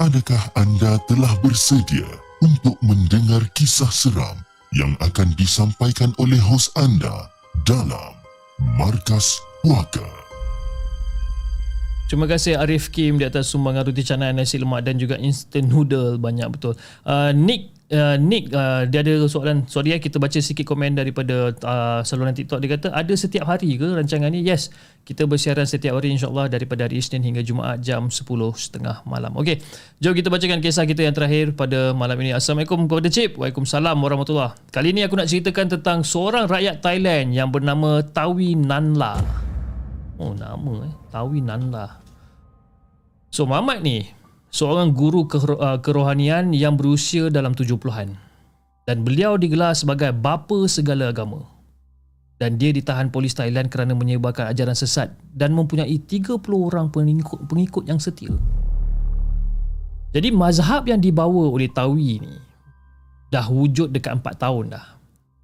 Adakah 0.09 0.41
anda 0.57 0.97
telah 1.05 1.29
bersedia 1.45 2.09
untuk 2.41 2.73
mendengar 2.81 3.45
kisah 3.53 3.93
seram 3.93 4.41
yang 4.73 4.97
akan 5.05 5.37
disampaikan 5.37 6.17
oleh 6.17 6.41
hos 6.41 6.73
anda 6.73 7.29
dalam 7.61 8.17
Markas 8.73 9.37
Puaka? 9.61 10.01
Terima 12.09 12.25
kasih 12.25 12.57
Arif 12.57 12.89
Kim 12.89 13.21
di 13.21 13.25
atas 13.29 13.53
sumbangan 13.53 13.85
roti 13.85 14.01
canai 14.01 14.33
nasi 14.33 14.57
lemak 14.57 14.81
dan 14.81 14.97
juga 14.97 15.13
instant 15.21 15.69
noodle 15.69 16.17
banyak 16.17 16.49
betul. 16.49 16.73
Uh, 17.05 17.29
Nick 17.29 17.69
uh, 17.91 18.15
Nick 18.17 18.53
uh, 18.53 18.85
dia 18.85 19.01
ada 19.01 19.25
soalan 19.25 19.65
sorry 19.65 19.93
ya 19.93 19.97
kita 20.01 20.21
baca 20.21 20.37
sikit 20.37 20.65
komen 20.65 20.97
daripada 20.97 21.53
uh, 21.65 21.99
saluran 22.05 22.33
TikTok 22.33 22.61
dia 22.61 22.69
kata 22.77 22.87
ada 22.93 23.13
setiap 23.13 23.49
hari 23.49 23.75
ke 23.75 23.85
rancangan 23.85 24.29
ni? 24.29 24.45
Yes, 24.45 24.69
kita 25.05 25.25
bersiaran 25.25 25.65
setiap 25.65 25.97
hari 25.97 26.13
insyaAllah 26.13 26.49
daripada 26.49 26.85
hari 26.85 27.01
Isnin 27.01 27.25
hingga 27.25 27.41
Jumaat 27.41 27.81
jam 27.81 28.07
10.30 28.09 28.81
malam. 29.09 29.31
Okey, 29.37 29.61
jom 30.01 30.13
kita 30.13 30.29
bacakan 30.29 30.61
kisah 30.61 30.85
kita 30.85 31.05
yang 31.05 31.15
terakhir 31.17 31.53
pada 31.57 31.91
malam 31.91 32.17
ini. 32.21 32.33
Assalamualaikum 32.33 32.85
kepada 32.85 33.09
Cip. 33.09 33.37
Waalaikumsalam 33.37 33.97
warahmatullahi. 33.97 34.53
Kali 34.69 34.93
ini 34.93 35.03
aku 35.03 35.17
nak 35.17 35.27
ceritakan 35.27 35.79
tentang 35.79 36.05
seorang 36.05 36.45
rakyat 36.45 36.81
Thailand 36.85 37.33
yang 37.33 37.49
bernama 37.49 38.05
Tawi 38.05 38.53
Nanla. 38.53 39.47
Oh 40.19 40.35
nama 40.35 40.83
eh 40.83 40.93
Tawi 41.15 41.39
Nanla 41.39 41.87
So 43.31 43.47
Muhammad 43.47 43.79
ni 43.79 44.03
Seorang 44.49 44.97
guru 44.97 45.29
uh, 45.29 45.77
kerohanian 45.77 46.57
yang 46.57 46.73
berusia 46.73 47.29
dalam 47.29 47.53
70-an 47.53 48.17
Dan 48.89 49.05
beliau 49.05 49.37
digelar 49.37 49.77
sebagai 49.77 50.09
bapa 50.09 50.65
segala 50.65 51.13
agama. 51.13 51.45
Dan 52.41 52.57
dia 52.57 52.73
ditahan 52.73 53.13
polis 53.13 53.37
Thailand 53.37 53.69
kerana 53.69 53.93
menyebarkan 53.93 54.49
ajaran 54.49 54.73
sesat 54.73 55.13
Dan 55.29 55.53
mempunyai 55.53 56.01
30 56.01 56.41
orang 56.49 56.89
pengikut, 56.89 57.45
pengikut 57.45 57.85
yang 57.85 58.01
setia. 58.01 58.33
Jadi 60.09 60.33
mazhab 60.33 60.89
yang 60.89 60.97
dibawa 60.97 61.53
oleh 61.53 61.69
Tawi 61.69 62.17
ni 62.17 62.33
Dah 63.29 63.45
wujud 63.45 63.93
dekat 63.93 64.17
4 64.17 64.25
tahun 64.33 64.73
dah. 64.73 64.97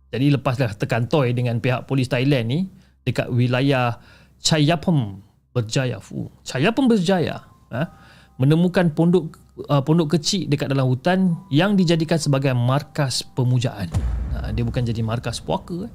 Jadi 0.10 0.34
lepas 0.34 0.58
dah 0.58 0.74
tekan 0.74 1.06
toy 1.06 1.38
dengan 1.38 1.62
pihak 1.62 1.86
polis 1.86 2.10
Thailand 2.10 2.50
ni 2.50 2.60
Dekat 3.06 3.30
wilayah 3.30 4.02
Chayapam 4.42 5.22
berjaya 5.54 6.02
fu. 6.02 6.34
Chayapam 6.42 6.90
berjaya 6.90 7.46
ha? 7.70 8.05
Menemukan 8.36 8.92
pondok 8.92 9.40
uh, 9.72 9.82
pondok 9.84 10.20
kecil 10.20 10.48
dekat 10.52 10.68
dalam 10.72 10.88
hutan 10.92 11.40
yang 11.48 11.80
dijadikan 11.80 12.20
sebagai 12.20 12.52
markas 12.52 13.24
pemujaan. 13.24 13.88
Ha, 14.36 14.52
dia 14.52 14.68
bukan 14.68 14.84
jadi 14.84 15.00
markas 15.00 15.40
puaka 15.40 15.88
eh? 15.88 15.94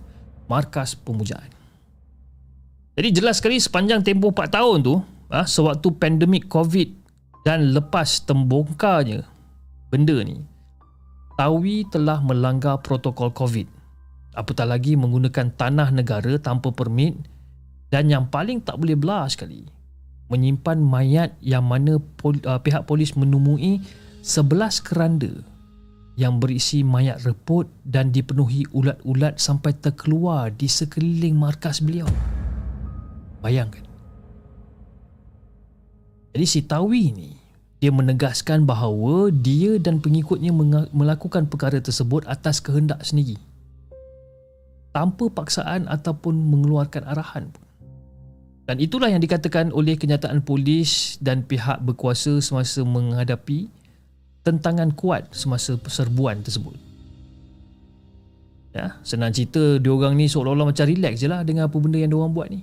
markas 0.49 0.97
pemujaan. 0.97 1.49
Jadi 2.97 3.09
jelas 3.13 3.39
sekali 3.39 3.61
sepanjang 3.61 4.05
tempoh 4.05 4.33
4 4.33 4.57
tahun 4.57 4.79
tu 4.81 4.95
ha, 5.33 5.45
sewaktu 5.45 5.89
pandemik 6.01 6.49
covid 6.49 6.89
dan 7.45 7.73
lepas 7.73 8.25
tembongkarnya 8.25 9.25
benda 9.89 10.21
ni 10.21 10.45
Tawi 11.41 11.89
telah 11.89 12.21
melanggar 12.21 12.85
protokol 12.85 13.33
covid. 13.33 13.65
Apatah 14.37 14.69
lagi 14.69 14.93
menggunakan 14.93 15.57
tanah 15.57 15.89
negara 15.89 16.37
tanpa 16.37 16.69
permit 16.69 17.17
dan 17.89 18.13
yang 18.13 18.29
paling 18.29 18.61
tak 18.61 18.77
boleh 18.77 18.95
belah 18.95 19.25
sekali 19.27 19.80
menyimpan 20.31 20.79
mayat 20.79 21.35
yang 21.43 21.67
mana 21.67 21.99
pol, 22.17 22.39
uh, 22.47 22.63
pihak 22.63 22.87
polis 22.87 23.19
menemui 23.19 23.83
11 24.23 24.81
keranda 24.87 25.43
yang 26.15 26.39
berisi 26.39 26.87
mayat 26.87 27.25
reput 27.27 27.67
dan 27.83 28.15
dipenuhi 28.15 28.69
ulat-ulat 28.71 29.43
sampai 29.43 29.75
terkeluar 29.75 30.55
di 30.55 30.71
sekeliling 30.71 31.35
markas 31.35 31.83
beliau. 31.83 32.07
Bayangkan. 33.41 33.83
Jadi 36.31 36.47
si 36.47 36.61
Tawi 36.63 37.11
ni 37.11 37.31
dia 37.81 37.89
menegaskan 37.89 38.69
bahawa 38.69 39.33
dia 39.33 39.81
dan 39.81 40.05
pengikutnya 40.05 40.53
melakukan 40.93 41.49
perkara 41.49 41.81
tersebut 41.81 42.29
atas 42.29 42.61
kehendak 42.61 43.01
sendiri. 43.03 43.41
Tanpa 44.93 45.33
paksaan 45.33 45.89
ataupun 45.89 46.37
mengeluarkan 46.37 47.09
arahan 47.09 47.49
pun. 47.49 47.70
Dan 48.71 48.79
itulah 48.79 49.11
yang 49.11 49.19
dikatakan 49.19 49.75
oleh 49.75 49.99
kenyataan 49.99 50.47
polis 50.47 51.19
dan 51.19 51.43
pihak 51.43 51.83
berkuasa 51.83 52.39
semasa 52.39 52.87
menghadapi 52.87 53.67
tentangan 54.47 54.95
kuat 54.95 55.27
semasa 55.35 55.75
perserbuan 55.75 56.47
tersebut. 56.47 56.79
Ya, 58.71 59.03
senang 59.03 59.35
cerita 59.35 59.83
diorang 59.83 60.15
ni 60.15 60.31
seolah-olah 60.31 60.71
macam 60.71 60.87
relax 60.87 61.19
je 61.19 61.27
lah 61.27 61.43
dengan 61.43 61.67
apa 61.67 61.75
benda 61.83 61.99
yang 61.99 62.15
diorang 62.15 62.31
buat 62.31 62.47
ni. 62.47 62.63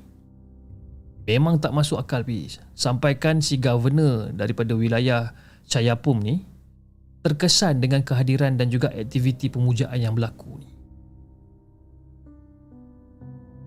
Memang 1.27 1.59
tak 1.59 1.75
masuk 1.75 1.99
akal 1.99 2.23
pis. 2.23 2.63
Sampaikan 2.71 3.43
si 3.43 3.59
governor 3.59 4.31
daripada 4.31 4.79
wilayah 4.79 5.35
Chayapum 5.67 6.23
ni 6.23 6.47
terkesan 7.19 7.83
dengan 7.83 7.99
kehadiran 8.07 8.55
dan 8.55 8.71
juga 8.71 8.95
aktiviti 8.95 9.51
pemujaan 9.51 9.99
yang 9.99 10.15
berlaku 10.15 10.55
ni. 10.55 10.71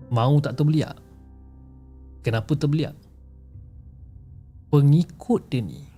Mau 0.09 0.41
tak 0.41 0.57
terbeliak? 0.57 1.10
Kenapa 2.21 2.53
terbeliak? 2.53 2.93
Pengikut 4.71 5.51
dia 5.51 5.61
ni 5.65 5.91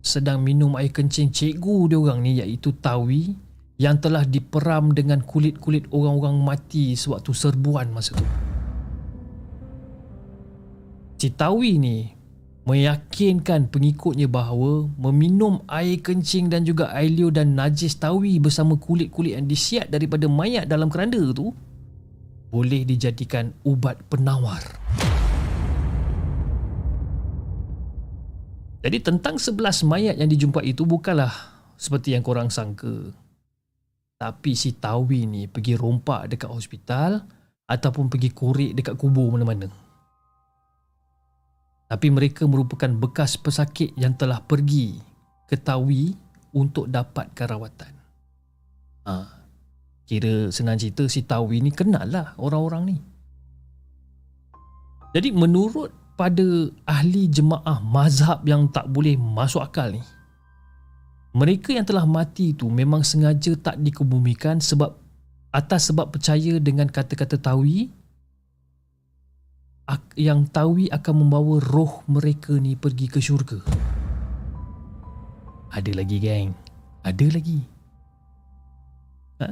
sedang 0.00 0.40
minum 0.40 0.80
air 0.80 0.88
kencing 0.88 1.28
cikgu 1.28 1.92
dia 1.92 1.98
orang 2.00 2.24
ni 2.24 2.40
iaitu 2.40 2.72
Tawi 2.72 3.36
yang 3.80 3.96
telah 4.00 4.28
diperam 4.28 4.92
dengan 4.92 5.24
kulit-kulit 5.24 5.88
orang-orang 5.88 6.40
mati 6.40 6.92
sewaktu 6.96 7.32
serbuan 7.32 7.88
masa 7.92 8.12
tu. 8.16 8.24
Cik 11.20 11.36
Tawi 11.36 11.76
ni 11.80 11.96
meyakinkan 12.68 13.72
pengikutnya 13.72 14.28
bahawa 14.28 14.88
meminum 15.00 15.64
air 15.68 16.00
kencing 16.00 16.52
dan 16.52 16.64
juga 16.64 16.92
air 16.92 17.12
liur 17.12 17.32
dan 17.32 17.56
najis 17.56 17.96
Tawi 17.96 18.36
bersama 18.36 18.76
kulit-kulit 18.76 19.36
yang 19.36 19.48
disiat 19.48 19.88
daripada 19.88 20.28
mayat 20.28 20.68
dalam 20.68 20.92
keranda 20.92 21.20
tu 21.32 21.52
boleh 22.52 22.84
dijadikan 22.84 23.52
ubat 23.64 24.00
penawar. 24.12 24.60
Jadi 28.80 28.98
tentang 29.04 29.36
sebelas 29.36 29.84
mayat 29.84 30.16
yang 30.16 30.32
dijumpai 30.32 30.72
itu 30.72 30.88
bukanlah 30.88 31.32
seperti 31.76 32.16
yang 32.16 32.24
korang 32.24 32.48
sangka. 32.48 33.12
Tapi 34.16 34.52
si 34.56 34.76
Tawi 34.76 35.28
ni 35.28 35.48
pergi 35.48 35.76
rompak 35.76 36.32
dekat 36.32 36.48
hospital 36.48 37.20
ataupun 37.68 38.08
pergi 38.08 38.32
korek 38.32 38.72
dekat 38.72 38.96
kubur 38.96 39.32
mana-mana. 39.32 39.68
Tapi 41.90 42.08
mereka 42.08 42.48
merupakan 42.48 42.88
bekas 42.88 43.36
pesakit 43.36 43.92
yang 44.00 44.16
telah 44.16 44.40
pergi 44.40 44.96
ke 45.44 45.60
Tawi 45.60 46.14
untuk 46.56 46.88
dapatkan 46.88 47.46
rawatan. 47.50 47.92
Ha, 49.04 49.14
kira 50.08 50.48
senang 50.54 50.80
cerita 50.80 51.04
si 51.04 51.26
Tawi 51.26 51.60
ni 51.60 51.72
kenal 51.74 52.08
lah 52.08 52.32
orang-orang 52.40 52.82
ni. 52.94 52.98
Jadi 55.10 55.34
menurut 55.34 55.99
pada 56.20 56.44
ahli 56.84 57.32
jemaah 57.32 57.80
mazhab 57.80 58.44
yang 58.44 58.68
tak 58.68 58.84
boleh 58.92 59.16
masuk 59.16 59.64
akal 59.64 59.88
ni. 59.88 60.04
Mereka 61.32 61.72
yang 61.72 61.88
telah 61.88 62.04
mati 62.04 62.52
tu 62.52 62.68
memang 62.68 63.00
sengaja 63.00 63.56
tak 63.56 63.80
dikebumikan 63.80 64.60
sebab 64.60 65.00
atas 65.48 65.88
sebab 65.88 66.12
percaya 66.12 66.60
dengan 66.60 66.92
kata-kata 66.92 67.40
tawi 67.40 67.88
yang 70.20 70.44
tawi 70.44 70.92
akan 70.92 71.24
membawa 71.24 71.56
roh 71.56 72.04
mereka 72.04 72.52
ni 72.60 72.76
pergi 72.76 73.08
ke 73.08 73.16
syurga. 73.16 73.64
Ada 75.72 76.04
lagi 76.04 76.20
geng. 76.20 76.52
Ada 77.00 77.26
lagi. 77.32 77.64
Ha? 79.40 79.48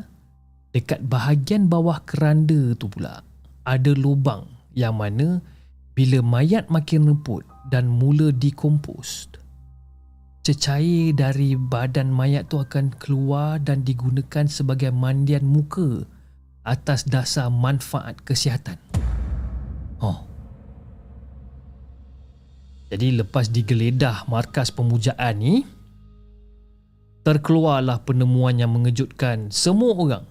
Dekat 0.76 1.00
bahagian 1.00 1.64
bawah 1.72 2.04
keranda 2.04 2.76
tu 2.76 2.92
pula 2.92 3.24
ada 3.64 3.90
lubang 3.96 4.44
yang 4.76 5.00
mana 5.00 5.40
bila 5.98 6.22
mayat 6.22 6.70
makin 6.70 7.10
lemput 7.10 7.42
dan 7.74 7.90
mula 7.90 8.30
dikompos, 8.30 9.26
cecair 10.46 11.10
dari 11.10 11.58
badan 11.58 12.14
mayat 12.14 12.46
tu 12.46 12.62
akan 12.62 12.94
keluar 13.02 13.58
dan 13.58 13.82
digunakan 13.82 14.46
sebagai 14.46 14.94
mandian 14.94 15.42
muka 15.42 16.06
atas 16.62 17.02
dasar 17.02 17.50
manfaat 17.50 18.14
kesihatan. 18.22 18.78
Oh. 19.98 20.22
Jadi 22.94 23.18
lepas 23.18 23.50
digeledah 23.50 24.30
markas 24.30 24.70
pemujaan 24.70 25.34
ni, 25.34 25.66
terkeluarlah 27.26 28.06
penemuan 28.06 28.54
yang 28.54 28.70
mengejutkan 28.70 29.50
semua 29.50 29.98
orang. 29.98 30.26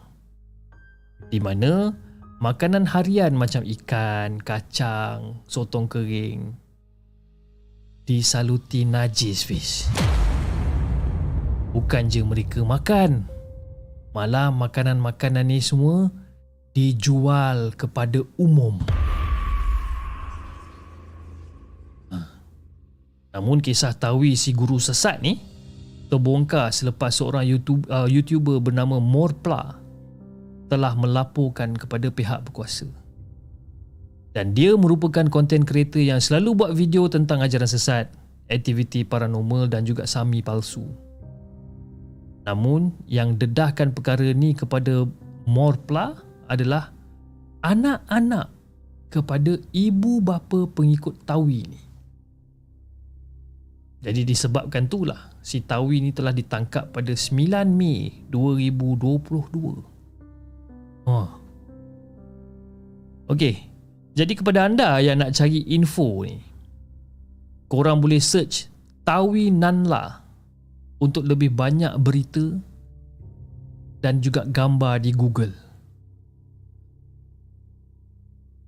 Di 1.28 1.44
mana 1.44 1.92
Makanan 2.38 2.86
harian 2.94 3.34
macam 3.34 3.66
ikan, 3.66 4.38
kacang, 4.38 5.42
sotong 5.50 5.90
kering 5.90 6.54
disaluti 8.06 8.86
najis 8.86 9.42
fish. 9.42 9.90
Bukan 11.74 12.14
je 12.14 12.22
mereka 12.22 12.62
makan. 12.62 13.26
Malah 14.14 14.54
makanan-makanan 14.54 15.50
ni 15.50 15.66
semua 15.66 16.14
dijual 16.78 17.74
kepada 17.74 18.22
umum. 18.38 18.86
Ha. 22.14 22.18
Namun 23.34 23.66
kisah 23.66 23.98
tawi 23.98 24.38
si 24.38 24.54
guru 24.54 24.78
sesat 24.78 25.26
ni 25.26 25.42
terbongkar 26.08 26.70
selepas 26.70 27.18
seorang 27.18 27.50
YouTube, 27.50 27.90
uh, 27.90 28.06
YouTuber 28.06 28.62
bernama 28.62 29.02
Morpla 29.02 29.77
telah 30.68 30.94
melaporkan 30.94 31.76
kepada 31.76 32.12
pihak 32.12 32.44
berkuasa. 32.48 32.88
Dan 34.36 34.54
dia 34.54 34.78
merupakan 34.78 35.26
konten 35.32 35.66
kreator 35.66 36.04
yang 36.04 36.22
selalu 36.22 36.54
buat 36.54 36.72
video 36.78 37.10
tentang 37.10 37.42
ajaran 37.42 37.66
sesat, 37.66 38.14
aktiviti 38.46 39.02
paranormal 39.02 39.66
dan 39.66 39.82
juga 39.88 40.06
sami 40.06 40.46
palsu. 40.46 40.86
Namun, 42.46 42.96
yang 43.10 43.36
dedahkan 43.36 43.92
perkara 43.92 44.32
ni 44.32 44.54
kepada 44.56 45.04
Morpla 45.44 46.16
adalah 46.48 46.96
anak-anak 47.66 48.48
kepada 49.12 49.60
ibu 49.74 50.24
bapa 50.24 50.70
pengikut 50.72 51.24
Tawi 51.26 51.66
ni. 51.66 51.82
Jadi 53.98 54.22
disebabkan 54.24 54.86
itulah 54.86 55.34
si 55.42 55.66
Tawi 55.66 56.00
ni 56.00 56.14
telah 56.14 56.32
ditangkap 56.32 56.94
pada 56.94 57.12
9 57.12 57.66
Mei 57.68 58.30
2022. 58.30 59.97
Oh. 61.08 61.28
Okey. 63.32 63.64
Jadi 64.18 64.34
kepada 64.36 64.68
anda 64.68 65.00
yang 65.00 65.24
nak 65.24 65.32
cari 65.40 65.64
info 65.72 66.28
ni, 66.28 66.36
korang 67.72 68.04
boleh 68.04 68.20
search 68.20 68.68
Tawi 69.08 69.54
Nanla 69.54 70.20
untuk 71.00 71.24
lebih 71.24 71.54
banyak 71.56 71.96
berita 72.02 72.44
dan 74.04 74.20
juga 74.20 74.44
gambar 74.44 75.00
di 75.00 75.12
Google. 75.16 75.56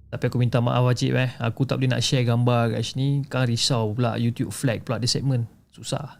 Tapi 0.09 0.23
aku 0.25 0.41
minta 0.41 0.57
maaf 0.57 0.89
wajib 0.89 1.13
eh. 1.19 1.29
Aku 1.37 1.69
tak 1.69 1.77
boleh 1.77 1.93
nak 1.93 2.01
share 2.01 2.25
gambar 2.25 2.73
kat 2.73 2.81
sini. 2.81 3.21
Kan 3.29 3.45
risau 3.45 3.93
pula 3.93 4.17
YouTube 4.17 4.49
flag 4.49 4.81
pula 4.81 4.97
di 4.97 5.05
segmen. 5.05 5.45
Susah. 5.69 6.17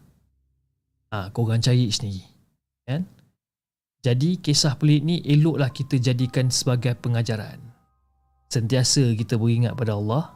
Ha, 1.10 1.34
korang 1.34 1.58
cari 1.58 1.90
sendiri. 1.90 2.22
Kan? 2.86 3.10
Jadi 4.00 4.40
kisah 4.40 4.80
pelik 4.80 5.04
ni 5.04 5.20
eloklah 5.28 5.68
kita 5.76 6.00
jadikan 6.00 6.48
sebagai 6.48 6.96
pengajaran. 6.96 7.60
Sentiasa 8.48 9.12
kita 9.14 9.36
beringat 9.36 9.76
pada 9.76 10.00
Allah 10.00 10.34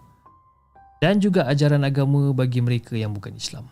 dan 1.00 1.24
juga 1.24 1.48
ajaran 1.48 1.88
agama 1.88 2.36
bagi 2.36 2.60
mereka 2.60 3.00
yang 3.00 3.16
bukan 3.16 3.34
Islam. 3.40 3.72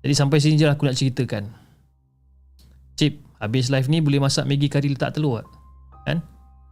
Jadi 0.00 0.14
sampai 0.16 0.38
sini 0.40 0.56
je 0.56 0.64
lah 0.64 0.74
aku 0.74 0.88
nak 0.88 0.96
ceritakan. 0.96 1.52
Cip, 2.96 3.20
habis 3.36 3.68
live 3.68 3.92
ni 3.92 4.00
boleh 4.00 4.24
masak 4.24 4.48
Maggi 4.48 4.72
kari 4.72 4.88
letak 4.88 5.12
telur 5.12 5.44
tak? 5.44 5.48
Kan? 6.08 6.18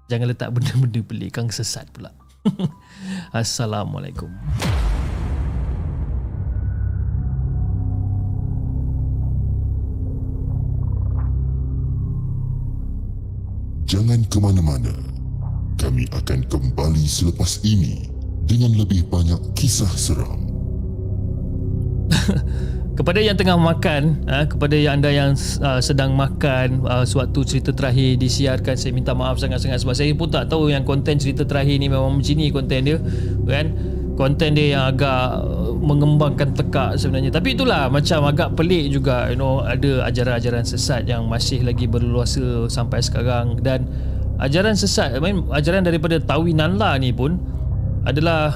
Jangan 0.09 0.27
letak 0.33 0.49
benda-benda 0.57 1.01
pelik 1.05 1.31
kang 1.37 1.53
sesat 1.53 1.85
pula. 1.93 2.13
Assalamualaikum. 3.33 4.33
Jangan 13.85 14.25
ke 14.33 14.41
mana-mana. 14.41 14.93
Kami 15.77 16.09
akan 16.09 16.41
kembali 16.49 17.05
selepas 17.05 17.61
ini 17.69 18.09
dengan 18.49 18.73
lebih 18.73 19.05
banyak 19.13 19.53
kisah 19.53 19.93
seram. 19.93 20.41
kepada 22.95 23.19
yang 23.19 23.35
tengah 23.35 23.59
makan 23.59 24.23
uh, 24.31 24.47
kepada 24.47 24.79
yang 24.79 25.03
anda 25.03 25.11
yang 25.11 25.35
uh, 25.61 25.83
sedang 25.83 26.15
makan 26.15 26.87
uh, 26.87 27.03
suatu 27.03 27.43
cerita 27.43 27.75
terakhir 27.75 28.15
disiarkan 28.23 28.79
saya 28.79 28.95
minta 28.95 29.11
maaf 29.11 29.43
sangat-sangat 29.43 29.83
sebab 29.83 29.95
saya 29.99 30.15
pun 30.15 30.31
tak 30.31 30.47
tahu 30.47 30.71
yang 30.71 30.87
konten 30.87 31.19
cerita 31.19 31.43
terakhir 31.43 31.83
ni 31.83 31.91
memang 31.91 32.23
macam 32.23 32.35
ni 32.39 32.55
konten 32.55 32.81
dia 32.87 32.99
kan 33.51 33.75
konten 34.15 34.55
dia 34.55 34.79
yang 34.79 34.85
agak 34.95 35.43
mengembangkan 35.83 36.55
tekak 36.55 36.97
sebenarnya. 36.99 37.35
Tapi 37.35 37.59
itulah 37.59 37.91
macam 37.91 38.25
agak 38.31 38.55
pelik 38.55 38.95
juga 38.95 39.29
you 39.31 39.39
know 39.39 39.63
ada 39.63 40.07
ajaran-ajaran 40.07 40.63
sesat 40.63 41.07
yang 41.11 41.27
masih 41.27 41.67
lagi 41.67 41.91
berluasa 41.91 42.71
sampai 42.71 43.03
sekarang. 43.03 43.59
Dan 43.59 43.87
ajaran 44.39 44.79
sesat 44.79 45.19
I 45.19 45.21
mean, 45.21 45.47
ajaran 45.51 45.83
daripada 45.83 46.23
Tawi 46.23 46.55
Nanla 46.55 46.97
ni 46.99 47.11
pun 47.11 47.37
adalah 48.07 48.55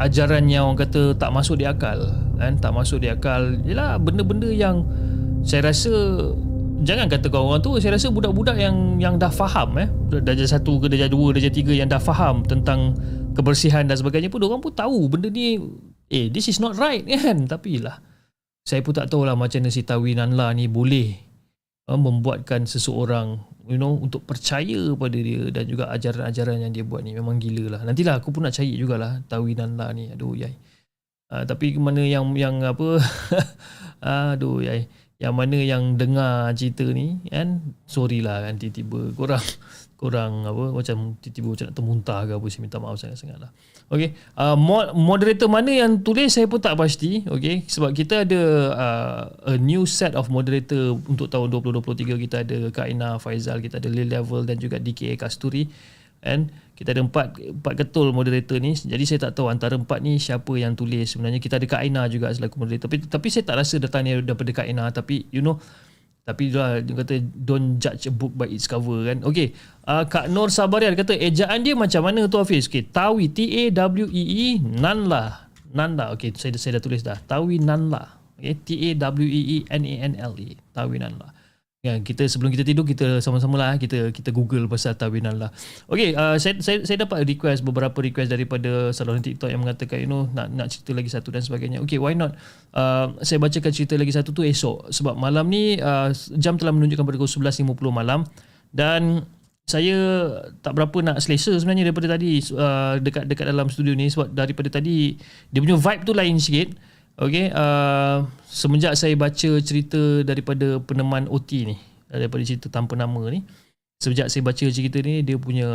ajaran 0.00 0.48
yang 0.48 0.72
orang 0.72 0.84
kata 0.84 1.16
tak 1.16 1.32
masuk 1.32 1.60
di 1.60 1.64
akal 1.64 2.12
kan? 2.40 2.56
Tak 2.60 2.72
masuk 2.72 3.04
di 3.04 3.08
akal. 3.12 3.56
Ialah 3.64 4.00
benda-benda 4.00 4.48
yang 4.48 4.84
saya 5.40 5.72
rasa 5.72 5.92
jangan 6.80 7.08
kata 7.12 7.28
kau 7.28 7.52
orang 7.52 7.60
tu 7.60 7.76
saya 7.76 7.96
rasa 7.96 8.08
budak-budak 8.08 8.56
yang 8.56 8.96
yang 8.96 9.20
dah 9.20 9.28
faham 9.28 9.76
eh? 9.76 9.88
Darjah 10.08 10.56
satu 10.56 10.80
ke 10.80 10.86
darjah 10.88 11.08
dua 11.12 11.36
darjah 11.36 11.52
tiga 11.52 11.72
yang 11.76 11.88
dah 11.88 12.00
faham 12.00 12.44
tentang 12.44 12.96
kebersihan 13.34 13.86
dan 13.86 13.96
sebagainya 13.96 14.28
pun 14.28 14.42
orang 14.44 14.62
pun 14.62 14.74
tahu 14.74 15.08
benda 15.10 15.30
ni 15.30 15.56
eh 16.10 16.26
this 16.28 16.50
is 16.50 16.58
not 16.58 16.74
right 16.76 17.06
kan? 17.14 17.46
Tapi 17.46 17.80
lah 17.80 17.98
saya 18.64 18.84
pun 18.84 18.92
tak 18.92 19.08
tahu 19.08 19.24
lah 19.24 19.34
macam 19.34 19.64
mana 19.64 19.72
si 19.72 19.82
Tawinan 19.82 20.36
lah 20.36 20.52
ni 20.52 20.68
boleh 20.68 21.16
uh, 21.88 21.98
membuatkan 21.98 22.68
seseorang 22.68 23.40
you 23.66 23.78
know 23.80 23.96
untuk 23.96 24.26
percaya 24.26 24.94
pada 24.94 25.18
dia 25.18 25.48
dan 25.50 25.64
juga 25.66 25.88
ajaran-ajaran 25.90 26.68
yang 26.68 26.72
dia 26.74 26.84
buat 26.84 27.02
ni. 27.02 27.16
Memang 27.16 27.40
gila 27.40 27.78
lah. 27.78 27.80
Nantilah 27.82 28.20
aku 28.20 28.30
pun 28.30 28.46
nak 28.46 28.54
cari 28.54 28.76
jugalah 28.76 29.24
Tawinan 29.26 29.74
lah 29.80 29.90
ni. 29.96 30.12
Aduh 30.12 30.36
yai. 30.36 30.54
Uh, 31.30 31.46
tapi 31.46 31.78
mana 31.78 32.02
yang 32.02 32.26
yang 32.34 32.58
apa 32.66 32.98
aduh 34.34 34.58
ya 34.58 34.82
yang 35.22 35.36
mana 35.36 35.62
yang 35.62 35.94
dengar 35.94 36.50
cerita 36.58 36.84
ni 36.90 37.22
kan? 37.30 37.74
Sorry 37.86 38.20
lah 38.20 38.44
kan 38.44 38.58
tiba-tiba 38.58 39.14
korang 39.14 39.44
korang 40.00 40.48
apa 40.48 40.72
macam 40.72 41.20
tiba-tiba 41.20 41.52
macam 41.52 41.64
nak 41.68 41.76
termuntah 41.76 42.20
ke 42.24 42.32
apa 42.40 42.46
saya 42.48 42.62
minta 42.64 42.80
maaf 42.80 42.96
sangat-sangat 42.96 43.36
lah. 43.36 43.52
Okay, 43.92 44.16
uh, 44.40 44.56
moderator 44.96 45.44
mana 45.52 45.68
yang 45.68 46.00
tulis 46.00 46.32
saya 46.32 46.48
pun 46.48 46.56
tak 46.56 46.80
pasti 46.80 47.20
okay, 47.28 47.68
sebab 47.68 47.92
kita 47.92 48.24
ada 48.24 48.42
uh, 48.72 49.20
a 49.52 49.54
new 49.60 49.84
set 49.84 50.16
of 50.16 50.32
moderator 50.32 50.96
untuk 51.04 51.28
tahun 51.28 51.52
2023 51.52 52.16
kita 52.16 52.36
ada 52.48 52.58
Kak 52.72 52.88
Ina 52.88 53.20
Faizal 53.20 53.60
kita 53.60 53.76
ada 53.76 53.92
Lil 53.92 54.08
Level 54.08 54.48
dan 54.48 54.56
juga 54.56 54.80
DKA 54.80 55.20
Kasturi. 55.20 55.68
And 56.20 56.52
kita 56.76 56.96
ada 56.96 57.04
empat 57.04 57.36
empat 57.36 57.74
ketul 57.76 58.12
moderator 58.16 58.56
ni. 58.56 58.72
Jadi 58.72 59.04
saya 59.04 59.28
tak 59.28 59.36
tahu 59.36 59.52
antara 59.52 59.76
empat 59.76 60.00
ni 60.00 60.16
siapa 60.16 60.52
yang 60.56 60.72
tulis. 60.72 61.12
Sebenarnya 61.12 61.36
kita 61.36 61.60
ada 61.60 61.68
Kak 61.68 61.84
juga 62.08 62.32
selaku 62.32 62.56
moderator. 62.56 62.88
Tapi 62.88 63.04
tapi 63.04 63.28
saya 63.28 63.44
tak 63.44 63.60
rasa 63.60 63.76
datang 63.76 64.08
ni 64.08 64.16
daripada 64.20 64.48
Kak 64.52 64.64
Aina 64.64 64.88
tapi 64.88 65.28
you 65.28 65.44
know 65.44 65.60
tapi 66.30 66.54
lah 66.54 66.78
dia 66.78 66.94
kata 66.94 67.18
don't 67.34 67.82
judge 67.82 68.06
a 68.06 68.12
book 68.14 68.30
by 68.38 68.46
its 68.46 68.70
cover 68.70 69.02
kan? 69.10 69.26
Okey 69.26 69.50
uh, 69.90 70.06
Kak 70.06 70.30
Nur 70.30 70.48
Sabarian 70.54 70.94
kata 70.94 71.18
ejaan 71.18 71.66
dia 71.66 71.74
macam 71.74 72.06
mana 72.06 72.30
tu 72.30 72.38
Hafiz? 72.38 72.70
Okey 72.70 72.86
tawi 72.94 73.26
T 73.26 73.50
A 73.66 73.74
W 73.90 74.06
E 74.06 74.22
E 74.22 74.48
nanla. 74.62 75.50
Nanla 75.74 76.14
okey 76.14 76.34
saya 76.38 76.54
saya 76.54 76.78
dah 76.78 76.82
tulis 76.82 77.02
dah. 77.02 77.18
Tawi 77.26 77.58
nanla 77.58 78.18
okey 78.38 78.54
T 78.62 78.68
A 78.90 78.90
W 79.10 79.26
E 79.26 79.40
E 79.58 79.58
N 79.66 79.82
A 79.82 79.94
N 80.06 80.14
L 80.14 80.34
E 80.38 80.54
tawi 80.70 81.02
nanla 81.02 81.39
Ya, 81.80 81.96
kita 81.96 82.28
sebelum 82.28 82.52
kita 82.52 82.60
tidur 82.60 82.84
kita 82.84 83.24
sama-sama 83.24 83.56
lah 83.56 83.80
kita 83.80 84.12
kita 84.12 84.36
Google 84.36 84.68
pasal 84.68 85.00
tawinan 85.00 85.40
lah. 85.40 85.48
Okay, 85.88 86.12
uh, 86.12 86.36
saya, 86.36 86.60
saya 86.60 86.84
saya 86.84 87.08
dapat 87.08 87.24
request 87.24 87.64
beberapa 87.64 87.96
request 88.04 88.28
daripada 88.28 88.92
saluran 88.92 89.24
TikTok 89.24 89.48
yang 89.48 89.64
mengatakan 89.64 89.96
you 89.96 90.04
know 90.04 90.28
nak 90.36 90.52
nak 90.52 90.68
cerita 90.68 90.92
lagi 90.92 91.08
satu 91.08 91.32
dan 91.32 91.40
sebagainya. 91.40 91.80
Okay, 91.80 91.96
why 91.96 92.12
not? 92.12 92.36
Uh, 92.76 93.16
saya 93.24 93.40
bacakan 93.40 93.72
cerita 93.72 93.96
lagi 93.96 94.12
satu 94.12 94.28
tu 94.36 94.44
esok 94.44 94.92
sebab 94.92 95.16
malam 95.16 95.48
ni 95.48 95.80
uh, 95.80 96.12
jam 96.36 96.60
telah 96.60 96.76
menunjukkan 96.76 97.00
pada 97.00 97.16
pukul 97.16 97.48
11.50 97.48 97.72
malam 97.88 98.28
dan 98.76 99.24
saya 99.64 99.96
tak 100.60 100.76
berapa 100.76 101.00
nak 101.00 101.24
selesa 101.24 101.56
sebenarnya 101.56 101.88
daripada 101.88 102.12
tadi 102.12 102.44
uh, 102.60 103.00
dekat 103.00 103.24
dekat 103.24 103.48
dalam 103.48 103.72
studio 103.72 103.96
ni 103.96 104.12
sebab 104.12 104.28
daripada 104.36 104.68
tadi 104.68 105.16
dia 105.48 105.60
punya 105.64 105.80
vibe 105.80 106.04
tu 106.04 106.12
lain 106.12 106.36
sikit. 106.36 106.76
Okay, 107.20 107.52
uh, 107.52 108.24
semenjak 108.48 108.96
saya 108.96 109.12
baca 109.12 109.50
cerita 109.60 110.24
daripada 110.24 110.80
peneman 110.80 111.28
OT 111.28 111.68
ni, 111.68 111.76
daripada 112.08 112.40
cerita 112.40 112.72
tanpa 112.72 112.96
nama 112.96 113.28
ni, 113.28 113.44
semenjak 114.00 114.32
saya 114.32 114.40
baca 114.40 114.64
cerita 114.64 114.96
ni, 115.04 115.20
dia 115.20 115.36
punya 115.36 115.68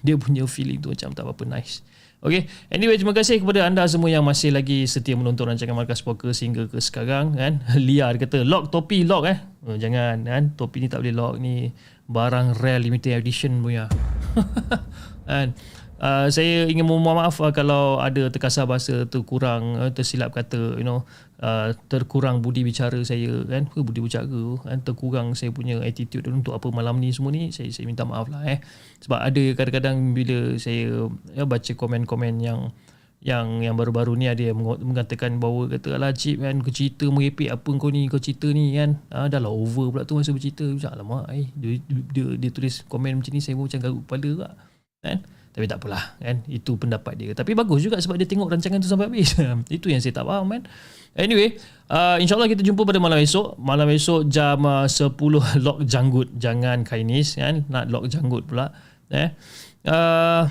dia 0.00 0.16
punya 0.16 0.48
feeling 0.48 0.80
tu 0.80 0.88
macam 0.88 1.12
tak 1.12 1.28
apa 1.28 1.44
nice. 1.44 1.84
Okay, 2.20 2.48
anyway 2.68 3.00
terima 3.00 3.16
kasih 3.16 3.40
kepada 3.40 3.64
anda 3.64 3.80
semua 3.88 4.12
yang 4.12 4.20
masih 4.20 4.52
lagi 4.52 4.84
setia 4.84 5.16
menonton 5.16 5.48
rancangan 5.48 5.72
Markas 5.72 6.04
Poker 6.04 6.36
sehingga 6.36 6.68
ke 6.68 6.76
sekarang 6.76 7.32
kan. 7.32 7.64
Liar 7.88 8.16
kata 8.20 8.44
lock 8.44 8.68
topi 8.68 9.08
lock 9.08 9.24
eh. 9.24 9.36
Oh, 9.64 9.76
jangan 9.76 10.24
kan, 10.28 10.52
topi 10.56 10.84
ni 10.84 10.88
tak 10.88 11.04
boleh 11.04 11.16
lock 11.16 11.40
ni 11.40 11.72
barang 12.08 12.60
rare 12.60 12.80
limited 12.80 13.16
edition 13.20 13.60
punya. 13.64 13.88
kan. 15.28 15.56
Uh, 16.00 16.32
saya 16.32 16.64
ingin 16.64 16.88
memohon 16.88 17.12
maaf 17.12 17.44
uh, 17.44 17.52
kalau 17.52 18.00
ada 18.00 18.32
terkasar 18.32 18.64
bahasa 18.64 19.04
terkurang 19.04 19.76
uh, 19.76 19.92
tersilap 19.92 20.32
kata 20.32 20.80
you 20.80 20.86
know 20.86 21.04
uh, 21.44 21.76
terkurang 21.92 22.40
budi 22.40 22.64
bicara 22.64 22.96
saya 23.04 23.44
kan? 23.44 23.68
Uh, 23.76 23.84
budi 23.84 24.00
bicara 24.00 24.24
kan? 24.64 24.80
Terkurang 24.80 25.36
saya 25.36 25.52
punya 25.52 25.76
attitude 25.84 26.24
untuk 26.32 26.56
apa 26.56 26.72
malam 26.72 27.04
ni 27.04 27.12
semua 27.12 27.36
ni 27.36 27.52
saya 27.52 27.68
saya 27.68 27.84
minta 27.84 28.08
maaf 28.08 28.32
lah 28.32 28.40
eh. 28.48 28.64
Sebab 29.04 29.20
ada 29.20 29.44
kadang-kadang 29.52 30.16
bila 30.16 30.56
saya 30.56 31.04
ya, 31.36 31.44
baca 31.44 31.72
komen-komen 31.76 32.40
yang 32.40 32.72
yang 33.20 33.60
yang 33.60 33.76
baru-baru 33.76 34.16
ni 34.16 34.32
ada 34.32 34.40
yang 34.40 34.56
mengatakan 34.56 35.36
bahawa 35.36 35.68
kata 35.68 36.00
lah 36.00 36.16
cip 36.16 36.40
kan 36.40 36.64
kau 36.64 36.72
cerita 36.72 37.12
merepek 37.12 37.52
apa 37.52 37.68
kau 37.76 37.92
ni 37.92 38.08
kau 38.08 38.16
cerita 38.16 38.48
ni 38.48 38.72
kan? 38.72 38.96
Ah, 39.12 39.28
dah 39.28 39.36
lah 39.36 39.52
over 39.52 39.92
pula 39.92 40.08
tu 40.08 40.16
masa 40.16 40.32
bercerita. 40.32 40.64
Macam 40.64 40.96
alamak 40.96 41.28
eh 41.36 41.52
dia, 41.52 41.76
dia, 41.84 42.00
dia, 42.08 42.24
dia 42.40 42.50
tulis 42.56 42.88
komen 42.88 43.20
macam 43.20 43.36
ni 43.36 43.44
saya 43.44 43.52
pun 43.52 43.68
macam 43.68 43.80
garuk 43.84 44.00
kepala 44.08 44.56
kan 45.04 45.20
Tapi 45.50 45.66
tak 45.66 45.82
apalah 45.82 46.14
kan. 46.22 46.46
Itu 46.46 46.78
pendapat 46.78 47.18
dia. 47.18 47.34
Tapi 47.34 47.58
bagus 47.58 47.82
juga 47.82 47.98
sebab 47.98 48.14
dia 48.14 48.26
tengok 48.26 48.50
rancangan 48.54 48.78
tu 48.78 48.86
sampai 48.86 49.10
habis. 49.10 49.34
Itu 49.76 49.90
yang 49.90 49.98
saya 49.98 50.14
tak 50.14 50.26
faham 50.26 50.46
kan. 50.46 50.62
Anyway, 51.18 51.58
uh, 51.90 52.22
insyaAllah 52.22 52.46
kita 52.46 52.62
jumpa 52.62 52.86
pada 52.86 53.02
malam 53.02 53.18
esok. 53.18 53.58
Malam 53.58 53.90
esok 53.90 54.30
jam 54.30 54.62
uh, 54.62 54.86
10 54.86 55.10
lock 55.66 55.78
janggut. 55.82 56.28
Jangan 56.38 56.86
kainis 56.86 57.34
kan. 57.34 57.66
Nak 57.66 57.90
lock 57.90 58.06
janggut 58.06 58.46
pula. 58.46 58.70
Eh. 59.10 59.34
Uh, 59.82 60.46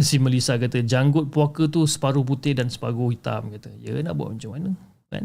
si 0.00 0.16
Melissa 0.16 0.56
kata 0.56 0.80
janggut 0.80 1.28
puaka 1.28 1.68
tu 1.68 1.84
separuh 1.84 2.24
putih 2.24 2.56
dan 2.56 2.72
separuh 2.72 3.12
hitam 3.12 3.52
kata. 3.52 3.68
Ya 3.76 3.92
nak 4.00 4.16
buat 4.16 4.32
macam 4.32 4.56
mana? 4.56 4.70
Kan. 5.14 5.24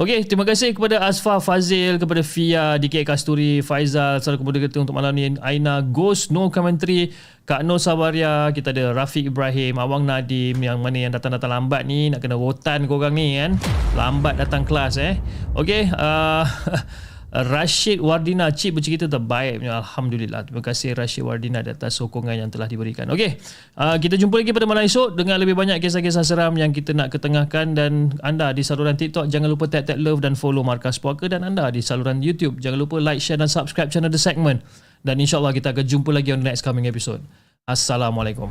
Okey, 0.00 0.24
terima 0.24 0.48
kasih 0.48 0.72
kepada 0.72 1.02
Asfa 1.04 1.40
Fazil, 1.44 2.00
kepada 2.00 2.24
Fia, 2.24 2.80
DK 2.80 3.04
Kasturi, 3.04 3.60
Faizal, 3.60 4.22
saudara 4.24 4.40
kemudian 4.40 4.64
kita 4.64 4.80
untuk 4.80 4.96
malam 4.96 5.12
ni, 5.12 5.36
Aina 5.44 5.84
Ghost, 5.84 6.32
No 6.32 6.48
Commentary, 6.48 7.12
Kak 7.44 7.66
Nur 7.66 7.82
Sabaria, 7.82 8.48
kita 8.54 8.70
ada 8.70 8.94
Rafiq 8.94 9.28
Ibrahim, 9.28 9.76
Awang 9.76 10.06
Nadim, 10.06 10.56
yang 10.62 10.80
mana 10.80 11.04
yang 11.04 11.12
datang-datang 11.12 11.50
lambat 11.50 11.82
ni, 11.84 12.08
nak 12.08 12.22
kena 12.22 12.38
rotan 12.38 12.86
korang 12.86 13.12
ni 13.12 13.42
kan. 13.42 13.58
Lambat 13.98 14.38
datang 14.38 14.62
kelas 14.62 14.96
eh. 15.02 15.18
Okey, 15.58 15.90
uh, 15.90 16.46
Rashid 17.30 18.02
Wardina 18.02 18.50
Cip 18.50 18.74
bercerita 18.74 19.06
terbaik 19.06 19.62
Alhamdulillah. 19.62 20.50
Terima 20.50 20.62
kasih 20.66 20.98
Rashid 20.98 21.22
Wardina 21.22 21.62
atas 21.62 22.02
sokongan 22.02 22.34
yang 22.34 22.50
telah 22.50 22.66
diberikan. 22.66 23.06
Okey 23.14 23.38
uh, 23.78 23.94
Kita 24.02 24.18
jumpa 24.18 24.42
lagi 24.42 24.50
pada 24.50 24.66
malam 24.66 24.82
esok 24.82 25.14
Dengan 25.14 25.38
lebih 25.38 25.54
banyak 25.54 25.78
kisah-kisah 25.78 26.26
seram 26.26 26.58
Yang 26.58 26.82
kita 26.82 26.90
nak 26.98 27.14
ketengahkan. 27.14 27.78
Dan 27.78 28.18
anda 28.26 28.50
di 28.50 28.66
saluran 28.66 28.98
TikTok 28.98 29.30
Jangan 29.30 29.46
lupa 29.46 29.70
tag-tag 29.70 30.02
love 30.02 30.18
dan 30.18 30.34
follow 30.34 30.66
Markas 30.66 30.98
Puaka. 30.98 31.30
Dan 31.30 31.46
anda 31.46 31.70
di 31.70 31.78
saluran 31.78 32.18
YouTube 32.18 32.58
Jangan 32.58 32.78
lupa 32.82 32.98
like, 32.98 33.22
share 33.22 33.38
dan 33.38 33.46
subscribe 33.46 33.94
channel 33.94 34.10
The 34.10 34.18
Segment. 34.18 34.66
Dan 35.06 35.22
insyaAllah 35.22 35.54
kita 35.54 35.70
akan 35.70 35.86
jumpa 35.86 36.10
lagi 36.10 36.34
on 36.34 36.42
the 36.42 36.48
next 36.50 36.66
coming 36.66 36.84
episode. 36.84 37.22
Assalamualaikum 37.64 38.50